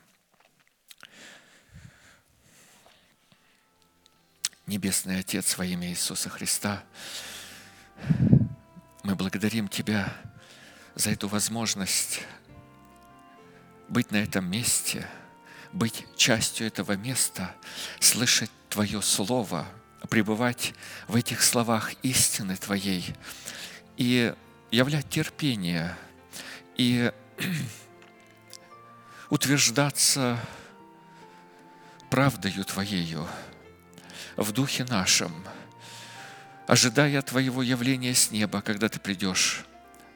Небесный 4.68 5.20
Отец 5.20 5.58
во 5.58 5.66
имя 5.66 5.90
Иисуса 5.90 6.30
Христа, 6.30 6.84
мы 9.04 9.16
благодарим 9.16 9.68
Тебя 9.68 10.12
за 10.96 11.12
эту 11.12 11.28
возможность 11.28 12.22
быть 13.88 14.10
на 14.10 14.18
этом 14.18 14.50
месте, 14.50 15.08
быть 15.72 16.06
частью 16.18 16.66
этого 16.66 16.94
места, 16.94 17.56
слышать 18.00 18.50
Твое 18.70 19.02
Слово, 19.04 19.68
пребывать 20.06 20.74
в 21.08 21.16
этих 21.16 21.42
словах 21.44 21.94
истины 22.04 22.56
Твоей 22.56 23.16
и 23.98 24.34
являть 24.72 25.10
терпение 25.10 25.96
и 26.76 27.12
утверждаться 29.30 30.40
правдою 32.10 32.66
Твоею 32.66 33.28
в 34.36 34.52
духе 34.52 34.84
нашем, 34.86 35.34
ожидая 36.68 37.22
Твоего 37.22 37.64
явления 37.64 38.14
с 38.14 38.32
неба, 38.32 38.62
когда 38.62 38.90
Ты 38.90 39.00
придешь 39.00 39.66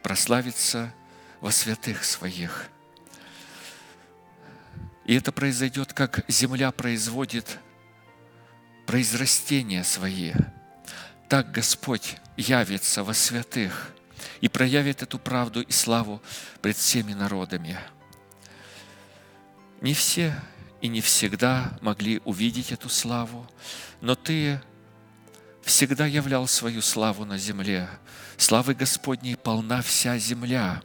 прославиться 0.03 0.93
во 1.41 1.51
святых 1.51 2.03
Своих. 2.03 2.67
И 5.05 5.15
это 5.15 5.31
произойдет, 5.31 5.93
как 5.93 6.23
земля 6.27 6.71
производит 6.71 7.59
произрастения 8.89 9.83
свои. 9.83 10.33
Так 11.27 11.51
Господь 11.51 12.15
явится 12.37 13.03
во 13.03 13.13
святых 13.13 13.91
и 14.41 14.47
проявит 14.47 15.03
эту 15.03 15.19
правду 15.19 15.61
и 15.61 15.71
славу 15.71 16.23
пред 16.63 16.75
всеми 16.75 17.13
народами. 17.13 17.77
Не 19.81 19.93
все 19.93 20.33
и 20.81 20.87
не 20.87 21.01
всегда 21.01 21.77
могли 21.81 22.19
увидеть 22.25 22.71
эту 22.71 22.89
славу, 22.89 23.47
но 24.01 24.15
Ты 24.15 24.59
всегда 25.61 26.07
являл 26.07 26.47
свою 26.47 26.81
славу 26.81 27.25
на 27.25 27.37
земле. 27.37 27.87
Славы 28.37 28.73
Господней 28.73 29.37
полна 29.37 29.83
вся 29.83 30.17
земля. 30.17 30.81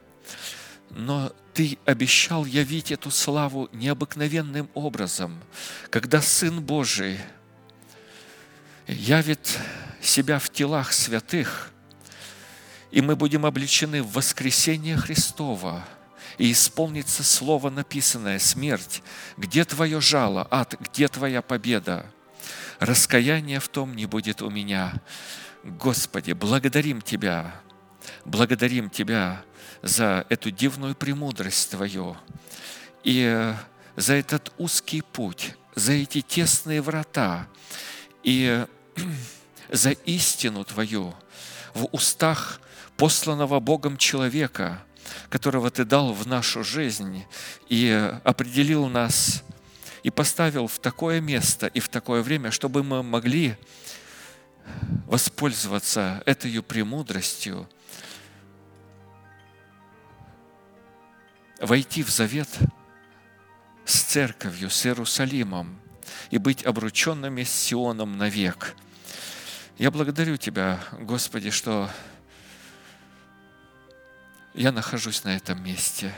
Но 0.91 1.33
Ты 1.55 1.79
обещал 1.85 2.45
явить 2.45 2.91
эту 2.91 3.09
славу 3.09 3.67
необыкновенным 3.73 4.69
образом, 4.75 5.41
когда 5.89 6.21
Сын 6.21 6.61
Божий 6.61 7.19
явит 8.87 9.59
себя 10.01 10.39
в 10.39 10.49
телах 10.49 10.93
святых, 10.93 11.71
и 12.91 13.01
мы 13.01 13.15
будем 13.15 13.45
обличены 13.45 14.03
в 14.03 14.13
воскресение 14.13 14.97
Христова– 14.97 15.83
и 16.37 16.51
исполнится 16.51 17.23
слово 17.23 17.69
написанное 17.69 18.39
«Смерть, 18.39 19.01
где 19.37 19.63
твое 19.65 20.01
жало? 20.01 20.47
Ад, 20.51 20.75
где 20.79 21.07
твоя 21.07 21.41
победа?» 21.41 22.05
Раскаяния 22.79 23.59
в 23.59 23.69
том 23.69 23.95
не 23.95 24.05
будет 24.05 24.41
у 24.41 24.49
меня. 24.49 24.93
Господи, 25.63 26.33
благодарим 26.33 27.01
Тебя, 27.01 27.55
благодарим 28.25 28.89
Тебя 28.89 29.43
за 29.81 30.25
эту 30.29 30.51
дивную 30.51 30.93
премудрость 30.93 31.71
Твою 31.71 32.17
и 33.03 33.53
за 33.95 34.13
этот 34.15 34.51
узкий 34.57 35.01
путь, 35.01 35.55
за 35.75 35.93
эти 35.93 36.21
тесные 36.21 36.81
врата 36.81 37.47
и 38.23 38.65
за 39.71 39.91
истину 39.91 40.63
Твою 40.63 41.13
в 41.73 41.85
устах 41.91 42.61
посланного 42.97 43.59
Богом 43.59 43.97
человека– 43.97 44.83
которого 45.29 45.69
Ты 45.71 45.85
дал 45.85 46.13
в 46.13 46.27
нашу 46.27 46.63
жизнь 46.63 47.25
и 47.69 47.91
определил 48.23 48.87
нас 48.87 49.43
и 50.03 50.09
поставил 50.09 50.67
в 50.67 50.79
такое 50.79 51.21
место 51.21 51.67
и 51.67 51.79
в 51.79 51.89
такое 51.89 52.21
время, 52.21 52.51
чтобы 52.51 52.83
мы 52.83 53.03
могли 53.03 53.57
воспользоваться 55.05 56.23
этой 56.25 56.61
премудростью, 56.61 57.69
войти 61.59 62.03
в 62.03 62.09
завет 62.09 62.49
с 63.85 64.01
церковью, 64.01 64.69
с 64.69 64.85
Иерусалимом 64.85 65.79
и 66.29 66.37
быть 66.37 66.65
обрученными 66.65 67.43
с 67.43 67.51
Сионом 67.51 68.17
навек. 68.17 68.75
Я 69.77 69.91
благодарю 69.91 70.37
Тебя, 70.37 70.79
Господи, 70.99 71.49
что 71.49 71.89
я 74.53 74.71
нахожусь 74.71 75.23
на 75.23 75.35
этом 75.35 75.61
месте. 75.63 76.13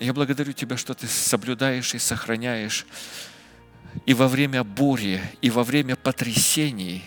Я 0.00 0.12
благодарю 0.12 0.52
Тебя, 0.52 0.76
что 0.76 0.94
Ты 0.94 1.06
соблюдаешь 1.06 1.94
и 1.94 1.98
сохраняешь 1.98 2.86
и 4.06 4.14
во 4.14 4.28
время 4.28 4.64
бури, 4.64 5.20
и 5.40 5.50
во 5.50 5.64
время 5.64 5.96
потрясений, 5.96 7.04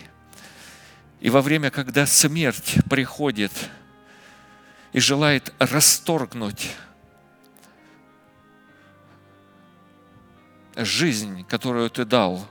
и 1.20 1.30
во 1.30 1.42
время, 1.42 1.70
когда 1.70 2.06
смерть 2.06 2.76
приходит 2.88 3.52
и 4.92 5.00
желает 5.00 5.52
расторгнуть 5.58 6.70
жизнь, 10.76 11.44
которую 11.44 11.90
Ты 11.90 12.04
дал, 12.04 12.46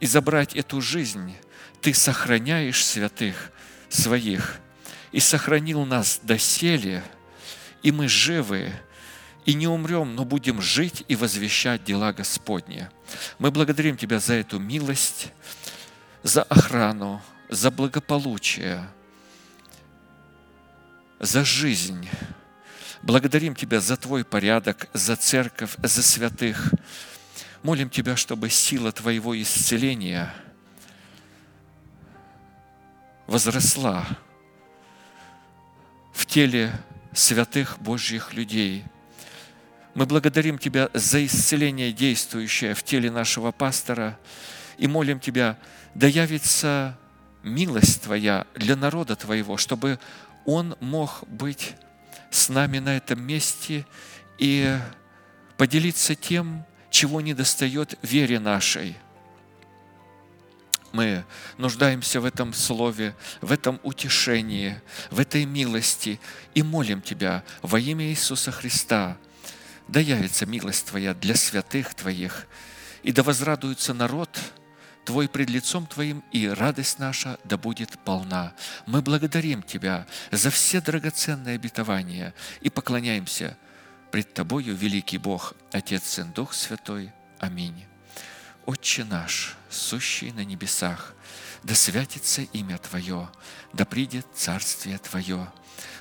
и 0.00 0.06
забрать 0.06 0.54
эту 0.56 0.80
жизнь, 0.80 1.36
Ты 1.80 1.94
сохраняешь 1.94 2.84
святых 2.84 3.52
своих– 3.88 4.58
и 5.16 5.20
сохранил 5.20 5.86
нас 5.86 6.20
доселе, 6.22 7.02
и 7.82 7.90
мы 7.90 8.06
живы, 8.06 8.70
и 9.46 9.54
не 9.54 9.66
умрем, 9.66 10.14
но 10.14 10.26
будем 10.26 10.60
жить 10.60 11.04
и 11.08 11.16
возвещать 11.16 11.84
дела 11.84 12.12
Господни. 12.12 12.90
Мы 13.38 13.50
благодарим 13.50 13.96
Тебя 13.96 14.18
за 14.18 14.34
эту 14.34 14.58
милость, 14.58 15.32
за 16.22 16.42
охрану, 16.42 17.22
за 17.48 17.70
благополучие, 17.70 18.86
за 21.18 21.46
жизнь. 21.46 22.06
Благодарим 23.02 23.54
Тебя 23.54 23.80
за 23.80 23.96
Твой 23.96 24.22
порядок, 24.22 24.88
за 24.92 25.16
церковь, 25.16 25.76
за 25.78 26.02
святых. 26.02 26.74
Молим 27.66 27.90
Тебя, 27.90 28.14
чтобы 28.14 28.48
сила 28.48 28.92
Твоего 28.92 29.36
исцеления 29.42 30.32
возросла 33.26 34.06
в 36.12 36.26
теле 36.26 36.70
святых 37.12 37.80
Божьих 37.80 38.34
людей. 38.34 38.84
Мы 39.94 40.06
благодарим 40.06 40.58
Тебя 40.58 40.90
за 40.94 41.26
исцеление, 41.26 41.92
действующее 41.92 42.72
в 42.74 42.84
теле 42.84 43.10
нашего 43.10 43.50
пастора, 43.50 44.16
и 44.78 44.86
молим 44.86 45.18
Тебя, 45.18 45.58
да 45.96 46.06
явится 46.06 46.96
милость 47.42 48.02
Твоя 48.02 48.46
для 48.54 48.76
народа 48.76 49.16
Твоего, 49.16 49.56
чтобы 49.56 49.98
он 50.44 50.76
мог 50.78 51.24
быть 51.26 51.74
с 52.30 52.48
нами 52.48 52.78
на 52.78 52.96
этом 52.96 53.20
месте 53.20 53.84
и 54.38 54.78
поделиться 55.56 56.14
тем, 56.14 56.64
чего 56.96 57.20
не 57.20 57.34
достает 57.34 57.98
вере 58.00 58.40
нашей– 58.40 58.96
мы 60.92 61.26
нуждаемся 61.58 62.22
в 62.22 62.24
этом 62.24 62.54
слове, 62.54 63.14
в 63.42 63.52
этом 63.52 63.78
утешении, 63.82 64.80
в 65.10 65.20
этой 65.20 65.44
милости 65.44 66.18
и 66.54 66.62
молим 66.62 67.02
Тебя 67.02 67.44
во 67.60 67.78
имя 67.78 68.06
Иисуса 68.06 68.50
Христа. 68.50 69.18
Да 69.88 70.00
явится 70.00 70.46
милость 70.46 70.86
Твоя 70.86 71.12
для 71.12 71.34
святых 71.34 71.92
Твоих, 71.92 72.46
и 73.02 73.12
да 73.12 73.22
возрадуется 73.22 73.92
народ 73.92 74.30
Твой 75.04 75.28
пред 75.28 75.50
лицом 75.50 75.86
Твоим, 75.86 76.24
и 76.32 76.48
радость 76.48 76.98
наша 76.98 77.38
да 77.44 77.58
будет 77.58 77.98
полна. 78.06 78.54
Мы 78.86 79.02
благодарим 79.02 79.62
Тебя 79.62 80.06
за 80.30 80.48
все 80.48 80.80
драгоценные 80.80 81.56
обетования 81.56 82.32
и 82.62 82.70
поклоняемся 82.70 83.58
пред 84.16 84.32
Тобою, 84.32 84.74
великий 84.74 85.18
Бог, 85.18 85.52
Отец, 85.72 86.04
Сын, 86.04 86.32
Дух 86.32 86.54
Святой. 86.54 87.12
Аминь. 87.38 87.84
Отче 88.64 89.04
наш, 89.04 89.56
сущий 89.68 90.32
на 90.32 90.42
небесах, 90.42 91.14
да 91.62 91.74
святится 91.74 92.40
имя 92.40 92.78
Твое, 92.78 93.28
да 93.74 93.84
придет 93.84 94.26
Царствие 94.34 94.96
Твое, 94.96 95.52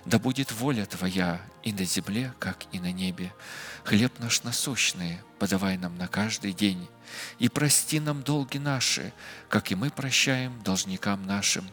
да 0.06 0.18
будет 0.18 0.54
воля 0.54 0.86
Твоя 0.86 1.42
и 1.62 1.74
на 1.74 1.84
земле, 1.84 2.34
как 2.40 2.64
и 2.72 2.80
на 2.80 2.94
небе. 2.94 3.34
Хлеб 3.84 4.18
наш 4.20 4.44
насущный 4.44 5.20
подавай 5.38 5.76
нам 5.78 5.98
на 5.98 6.08
каждый 6.08 6.54
день, 6.54 6.88
и 7.38 7.50
прости 7.50 8.00
нам 8.00 8.24
долги 8.24 8.60
наши, 8.60 9.12
как 9.50 9.74
и 9.74 9.76
мы 9.76 9.90
прощаем 9.90 10.64
должникам 10.64 11.26
нашим 11.26 11.70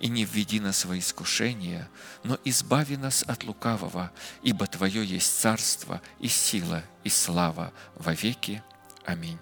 и 0.00 0.08
не 0.08 0.24
введи 0.24 0.60
нас 0.60 0.84
во 0.84 0.98
искушение, 0.98 1.88
но 2.24 2.38
избави 2.44 2.96
нас 2.96 3.22
от 3.26 3.44
лукавого, 3.44 4.10
ибо 4.42 4.66
Твое 4.66 5.04
есть 5.04 5.40
царство 5.40 6.00
и 6.18 6.28
сила 6.28 6.82
и 7.04 7.08
слава 7.08 7.72
во 7.96 8.14
веки. 8.14 8.62
Аминь. 9.04 9.38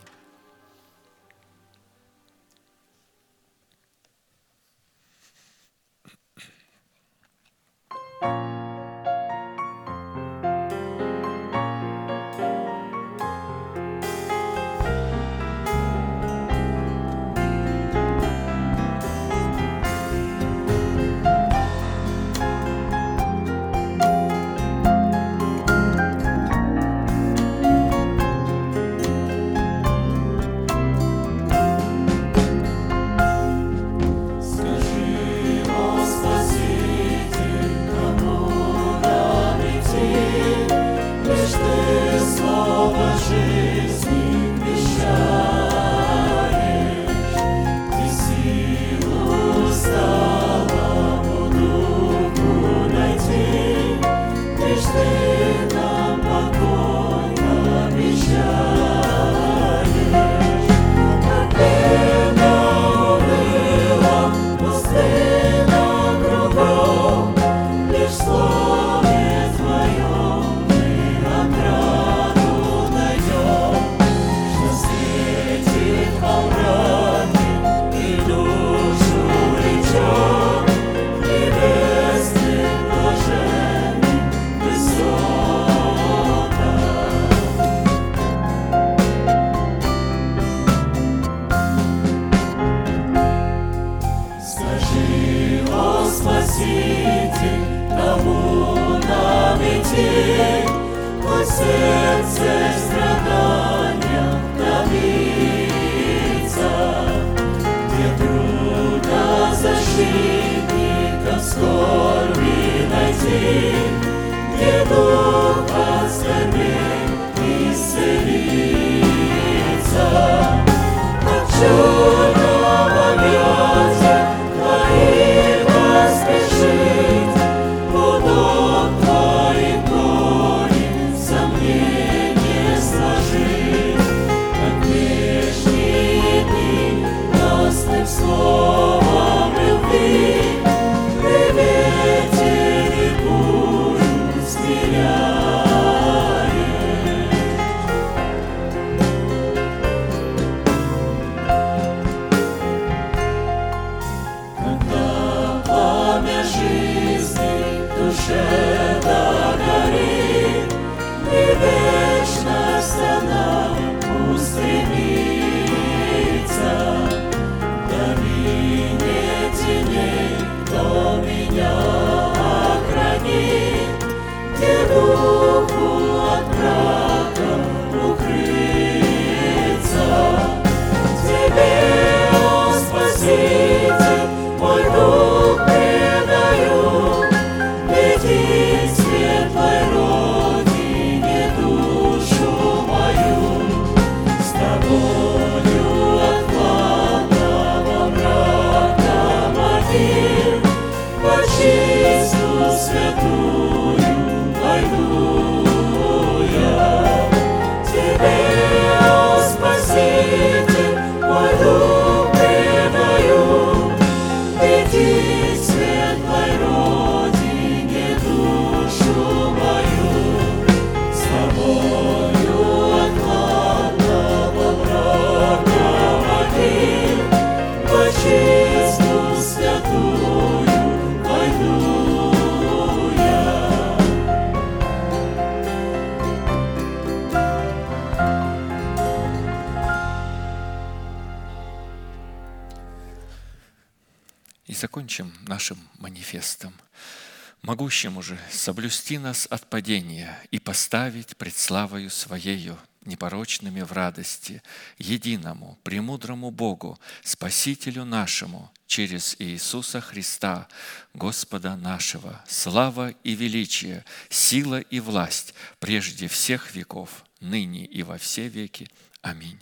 Могущему 247.69 248.23
же 248.23 248.39
соблюсти 248.51 249.19
нас 249.19 249.47
от 249.51 249.69
падения 249.69 250.43
и 250.51 250.59
поставить 250.59 251.37
пред 251.37 251.55
славою 251.55 252.09
Своею 252.09 252.79
непорочными 253.05 253.83
в 253.83 253.93
радости, 253.93 254.63
единому, 254.97 255.79
премудрому 255.83 256.51
Богу, 256.51 256.99
Спасителю 257.23 258.07
нашему, 258.07 258.73
через 258.87 259.37
Иисуса 259.39 260.01
Христа, 260.01 260.67
Господа 261.13 261.77
нашего, 261.77 262.43
слава 262.49 263.11
и 263.23 263.35
величие, 263.35 264.03
сила 264.31 264.81
и 264.81 264.99
власть 264.99 265.53
прежде 265.79 266.27
всех 266.27 266.75
веков, 266.75 267.23
ныне 267.41 267.85
и 267.85 268.03
во 268.03 268.17
все 268.17 268.49
веки. 268.49 268.89
Аминь. 269.21 269.61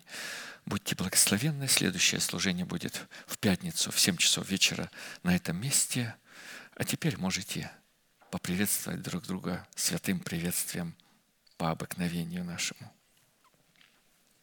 Будьте 0.65 0.95
благословенны. 0.95 1.67
Следующее 1.67 2.21
служение 2.21 2.67
будет 2.67 3.09
в 3.27 3.37
пятницу 3.39 3.91
в 3.91 3.99
7 3.99 4.17
часов 4.17 4.49
вечера 4.49 4.93
на 5.25 5.35
этом 5.35 5.61
месте. 5.61 6.15
А 6.77 6.85
теперь 6.85 7.17
можете 7.17 7.73
поприветствовать 8.31 9.03
друг 9.03 9.25
друга 9.27 9.67
святым 9.75 10.21
приветствием 10.21 10.95
по 11.57 11.71
обыкновению 11.71 12.45
нашему. 12.45 12.96